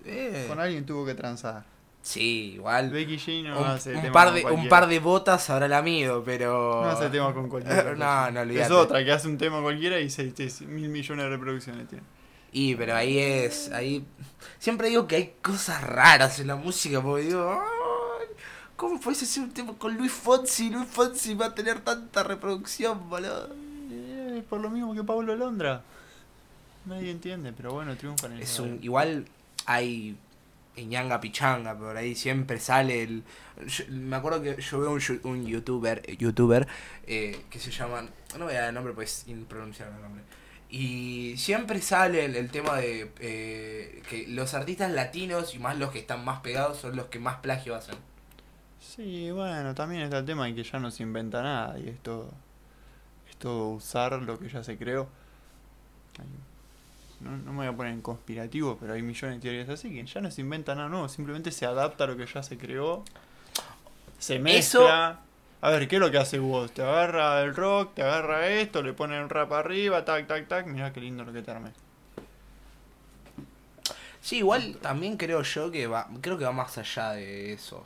Eh, 0.04 0.44
con 0.48 0.58
alguien 0.60 0.86
tuvo 0.86 1.04
que 1.04 1.14
transar. 1.14 1.64
Sí, 2.00 2.52
igual. 2.54 2.90
Becky 2.90 3.16
G 3.18 3.42
no 3.42 3.60
un, 3.60 3.66
hace 3.66 3.94
un 3.94 4.00
tema 4.00 4.12
par 4.12 4.28
con 4.28 4.34
de, 4.36 4.44
un 4.62 4.68
par 4.68 4.86
de 4.86 4.98
botas 5.00 5.50
habrá 5.50 5.68
lamido, 5.68 6.22
pero. 6.24 6.82
No 6.82 6.88
hace 6.90 7.10
tema 7.10 7.34
con 7.34 7.48
cualquiera. 7.48 7.94
No, 7.96 8.30
no, 8.30 8.40
Es 8.40 8.46
olvídate. 8.46 8.72
otra 8.72 9.04
que 9.04 9.12
hace 9.12 9.28
un 9.28 9.36
tema 9.36 9.60
cualquiera 9.60 9.98
y 10.00 10.08
seis, 10.08 10.32
seis- 10.36 10.62
mil 10.62 10.88
millones 10.88 11.24
de 11.24 11.28
reproducciones 11.30 11.88
tiene. 11.88 12.04
Y, 12.52 12.74
pero 12.76 12.94
ahí 12.94 13.18
es. 13.18 13.70
ahí 13.72 14.06
Siempre 14.58 14.88
digo 14.88 15.06
que 15.06 15.16
hay 15.16 15.34
cosas 15.42 15.82
raras 15.82 16.40
en 16.40 16.46
la 16.46 16.56
música, 16.56 17.02
porque 17.02 17.24
digo. 17.26 17.60
"Ay, 18.78 18.84
¿Cómo 18.88 19.00
puedes 19.00 19.22
hacer 19.22 19.42
un 19.42 19.50
tema 19.52 19.72
con 19.76 19.96
Luis 19.96 20.12
Fonsi? 20.12 20.70
Luis 20.70 20.86
Fonsi 20.88 21.34
va 21.34 21.46
a 21.46 21.54
tener 21.54 21.80
tanta 21.80 22.22
reproducción, 22.22 23.08
boludo. 23.10 23.48
Eh, 23.90 24.42
por 24.48 24.60
lo 24.60 24.70
mismo 24.70 24.94
que 24.94 25.02
Pablo 25.02 25.34
Londra. 25.36 25.82
Nadie 26.86 27.10
entiende, 27.10 27.52
pero 27.52 27.72
bueno, 27.72 27.96
triunfan 27.96 28.32
en 28.32 28.38
Es 28.38 28.52
esa- 28.52 28.62
un. 28.62 28.78
Igual 28.82 29.26
hay. 29.66 30.16
ñanga 30.76 31.20
pichanga, 31.20 31.76
por 31.76 31.96
ahí 31.96 32.14
siempre 32.14 32.60
sale 32.60 33.02
el. 33.02 33.24
yo- 33.66 33.84
me 33.90 34.14
acuerdo 34.14 34.40
que 34.42 34.62
yo 34.62 34.78
veo 34.78 34.92
un, 34.92 35.20
un 35.24 35.44
youtuber, 35.44 36.00
youtuber 36.16 36.68
eh, 37.04 37.44
que 37.50 37.58
se 37.58 37.72
llaman. 37.72 38.08
No 38.38 38.44
voy 38.44 38.54
a 38.54 38.60
dar 38.60 38.68
el 38.68 38.74
nombre, 38.76 38.92
pues 38.94 39.22
es 39.22 39.28
impronunciable 39.28 39.96
el 39.96 40.02
nombre. 40.02 40.22
Y 40.70 41.34
siempre 41.36 41.80
sale 41.82 42.26
el, 42.26 42.36
el 42.36 42.48
tema 42.50 42.76
de 42.76 43.10
eh, 43.18 44.02
que 44.08 44.28
los 44.28 44.54
artistas 44.54 44.92
latinos 44.92 45.52
y 45.54 45.58
más 45.58 45.76
los 45.78 45.90
que 45.90 45.98
están 45.98 46.24
más 46.24 46.40
pegados 46.42 46.78
son 46.78 46.94
los 46.94 47.06
que 47.06 47.18
más 47.18 47.36
plagio 47.38 47.74
hacen. 47.74 47.96
Sí, 48.80 49.30
bueno, 49.30 49.74
también 49.74 50.02
está 50.02 50.18
el 50.18 50.24
tema 50.24 50.46
de 50.46 50.54
que 50.54 50.62
ya 50.64 50.78
no 50.78 50.90
se 50.90 51.02
inventa 51.02 51.42
nada 51.42 51.78
y 51.78 51.88
es 51.88 51.98
todo, 52.00 52.30
es 53.28 53.36
todo 53.36 53.70
usar 53.70 54.12
lo 54.22 54.38
que 54.38 54.48
ya 54.48 54.62
se 54.64 54.76
creó. 54.76 55.08
No, 57.20 57.36
no 57.36 57.52
me 57.52 57.58
voy 57.58 57.66
a 57.66 57.72
poner 57.76 57.92
en 57.92 58.00
conspirativo, 58.00 58.76
pero 58.80 58.94
hay 58.94 59.02
millones 59.02 59.36
de 59.36 59.42
teorías 59.42 59.68
así 59.68 59.90
que 59.92 60.04
ya 60.04 60.20
no 60.20 60.30
se 60.30 60.40
inventa 60.40 60.74
nada 60.74 60.88
nuevo, 60.88 61.08
simplemente 61.08 61.50
se 61.50 61.66
adapta 61.66 62.04
a 62.04 62.06
lo 62.06 62.16
que 62.16 62.26
ya 62.26 62.42
se 62.42 62.56
creó, 62.56 63.04
se 64.18 64.38
mezcla. 64.38 65.20
A 65.60 65.70
ver, 65.70 65.88
¿qué 65.88 65.96
es 65.96 66.00
lo 66.00 66.12
que 66.12 66.18
hace 66.18 66.38
vos? 66.38 66.70
Te 66.70 66.82
agarra 66.82 67.40
el 67.42 67.56
rock, 67.56 67.94
te 67.94 68.02
agarra 68.02 68.48
esto, 68.48 68.80
le 68.82 68.92
pone 68.92 69.18
el 69.18 69.28
rap 69.28 69.52
arriba, 69.52 70.04
tac, 70.04 70.28
tac, 70.28 70.46
tac, 70.46 70.66
mirá 70.66 70.92
qué 70.92 71.00
lindo 71.00 71.24
lo 71.24 71.32
que 71.32 71.42
te 71.42 71.50
armé. 71.50 71.72
Sí, 74.20 74.38
igual 74.38 74.76
también 74.80 75.16
creo 75.16 75.42
yo 75.42 75.70
que 75.72 75.88
va, 75.88 76.08
creo 76.20 76.38
que 76.38 76.44
va 76.44 76.52
más 76.52 76.78
allá 76.78 77.12
de 77.12 77.52
eso. 77.52 77.84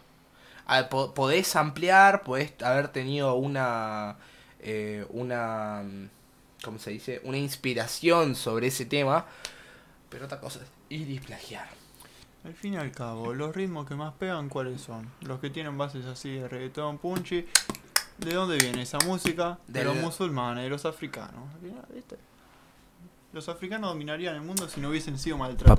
A 0.67 0.81
ver, 0.81 0.89
po- 0.89 1.13
podés 1.15 1.55
ampliar, 1.57 2.23
podés 2.23 2.53
haber 2.63 2.89
tenido 2.89 3.35
una, 3.35 4.17
eh, 4.61 5.07
una, 5.11 5.83
mm, 5.85 6.09
¿cómo 6.65 6.79
se 6.79 6.91
dice? 6.91 7.21
Una 7.25 7.37
inspiración 7.39 8.35
sobre 8.37 8.69
ese 8.69 8.87
tema, 8.87 9.27
pero 10.09 10.27
otra 10.27 10.41
cosa 10.41 10.61
es 10.63 10.69
ir 10.89 11.11
y 11.11 11.19
plagiar. 11.21 11.67
Al 12.45 12.55
fin 12.55 12.75
y 12.75 12.77
al 12.77 12.91
cabo, 12.91 13.35
los 13.35 13.55
ritmos 13.55 13.87
que 13.87 13.95
más 13.95 14.15
pegan, 14.15 14.49
¿cuáles 14.49 14.81
son? 14.81 15.09
Los 15.21 15.39
que 15.41 15.51
tienen 15.51 15.79
bases 15.79 16.07
así 16.07 16.31
de 16.37 16.49
reggaetón, 16.49 16.99
punchy. 16.99 17.47
¿De 18.19 18.35
dónde 18.35 18.57
viene 18.59 18.83
esa 18.83 18.99
música? 19.07 19.59
De 19.67 19.81
Del- 19.85 19.89
los 19.89 19.97
musulmanes, 20.05 20.65
de 20.65 20.71
los 20.71 20.85
africanos. 20.85 21.49
Al 21.55 21.61
final, 21.61 21.85
¿viste? 21.95 22.17
Los 23.33 23.49
africanos 23.49 23.91
dominarían 23.91 24.35
el 24.35 24.43
mundo 24.43 24.69
si 24.69 24.81
no 24.81 24.91
hubiesen 24.91 25.19
sido 25.19 25.39
maltratados. 25.39 25.79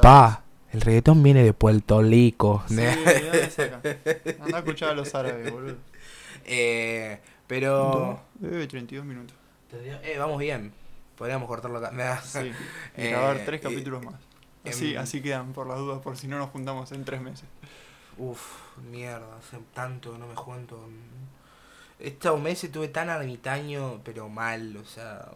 El 0.73 0.81
reggaetón 0.81 1.21
viene 1.21 1.43
de 1.43 1.53
Puerto 1.53 2.01
Rico. 2.01 2.63
Sí. 2.67 2.79
Anda 4.41 4.57
a 4.57 4.59
escuchar 4.59 4.89
a 4.89 4.93
los 4.95 5.13
árabes, 5.13 5.51
boludo. 5.51 5.77
eh, 6.45 7.19
pero... 7.45 8.19
Eh, 8.43 8.65
32 8.67 9.05
minutos. 9.05 9.37
Eh, 9.71 10.15
vamos 10.17 10.39
bien. 10.39 10.73
Podríamos 11.15 11.47
cortarlo 11.47 11.77
acá. 11.77 11.91
Nah. 11.91 12.17
Sí. 12.23 12.51
Y 12.97 13.01
Eh, 13.01 13.11
grabar 13.11 13.41
tres 13.45 13.59
eh, 13.59 13.63
capítulos 13.63 14.03
más. 14.03 14.15
Así, 14.65 14.95
em, 14.95 14.99
así 14.99 15.21
quedan 15.21 15.53
por 15.53 15.67
las 15.67 15.77
dudas, 15.77 16.01
por 16.01 16.17
si 16.17 16.27
no 16.27 16.39
nos 16.39 16.49
juntamos 16.49 16.91
en 16.91 17.05
tres 17.05 17.21
meses. 17.21 17.45
Uf, 18.17 18.41
mierda, 18.89 19.37
hace 19.37 19.59
tanto 19.73 20.13
que 20.13 20.17
no 20.17 20.27
me 20.27 20.35
junto. 20.35 20.87
Estos 21.99 22.41
meses 22.41 22.71
tuve 22.71 22.87
tan 22.87 23.09
ermitaño, 23.09 24.01
pero 24.03 24.27
mal, 24.27 24.75
o 24.77 24.85
sea. 24.85 25.31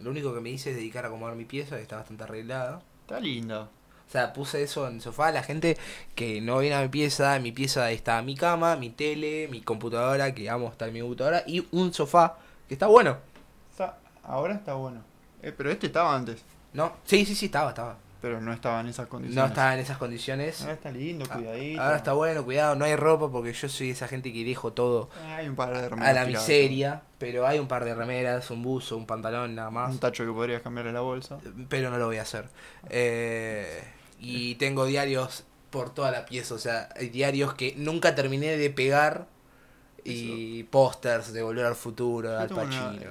Lo 0.00 0.10
único 0.10 0.34
que 0.34 0.40
me 0.40 0.50
hice 0.50 0.70
es 0.70 0.76
dedicar 0.76 1.04
a 1.04 1.08
acomodar 1.08 1.36
mi 1.36 1.44
pieza, 1.44 1.76
que 1.76 1.82
está 1.82 1.96
bastante 1.96 2.24
arreglada. 2.24 2.82
Está 3.02 3.20
linda. 3.20 3.70
O 4.12 4.14
sea, 4.14 4.34
puse 4.34 4.62
eso 4.62 4.86
en 4.88 4.96
el 4.96 5.00
sofá. 5.00 5.32
La 5.32 5.42
gente 5.42 5.78
que 6.14 6.42
no 6.42 6.58
viene 6.58 6.76
a 6.76 6.82
mi 6.82 6.88
pieza, 6.88 7.34
en 7.34 7.42
mi 7.42 7.50
pieza 7.50 7.90
está 7.92 8.20
mi 8.20 8.34
cama, 8.36 8.76
mi 8.76 8.90
tele, 8.90 9.48
mi 9.50 9.62
computadora, 9.62 10.34
que 10.34 10.50
amo 10.50 10.68
estar 10.68 10.88
en 10.88 10.92
mi 10.92 11.00
computadora, 11.00 11.44
y 11.46 11.66
un 11.70 11.94
sofá 11.94 12.36
que 12.68 12.74
está 12.74 12.88
bueno. 12.88 13.16
Está, 13.70 13.96
ahora 14.22 14.52
está 14.56 14.74
bueno. 14.74 15.00
Eh, 15.42 15.54
pero 15.56 15.70
este 15.70 15.86
estaba 15.86 16.14
antes. 16.14 16.42
¿No? 16.74 16.92
Sí, 17.06 17.24
sí, 17.24 17.34
sí, 17.34 17.46
estaba, 17.46 17.70
estaba. 17.70 17.96
Pero 18.20 18.38
no 18.38 18.52
estaba 18.52 18.80
en 18.80 18.88
esas 18.88 19.06
condiciones. 19.08 19.42
No 19.42 19.48
estaba 19.48 19.72
en 19.74 19.80
esas 19.80 19.96
condiciones. 19.96 20.60
Ahora 20.60 20.74
está 20.74 20.90
lindo, 20.92 21.24
Ah, 21.30 21.34
cuidadito. 21.34 21.80
Ahora 21.82 21.96
está 21.96 22.12
bueno, 22.12 22.44
cuidado, 22.44 22.76
no 22.76 22.84
hay 22.84 22.94
ropa 22.96 23.30
porque 23.32 23.54
yo 23.54 23.68
soy 23.70 23.90
esa 23.90 24.08
gente 24.08 24.30
que 24.30 24.44
dejo 24.44 24.74
todo 24.74 25.08
Hay 25.26 25.48
un 25.48 25.56
par 25.56 25.70
de 25.70 25.86
a 25.86 25.88
la 25.88 25.96
tiradas. 25.96 26.28
miseria, 26.28 27.02
pero 27.16 27.46
hay 27.46 27.58
un 27.58 27.66
par 27.66 27.84
de 27.86 27.94
remeras, 27.94 28.50
un 28.50 28.62
buzo, 28.62 28.96
un 28.98 29.06
pantalón 29.06 29.54
nada 29.54 29.70
más, 29.70 29.90
Un 29.90 29.98
tacho 29.98 30.24
que 30.26 30.30
podrías 30.32 30.60
cambiarle 30.60 30.92
la 30.92 31.00
bolsa. 31.00 31.38
pero 31.70 31.90
no 31.90 31.96
lo 31.96 32.06
voy 32.06 32.18
a 32.18 32.22
hacer. 32.22 32.44
Eh, 32.90 33.82
y 34.22 34.54
tengo 34.56 34.86
diarios 34.86 35.44
por 35.70 35.92
toda 35.94 36.10
la 36.10 36.24
pieza, 36.26 36.54
o 36.54 36.58
sea, 36.58 36.88
hay 36.96 37.08
diarios 37.08 37.54
que 37.54 37.74
nunca 37.76 38.14
terminé 38.14 38.56
de 38.56 38.70
pegar 38.70 39.26
y 40.04 40.64
pósters 40.64 41.32
de 41.32 41.42
Volver 41.42 41.64
al 41.66 41.74
Futuro, 41.76 42.28
Yo 42.30 42.38
Al 42.38 42.48
tengo, 42.48 42.62
una, 42.62 42.86
Pacino. 42.92 43.10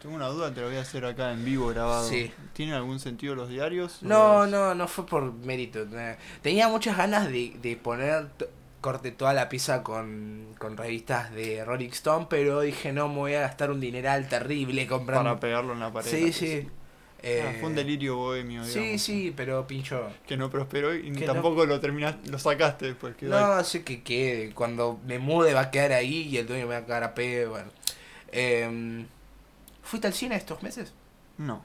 tengo 0.00 0.14
una 0.14 0.28
duda, 0.28 0.52
te 0.54 0.60
lo 0.60 0.68
voy 0.68 0.76
a 0.76 0.80
hacer 0.80 1.04
acá 1.04 1.32
en 1.32 1.44
vivo 1.44 1.68
grabado. 1.68 2.08
Sí. 2.08 2.32
¿Tienen 2.54 2.74
algún 2.74 2.98
sentido 2.98 3.34
los 3.34 3.48
diarios? 3.50 4.02
No, 4.02 4.38
¿O 4.38 4.44
es- 4.44 4.50
no, 4.50 4.74
no 4.74 4.88
fue 4.88 5.06
por 5.06 5.32
mérito. 5.32 5.80
eh. 5.92 6.16
Tenía 6.42 6.68
muchas 6.68 6.96
ganas 6.96 7.28
de, 7.28 7.56
de 7.60 7.76
poner 7.76 8.28
corte 8.80 9.10
toda 9.12 9.34
la 9.34 9.50
pieza 9.50 9.82
con, 9.82 10.54
con 10.58 10.76
revistas 10.78 11.30
de 11.32 11.62
Rolling 11.64 11.90
Stone, 11.90 12.26
pero 12.30 12.62
dije 12.62 12.92
no, 12.92 13.08
me 13.08 13.16
voy 13.16 13.34
a 13.34 13.40
gastar 13.42 13.70
un 13.70 13.78
dineral 13.80 14.26
terrible 14.28 14.86
comprando. 14.86 15.24
Para 15.28 15.38
pegarlo 15.40 15.74
en 15.74 15.80
la 15.80 15.92
pared. 15.92 16.10
sí, 16.10 16.32
sí. 16.32 16.46
pieza. 16.46 16.68
Eh, 17.22 17.44
Ah, 17.46 17.56
fue 17.60 17.68
un 17.68 17.74
delirio 17.74 18.16
bohemio, 18.16 18.64
Sí, 18.64 18.78
digamos. 18.78 19.02
sí, 19.02 19.34
pero 19.36 19.66
pincho. 19.66 20.10
Que 20.26 20.36
no 20.38 20.48
prosperó 20.50 20.94
y 20.94 21.12
Que 21.12 21.26
tampoco 21.26 21.66
lo 21.66 21.78
terminaste, 21.78 22.30
lo 22.30 22.38
sacaste 22.38 22.86
después. 22.86 23.14
ahí. 23.20 23.28
No, 23.28 23.62
sé 23.64 23.84
que 23.84 24.02
quede. 24.02 24.52
Cuando 24.54 24.98
me 25.06 25.18
mude 25.18 25.52
va 25.52 25.60
a 25.62 25.70
quedar 25.70 25.92
ahí 25.92 26.28
y 26.28 26.38
el 26.38 26.46
dueño 26.46 26.66
me 26.66 26.74
va 26.74 26.80
a 26.80 26.86
quedar 26.86 27.04
a 27.04 27.14
pedo. 27.14 27.50
Bueno. 27.50 27.70
Em, 28.32 29.06
¿Fuiste 29.82 30.06
al 30.06 30.14
cine 30.14 30.36
estos 30.36 30.62
meses? 30.62 30.92
No. 31.36 31.62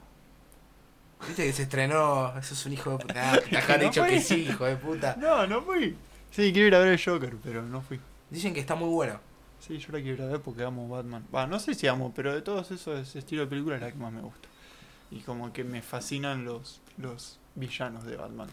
¿Viste 1.26 1.44
que 1.44 1.52
se 1.52 1.62
estrenó? 1.62 2.36
Eso 2.38 2.52
es 2.54 2.66
un 2.66 2.72
hijo 2.74 2.90
de 2.90 2.98
puta. 2.98 3.32
Ah, 3.34 3.40
te 3.40 3.78
No 3.78 3.84
dicho 3.84 4.04
que 4.04 4.20
sí, 4.20 4.46
hijo 4.50 4.64
de 4.66 4.76
puta. 4.76 5.16
No, 5.18 5.46
no 5.46 5.62
fui. 5.62 5.96
Sí, 6.30 6.52
quiero 6.52 6.68
ir 6.68 6.74
a 6.74 6.80
ver 6.80 6.88
el 6.88 7.02
Joker, 7.02 7.34
pero 7.42 7.62
no 7.62 7.80
fui. 7.80 7.98
Dicen 8.28 8.52
que 8.52 8.60
está 8.60 8.74
muy 8.74 8.90
bueno. 8.90 9.18
Sí, 9.58 9.78
yo 9.78 9.90
la 9.92 10.00
quiero 10.00 10.14
ir 10.16 10.22
a 10.22 10.32
ver 10.32 10.40
porque 10.40 10.62
amo 10.64 10.86
Batman. 10.88 11.24
Va, 11.34 11.46
no 11.46 11.58
sé 11.58 11.74
si 11.74 11.86
amo, 11.86 12.12
pero 12.14 12.34
de 12.34 12.42
todos 12.42 12.70
esos 12.70 13.16
estilos 13.16 13.46
de 13.46 13.50
películas 13.50 13.76
es 13.76 13.86
la 13.86 13.92
que 13.92 13.98
más 13.98 14.12
me 14.12 14.20
gusta. 14.20 14.48
Y 15.10 15.20
como 15.20 15.52
que 15.52 15.64
me 15.64 15.82
fascinan 15.82 16.44
los, 16.44 16.80
los 16.98 17.38
villanos 17.54 18.04
de 18.04 18.16
Batman. 18.16 18.48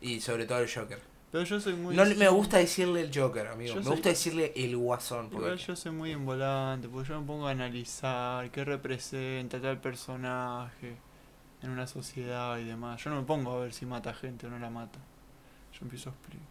Y 0.00 0.20
sobre 0.20 0.46
todo 0.46 0.58
el 0.60 0.70
Joker. 0.72 1.00
Pero 1.30 1.44
yo 1.44 1.60
soy 1.60 1.74
muy. 1.74 1.96
No 1.96 2.04
me 2.04 2.28
gusta 2.28 2.58
decirle 2.58 3.00
el 3.00 3.10
Joker, 3.14 3.46
amigo. 3.48 3.70
Yo 3.70 3.76
me 3.76 3.82
soy- 3.84 3.92
gusta 3.92 4.08
decirle 4.10 4.52
el 4.54 4.76
Guasón. 4.76 5.30
porque- 5.30 5.46
Igual 5.46 5.58
yo 5.58 5.74
soy 5.76 5.92
muy 5.92 6.10
involante, 6.12 6.88
porque 6.88 7.08
yo 7.08 7.20
me 7.20 7.26
pongo 7.26 7.48
a 7.48 7.52
analizar 7.52 8.50
qué 8.50 8.64
representa 8.64 9.60
tal 9.60 9.80
personaje 9.80 10.96
en 11.62 11.70
una 11.70 11.86
sociedad 11.86 12.58
y 12.58 12.64
demás. 12.64 13.02
Yo 13.02 13.10
no 13.10 13.16
me 13.16 13.22
pongo 13.26 13.52
a 13.56 13.60
ver 13.60 13.72
si 13.72 13.86
mata 13.86 14.12
gente 14.12 14.46
o 14.46 14.50
no 14.50 14.58
la 14.58 14.68
mata. 14.70 14.98
Yo 15.72 15.78
empiezo 15.82 16.10
a 16.10 16.12
explicar. 16.12 16.46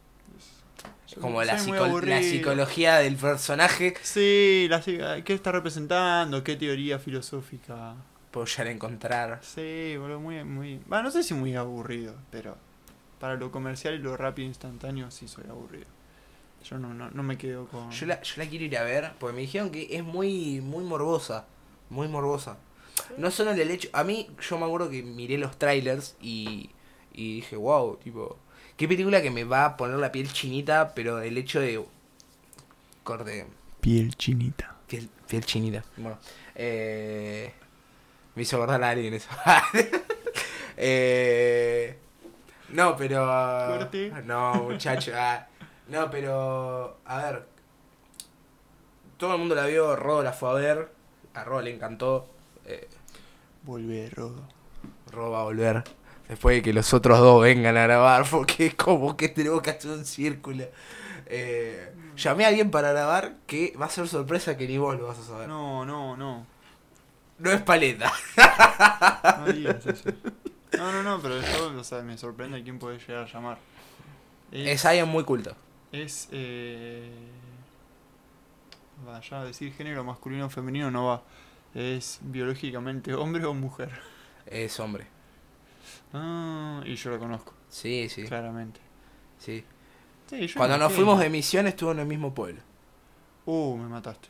Es 1.07 1.15
como 1.15 1.43
la, 1.43 1.59
psico- 1.59 2.01
la 2.01 2.21
psicología 2.23 2.95
del 2.97 3.15
personaje. 3.17 3.93
Sí, 4.01 4.67
la, 4.69 4.81
¿qué 5.23 5.33
está 5.33 5.51
representando? 5.51 6.43
¿Qué 6.43 6.55
teoría 6.55 6.97
filosófica? 6.97 7.95
Puedo 8.31 8.45
llegar 8.45 8.67
a 8.67 8.71
encontrar. 8.71 9.39
Sí, 9.43 9.95
boludo, 9.97 10.19
muy, 10.19 10.43
muy... 10.43 10.81
Bueno, 10.87 11.03
no 11.03 11.11
sé 11.11 11.23
si 11.23 11.33
muy 11.33 11.55
aburrido, 11.55 12.15
pero 12.31 12.55
para 13.19 13.35
lo 13.35 13.51
comercial 13.51 13.93
y 13.93 13.99
lo 13.99 14.17
rápido 14.17 14.45
e 14.45 14.49
instantáneo 14.49 15.11
sí 15.11 15.27
soy 15.27 15.43
aburrido. 15.49 15.85
Yo 16.63 16.77
no, 16.77 16.93
no, 16.93 17.09
no 17.09 17.23
me 17.23 17.37
quedo 17.37 17.67
con... 17.67 17.91
Yo 17.91 18.05
la, 18.05 18.21
yo 18.21 18.33
la 18.37 18.47
quiero 18.47 18.65
ir 18.65 18.77
a 18.77 18.83
ver 18.83 19.11
porque 19.19 19.35
me 19.35 19.41
dijeron 19.41 19.69
que 19.69 19.95
es 19.95 20.03
muy, 20.03 20.61
muy 20.61 20.83
morbosa. 20.83 21.45
Muy 21.89 22.07
morbosa. 22.07 22.57
No 23.17 23.31
solo 23.31 23.51
el 23.51 23.71
hecho. 23.71 23.89
A 23.93 24.03
mí, 24.03 24.29
yo 24.47 24.57
me 24.57 24.65
acuerdo 24.65 24.89
que 24.89 25.03
miré 25.03 25.37
los 25.37 25.57
trailers 25.57 26.15
y, 26.21 26.69
y 27.13 27.35
dije, 27.35 27.55
wow, 27.55 27.97
tipo. 27.97 28.37
Qué 28.77 28.87
película 28.87 29.21
que 29.21 29.29
me 29.29 29.43
va 29.43 29.65
a 29.65 29.77
poner 29.77 29.97
la 29.97 30.11
piel 30.11 30.31
chinita, 30.31 30.93
pero 30.93 31.21
el 31.21 31.37
hecho 31.37 31.59
de. 31.59 31.83
Corte. 33.03 33.45
Piel 33.81 34.15
chinita. 34.15 34.75
Piel, 34.87 35.09
piel 35.27 35.45
chinita. 35.45 35.83
Bueno. 35.97 36.17
Eh, 36.55 37.53
me 38.35 38.41
hizo 38.43 38.57
acordar 38.57 38.83
a 38.83 38.89
alguien 38.89 39.13
eso. 39.13 39.29
eh, 40.77 41.97
no, 42.69 42.95
pero. 42.95 43.25
Corte. 43.67 44.11
No, 44.25 44.53
muchacho. 44.55 45.11
ah, 45.15 45.47
no, 45.87 46.09
pero. 46.09 46.97
A 47.05 47.17
ver. 47.23 47.47
Todo 49.17 49.33
el 49.33 49.39
mundo 49.39 49.55
la 49.55 49.65
vio, 49.67 49.95
Rodo 49.95 50.23
la 50.23 50.33
fue 50.33 50.49
a 50.49 50.53
ver. 50.53 50.91
A 51.33 51.43
Rodo 51.43 51.61
le 51.61 51.75
encantó. 51.75 52.27
Eh, 52.65 52.87
Volver, 53.63 54.13
Rodo. 54.15 54.41
Rodo 55.11 55.31
va 55.31 55.41
a 55.41 55.43
volver. 55.43 55.83
Después 56.27 56.55
de 56.55 56.61
que 56.61 56.73
los 56.73 56.93
otros 56.93 57.19
dos 57.19 57.43
vengan 57.43 57.77
a 57.77 57.83
grabar, 57.83 58.25
porque 58.31 58.67
es 58.67 58.75
como 58.75 59.15
que 59.17 59.29
tenemos 59.29 59.61
que 59.61 59.71
hacer 59.71 59.91
un 59.91 60.05
círculo. 60.05 60.65
Eh, 61.27 61.93
llamé 62.15 62.45
a 62.45 62.47
alguien 62.47 62.71
para 62.71 62.91
grabar 62.91 63.35
que 63.45 63.73
va 63.79 63.85
a 63.85 63.89
ser 63.89 64.07
sorpresa 64.07 64.57
que 64.57 64.67
ni 64.67 64.77
vos 64.77 64.97
lo 64.97 65.07
vas 65.07 65.19
a 65.19 65.23
saber. 65.23 65.47
No, 65.47 65.85
No, 65.85 66.15
no, 66.17 66.45
no. 67.41 67.51
es 67.51 67.61
paleta. 67.61 68.11
No 69.39 69.45
digas 69.51 69.85
eso. 69.85 70.09
No, 70.77 70.91
no, 70.91 71.03
no, 71.03 71.21
pero 71.21 71.41
yo, 71.41 71.77
o 71.79 71.83
sea, 71.83 72.01
me 72.01 72.17
sorprende 72.17 72.63
quién 72.63 72.79
puede 72.79 72.97
llegar 72.99 73.23
a 73.23 73.27
llamar. 73.31 73.57
Es 74.51 74.85
alguien 74.85 75.07
muy 75.07 75.23
culto. 75.23 75.55
Es, 75.91 76.27
eh... 76.31 77.11
Vaya 79.05 79.41
a 79.41 79.45
decir 79.45 79.73
género 79.73 80.03
masculino 80.03 80.45
o 80.45 80.49
femenino 80.49 80.91
no 80.91 81.05
va. 81.07 81.23
Es 81.73 82.19
biológicamente 82.21 83.13
hombre 83.13 83.45
o 83.45 83.53
mujer. 83.53 83.91
Es 84.45 84.79
hombre. 84.79 85.07
Ah, 86.13 86.81
y 86.85 86.95
yo 86.95 87.09
lo 87.09 87.19
conozco, 87.19 87.53
Sí, 87.69 88.09
sí. 88.09 88.23
claramente. 88.25 88.79
sí. 89.39 89.63
Sí, 90.29 90.47
yo 90.47 90.55
Cuando 90.55 90.77
nos 90.77 90.93
fuimos 90.93 91.19
de 91.19 91.29
misión 91.29 91.67
estuvo 91.67 91.91
en 91.91 91.99
el 91.99 92.05
mismo 92.05 92.33
pueblo. 92.33 92.61
Uh, 93.45 93.75
me 93.75 93.89
mataste. 93.89 94.29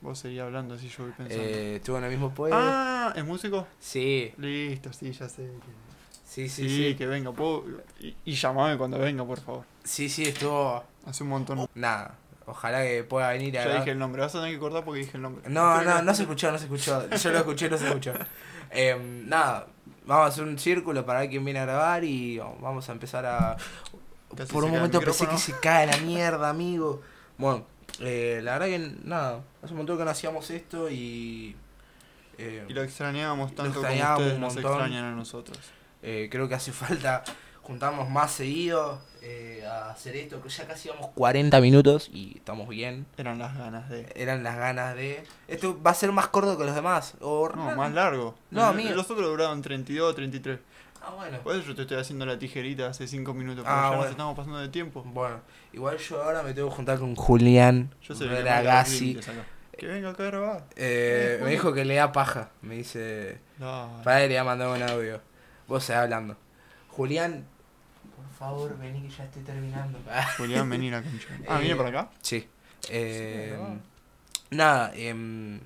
Vos 0.00 0.18
seguís 0.18 0.40
hablando 0.40 0.74
así, 0.74 0.88
yo 0.88 1.04
voy 1.04 1.12
pensando. 1.12 1.42
Eh, 1.44 1.76
estuvo 1.76 1.98
en 1.98 2.04
el 2.04 2.10
mismo 2.10 2.30
pueblo. 2.30 2.56
ah, 2.58 3.12
¿es 3.16 3.24
músico? 3.24 3.66
Sí, 3.80 4.32
Listo, 4.38 4.92
sí, 4.92 5.10
ya 5.12 5.28
sé. 5.28 5.48
sí, 6.24 6.48
Sí, 6.48 6.48
sí, 6.48 6.68
sí. 6.90 6.94
que 6.94 7.06
venga, 7.06 7.32
puedo... 7.32 7.64
Y, 8.00 8.14
y 8.24 8.32
llamame 8.34 8.76
cuando 8.78 8.98
venga, 8.98 9.24
por 9.24 9.40
favor. 9.40 9.64
Sí, 9.82 10.08
sí, 10.08 10.22
estuvo. 10.24 10.84
Hace 11.06 11.22
un 11.24 11.30
montón. 11.30 11.66
Nada. 11.74 12.14
Ojalá 12.46 12.82
que 12.82 13.02
pueda 13.04 13.30
venir 13.30 13.58
a 13.58 13.62
Ya 13.62 13.64
grabar. 13.64 13.80
dije 13.82 13.90
el 13.92 13.98
nombre, 13.98 14.22
vas 14.22 14.34
a 14.34 14.38
tener 14.38 14.54
que 14.54 14.60
cortar 14.60 14.84
porque 14.84 15.00
dije 15.00 15.16
el 15.16 15.22
nombre. 15.22 15.48
No, 15.50 15.82
no, 15.82 16.02
no 16.02 16.14
se 16.14 16.22
escuchó, 16.22 16.52
no 16.52 16.58
se 16.58 16.64
escuchó. 16.64 17.08
Yo 17.10 17.30
lo 17.32 17.38
escuché, 17.38 17.68
no 17.68 17.76
se 17.76 17.86
escuchó. 17.88 18.12
Eh, 18.70 18.96
nada, 19.26 19.66
vamos 20.06 20.24
a 20.26 20.28
hacer 20.28 20.44
un 20.44 20.58
círculo 20.58 21.04
para 21.04 21.20
ver 21.20 21.30
quién 21.30 21.44
viene 21.44 21.60
a 21.60 21.64
grabar 21.64 22.04
y 22.04 22.38
vamos 22.38 22.88
a 22.88 22.92
empezar 22.92 23.26
a... 23.26 23.56
Casi 24.36 24.52
Por 24.52 24.64
un 24.64 24.70
momento 24.70 25.00
pensé 25.00 25.26
que 25.26 25.38
se 25.38 25.52
cae 25.58 25.86
la 25.86 25.96
mierda, 25.98 26.50
amigo. 26.50 27.00
Bueno, 27.38 27.64
eh, 28.00 28.40
la 28.42 28.58
verdad 28.58 28.66
que 28.66 28.92
nada, 29.04 29.40
hace 29.62 29.72
un 29.72 29.78
montón 29.78 29.98
que 29.98 30.04
no 30.04 30.10
hacíamos 30.10 30.50
esto 30.50 30.88
y... 30.90 31.56
eh, 32.38 32.64
Y 32.68 32.72
lo 32.72 32.82
extrañábamos 32.82 33.54
tanto 33.54 33.80
extrañábamos 33.80 34.32
como 34.32 34.46
ustedes 34.46 34.64
nos 34.64 34.72
extrañan 34.72 35.04
a 35.04 35.10
nosotros. 35.12 35.58
eh, 36.02 36.28
creo 36.30 36.48
que 36.48 36.54
hace 36.54 36.72
falta 36.72 37.24
juntarnos 37.62 38.08
más 38.08 38.30
seguido 38.32 39.00
eh, 39.20 39.62
a 39.70 39.90
hacer 39.90 40.16
esto, 40.16 40.40
que 40.40 40.48
ya 40.48 40.66
casi 40.66 40.88
vamos 40.88 41.10
40 41.14 41.60
minutos 41.60 42.08
y 42.12 42.36
estamos 42.38 42.66
bien. 42.68 43.04
Eran 43.18 43.38
las 43.38 43.58
ganas 43.58 43.90
de... 43.90 44.10
Eran 44.14 44.42
las 44.42 44.56
ganas 44.56 44.94
de... 44.94 45.22
Esto 45.48 45.78
va 45.82 45.90
a 45.90 45.94
ser 45.94 46.12
más 46.12 46.28
corto 46.28 46.56
que 46.56 46.64
los 46.64 46.74
demás. 46.74 47.14
O 47.20 47.50
No, 47.54 47.74
más 47.76 47.92
largo. 47.92 48.36
No, 48.50 48.62
El- 48.62 48.68
amigo. 48.68 48.90
Los 48.94 49.10
otros 49.10 49.26
duraron 49.26 49.60
32, 49.60 50.14
33. 50.14 50.60
Ah, 51.02 51.12
bueno. 51.14 51.38
Por 51.40 51.54
eso 51.54 51.66
yo 51.68 51.74
te 51.74 51.82
estoy 51.82 51.98
haciendo 51.98 52.26
la 52.26 52.38
tijerita 52.38 52.88
hace 52.88 53.06
5 53.06 53.32
minutos. 53.34 53.64
Ah, 53.66 53.70
Porque 53.70 53.82
ya 53.82 53.88
bueno. 53.88 54.02
nos 54.02 54.10
estamos 54.10 54.36
pasando 54.36 54.58
de 54.58 54.68
tiempo. 54.68 55.02
Bueno, 55.04 55.40
igual 55.72 55.96
yo 55.98 56.22
ahora 56.22 56.42
me 56.42 56.52
tengo 56.54 56.68
que 56.68 56.74
juntar 56.76 56.98
con 56.98 57.14
Julián 57.14 57.94
Yo 58.02 58.14
sé 58.14 58.26
Ragazzi. 58.26 59.18
Que 59.76 59.86
venga 59.86 60.10
acá 60.10 60.24
a 60.24 60.26
grabar. 60.26 60.64
Eh, 60.76 61.38
me 61.42 61.50
dijo 61.50 61.72
que 61.72 61.84
le 61.84 61.94
da 61.94 62.10
paja. 62.12 62.50
Me 62.62 62.76
dice. 62.76 63.38
Para 64.04 64.22
él 64.24 64.28
le 64.30 64.38
ha 64.38 64.44
mandado 64.44 64.74
un 64.74 64.82
audio. 64.82 65.20
Vos 65.68 65.84
se 65.84 65.94
hablando. 65.94 66.36
Julián, 66.88 67.46
por 68.16 68.28
favor, 68.36 68.76
vení 68.78 69.02
que 69.02 69.08
ya 69.14 69.24
estoy 69.24 69.42
terminando. 69.42 69.98
Julián, 70.36 70.68
vení 70.68 70.90
la 70.90 71.02
concha. 71.02 71.28
Ah, 71.48 71.58
Eh, 71.58 71.60
¿viene 71.60 71.76
para 71.76 71.88
acá? 71.90 72.10
Sí. 72.22 72.48
Eh, 72.90 73.56
Sí, 73.56 74.56
nada, 74.56 74.92
em, 74.96 75.60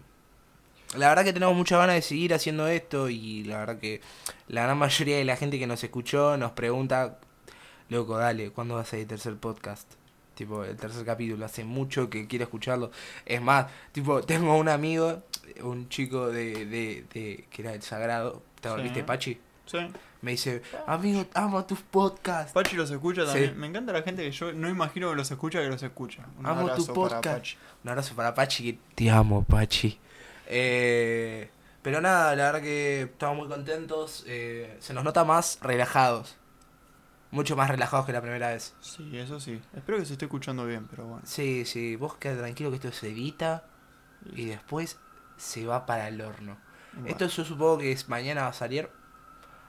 la 0.97 1.09
verdad 1.09 1.25
que 1.25 1.33
tenemos 1.33 1.57
muchas 1.57 1.79
ganas 1.79 1.97
de 1.97 2.03
seguir 2.03 2.35
haciendo 2.35 2.67
esto 2.69 3.09
y 3.09 3.45
la 3.45 3.59
verdad 3.59 3.79
que 3.79 4.01
la 4.49 4.63
gran 4.65 4.79
mayoría 4.79 5.17
de 5.17 5.25
la 5.25 5.37
gente 5.37 5.59
que 5.59 5.67
nos 5.67 5.83
escuchó 5.83 6.37
nos 6.37 6.53
pregunta, 6.53 7.19
loco, 7.89 8.17
dale, 8.17 8.51
¿cuándo 8.51 8.75
vas 8.75 8.93
a 8.93 8.97
ir 8.97 9.03
el 9.03 9.09
tercer 9.09 9.37
podcast? 9.37 9.91
Tipo, 10.35 10.65
el 10.65 10.77
tercer 10.77 11.05
capítulo, 11.05 11.45
hace 11.45 11.65
mucho 11.65 12.09
que 12.09 12.27
quiero 12.27 12.45
escucharlo. 12.45 12.91
Es 13.27 13.41
más, 13.41 13.67
tipo, 13.93 14.23
tengo 14.23 14.57
un 14.57 14.69
amigo, 14.69 15.23
un 15.63 15.89
chico 15.89 16.29
de, 16.29 16.67
de, 16.67 17.05
de 17.13 17.47
que 17.51 17.63
era 17.63 17.75
el 17.75 17.83
sagrado, 17.83 18.43
¿te 18.61 18.69
Sí. 18.69 18.83
¿viste 18.83 19.05
Pachi? 19.05 19.39
Sí. 19.67 19.79
Me 20.23 20.33
dice, 20.33 20.63
amigo, 20.87 21.27
amo 21.35 21.65
tus 21.65 21.81
podcasts. 21.81 22.53
Pachi 22.53 22.77
los 22.77 22.91
escucha 22.91 23.25
también. 23.25 23.51
Sí. 23.51 23.57
Me 23.57 23.67
encanta 23.67 23.93
la 23.93 24.03
gente 24.03 24.23
que 24.23 24.31
yo 24.31 24.53
no 24.53 24.69
imagino 24.69 25.11
que 25.11 25.17
los 25.17 25.31
escucha 25.31 25.61
que 25.61 25.69
los 25.69 25.83
escucha. 25.83 26.25
Un 26.39 26.47
Amo 26.47 26.61
tu 26.61 26.71
abrazo 26.71 26.87
para 26.87 26.95
podcast. 26.95 27.37
Pachi. 27.39 27.57
Un 27.85 27.91
abrazo 27.91 28.15
para 28.15 28.35
Pachi, 28.35 28.65
que 28.73 28.79
te 28.95 29.11
amo, 29.11 29.43
Pachi. 29.45 29.99
Eh, 30.55 31.51
pero 31.83 32.01
nada, 32.03 32.37
la 32.37 32.45
verdad 32.45 32.61
que 32.61 33.03
estamos 33.03 33.39
muy 33.39 33.49
contentos. 33.49 34.25
eh, 34.27 34.77
se 34.81 34.93
nos 34.93 35.03
nota 35.03 35.25
más 35.25 35.59
relajados. 35.63 36.37
Mucho 37.31 37.57
más 37.57 37.71
relajados 37.71 38.05
que 38.05 38.13
la 38.13 38.21
primera 38.21 38.51
vez. 38.51 38.75
Sí, 38.81 39.17
eso 39.17 39.41
sí. 39.41 39.59
Espero 39.75 39.97
que 39.99 40.05
se 40.05 40.13
esté 40.13 40.27
escuchando 40.27 40.67
bien, 40.67 40.87
pero 40.89 41.07
bueno. 41.07 41.23
Sí, 41.25 41.65
sí, 41.65 41.97
vos 41.97 42.17
queda 42.17 42.37
tranquilo 42.37 42.69
que 42.69 42.77
esto 42.77 42.93
se 42.93 43.09
edita 43.09 43.65
y 44.37 44.45
después 44.45 44.99
se 45.39 45.65
va 45.65 45.87
para 45.87 46.09
el 46.09 46.21
horno. 46.21 46.59
Bueno, 46.93 47.09
Esto 47.09 47.27
yo 47.29 47.45
supongo 47.45 47.79
que 47.79 47.93
es 47.93 48.11
mañana 48.11 48.43
va 48.43 48.49
a 48.49 48.53
salir. 48.53 48.91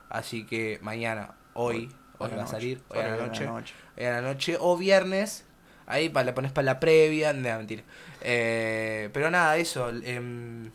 Así 0.10 0.46
que 0.46 0.78
mañana, 0.82 1.36
hoy, 1.54 1.90
hoy, 2.18 2.32
va 2.32 2.44
a 2.44 2.48
salir, 2.48 2.84
hoy 2.90 3.00
a 3.00 3.16
la 3.16 3.26
noche. 3.26 3.48
Hoy 3.48 4.04
a 4.06 4.12
la 4.12 4.22
noche 4.22 4.58
o 4.60 4.78
viernes. 4.78 5.46
Ahí 5.88 6.10
pa, 6.10 6.24
le 6.24 6.34
pones 6.34 6.52
para 6.52 6.66
la 6.66 6.80
previa. 6.80 7.34
No, 7.34 7.58
mentira. 7.58 7.84
Eh, 8.22 9.10
pero 9.14 9.30
nada, 9.32 9.58
eso. 9.58 9.90
em, 9.90 10.70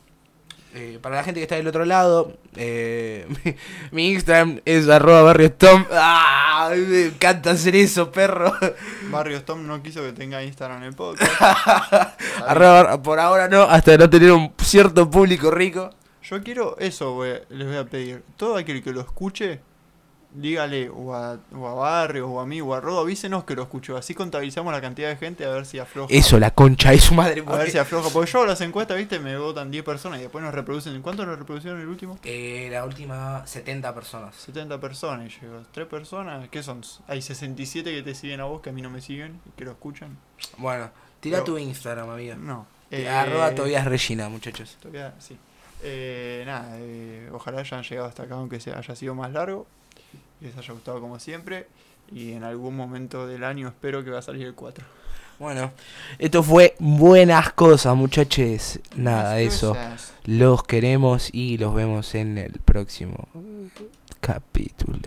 eh, 0.74 0.98
para 1.00 1.16
la 1.16 1.24
gente 1.24 1.40
que 1.40 1.44
está 1.44 1.56
del 1.56 1.66
otro 1.66 1.84
lado, 1.86 2.36
eh, 2.56 3.26
mi, 3.44 3.54
mi 3.90 4.10
Instagram 4.12 4.60
es 4.64 4.88
arroba 4.88 5.22
barriostom. 5.22 5.86
¡Ah! 5.92 6.70
Me 6.76 7.06
encanta 7.06 7.52
hacer 7.52 7.74
eso, 7.76 8.10
perro. 8.12 8.52
Barrio 9.10 9.42
Tom 9.44 9.66
no 9.66 9.80
quiso 9.82 10.02
que 10.02 10.12
tenga 10.12 10.42
Instagram 10.42 10.78
en 10.78 10.84
el 10.88 10.94
podcast. 10.94 11.32
Arroba- 12.46 13.00
por 13.02 13.18
ahora 13.20 13.48
no, 13.48 13.62
hasta 13.62 13.96
no 13.96 14.10
tener 14.10 14.32
un 14.32 14.52
cierto 14.62 15.08
público 15.10 15.50
rico. 15.50 15.90
Yo 16.22 16.42
quiero 16.42 16.76
eso, 16.78 17.12
voy- 17.14 17.38
les 17.48 17.66
voy 17.66 17.76
a 17.76 17.84
pedir. 17.84 18.22
Todo 18.36 18.56
aquel 18.56 18.82
que 18.82 18.92
lo 18.92 19.00
escuche, 19.00 19.60
dígale 20.40 20.88
o 20.88 21.14
a, 21.14 21.38
o 21.54 21.66
a 21.68 21.74
Barrio, 21.74 22.28
o 22.28 22.40
a 22.40 22.46
mí, 22.46 22.60
o 22.60 22.74
a 22.74 22.80
Rodo, 22.80 23.00
avísenos 23.00 23.44
que 23.44 23.54
lo 23.54 23.62
escuchó. 23.62 23.96
Así 23.96 24.14
contabilizamos 24.14 24.72
la 24.72 24.80
cantidad 24.80 25.08
de 25.08 25.16
gente 25.16 25.44
a 25.44 25.50
ver 25.50 25.66
si 25.66 25.78
afloja. 25.78 26.12
Eso, 26.14 26.38
la 26.38 26.50
concha 26.52 26.90
de 26.90 26.98
su 27.00 27.14
madre. 27.14 27.42
A 27.46 27.56
ver 27.56 27.70
si 27.70 27.78
afloja. 27.78 28.08
Porque 28.10 28.30
yo 28.30 28.46
las 28.46 28.60
encuestas, 28.60 28.96
viste, 28.96 29.18
me 29.18 29.36
votan 29.36 29.70
10 29.70 29.84
personas 29.84 30.18
y 30.20 30.22
después 30.22 30.42
nos 30.44 30.54
reproducen. 30.54 31.00
¿Cuánto 31.02 31.26
nos 31.26 31.38
reproducieron 31.38 31.80
el 31.80 31.88
último? 31.88 32.18
Eh, 32.24 32.68
la 32.70 32.84
última, 32.84 33.46
70 33.46 33.94
personas. 33.94 34.34
70 34.36 34.80
personas. 34.80 35.32
Y 35.36 35.40
digo, 35.46 35.62
¿tres 35.72 35.86
personas? 35.86 36.48
¿Qué 36.48 36.62
son? 36.62 36.82
Hay 37.06 37.20
67 37.22 37.90
que 37.92 38.02
te 38.02 38.14
siguen 38.14 38.40
a 38.40 38.44
vos, 38.44 38.60
que 38.62 38.70
a 38.70 38.72
mí 38.72 38.82
no 38.82 38.90
me 38.90 39.00
siguen 39.00 39.40
y 39.46 39.50
que 39.56 39.64
lo 39.64 39.72
escuchan. 39.72 40.16
Bueno, 40.58 40.90
tira 41.20 41.38
Pero- 41.38 41.44
tu 41.44 41.58
Instagram, 41.58 42.10
amiga. 42.10 42.36
No. 42.36 42.66
Arroba 43.10 43.50
Eh, 43.50 43.54
Tobias 43.54 43.84
Regina, 43.84 44.28
muchachos. 44.28 44.78
Todavía, 44.80 45.14
sí. 45.18 45.36
Eh, 45.82 46.42
nada, 46.46 46.70
eh, 46.78 47.28
ojalá 47.32 47.60
hayan 47.60 47.82
llegado 47.82 48.08
hasta 48.08 48.22
acá, 48.24 48.34
aunque 48.34 48.60
sea, 48.60 48.78
haya 48.78 48.96
sido 48.96 49.14
más 49.14 49.30
largo. 49.32 49.66
Les 50.40 50.56
haya 50.56 50.72
gustado 50.72 51.00
como 51.00 51.18
siempre. 51.18 51.66
Y 52.12 52.32
en 52.32 52.44
algún 52.44 52.76
momento 52.76 53.26
del 53.26 53.44
año 53.44 53.68
espero 53.68 54.02
que 54.04 54.10
va 54.10 54.20
a 54.20 54.22
salir 54.22 54.46
el 54.46 54.54
4. 54.54 54.84
Bueno, 55.38 55.72
esto 56.18 56.42
fue 56.42 56.74
buenas 56.80 57.52
cosas, 57.52 57.94
muchachos. 57.94 58.80
Nada, 58.96 59.38
eso. 59.40 59.68
cosas. 59.74 60.14
Los 60.24 60.64
queremos 60.64 61.32
y 61.32 61.58
los 61.58 61.74
vemos 61.74 62.14
en 62.14 62.38
el 62.38 62.52
próximo 62.64 63.28
capítulo. 64.20 64.98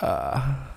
Ah. 0.00 0.74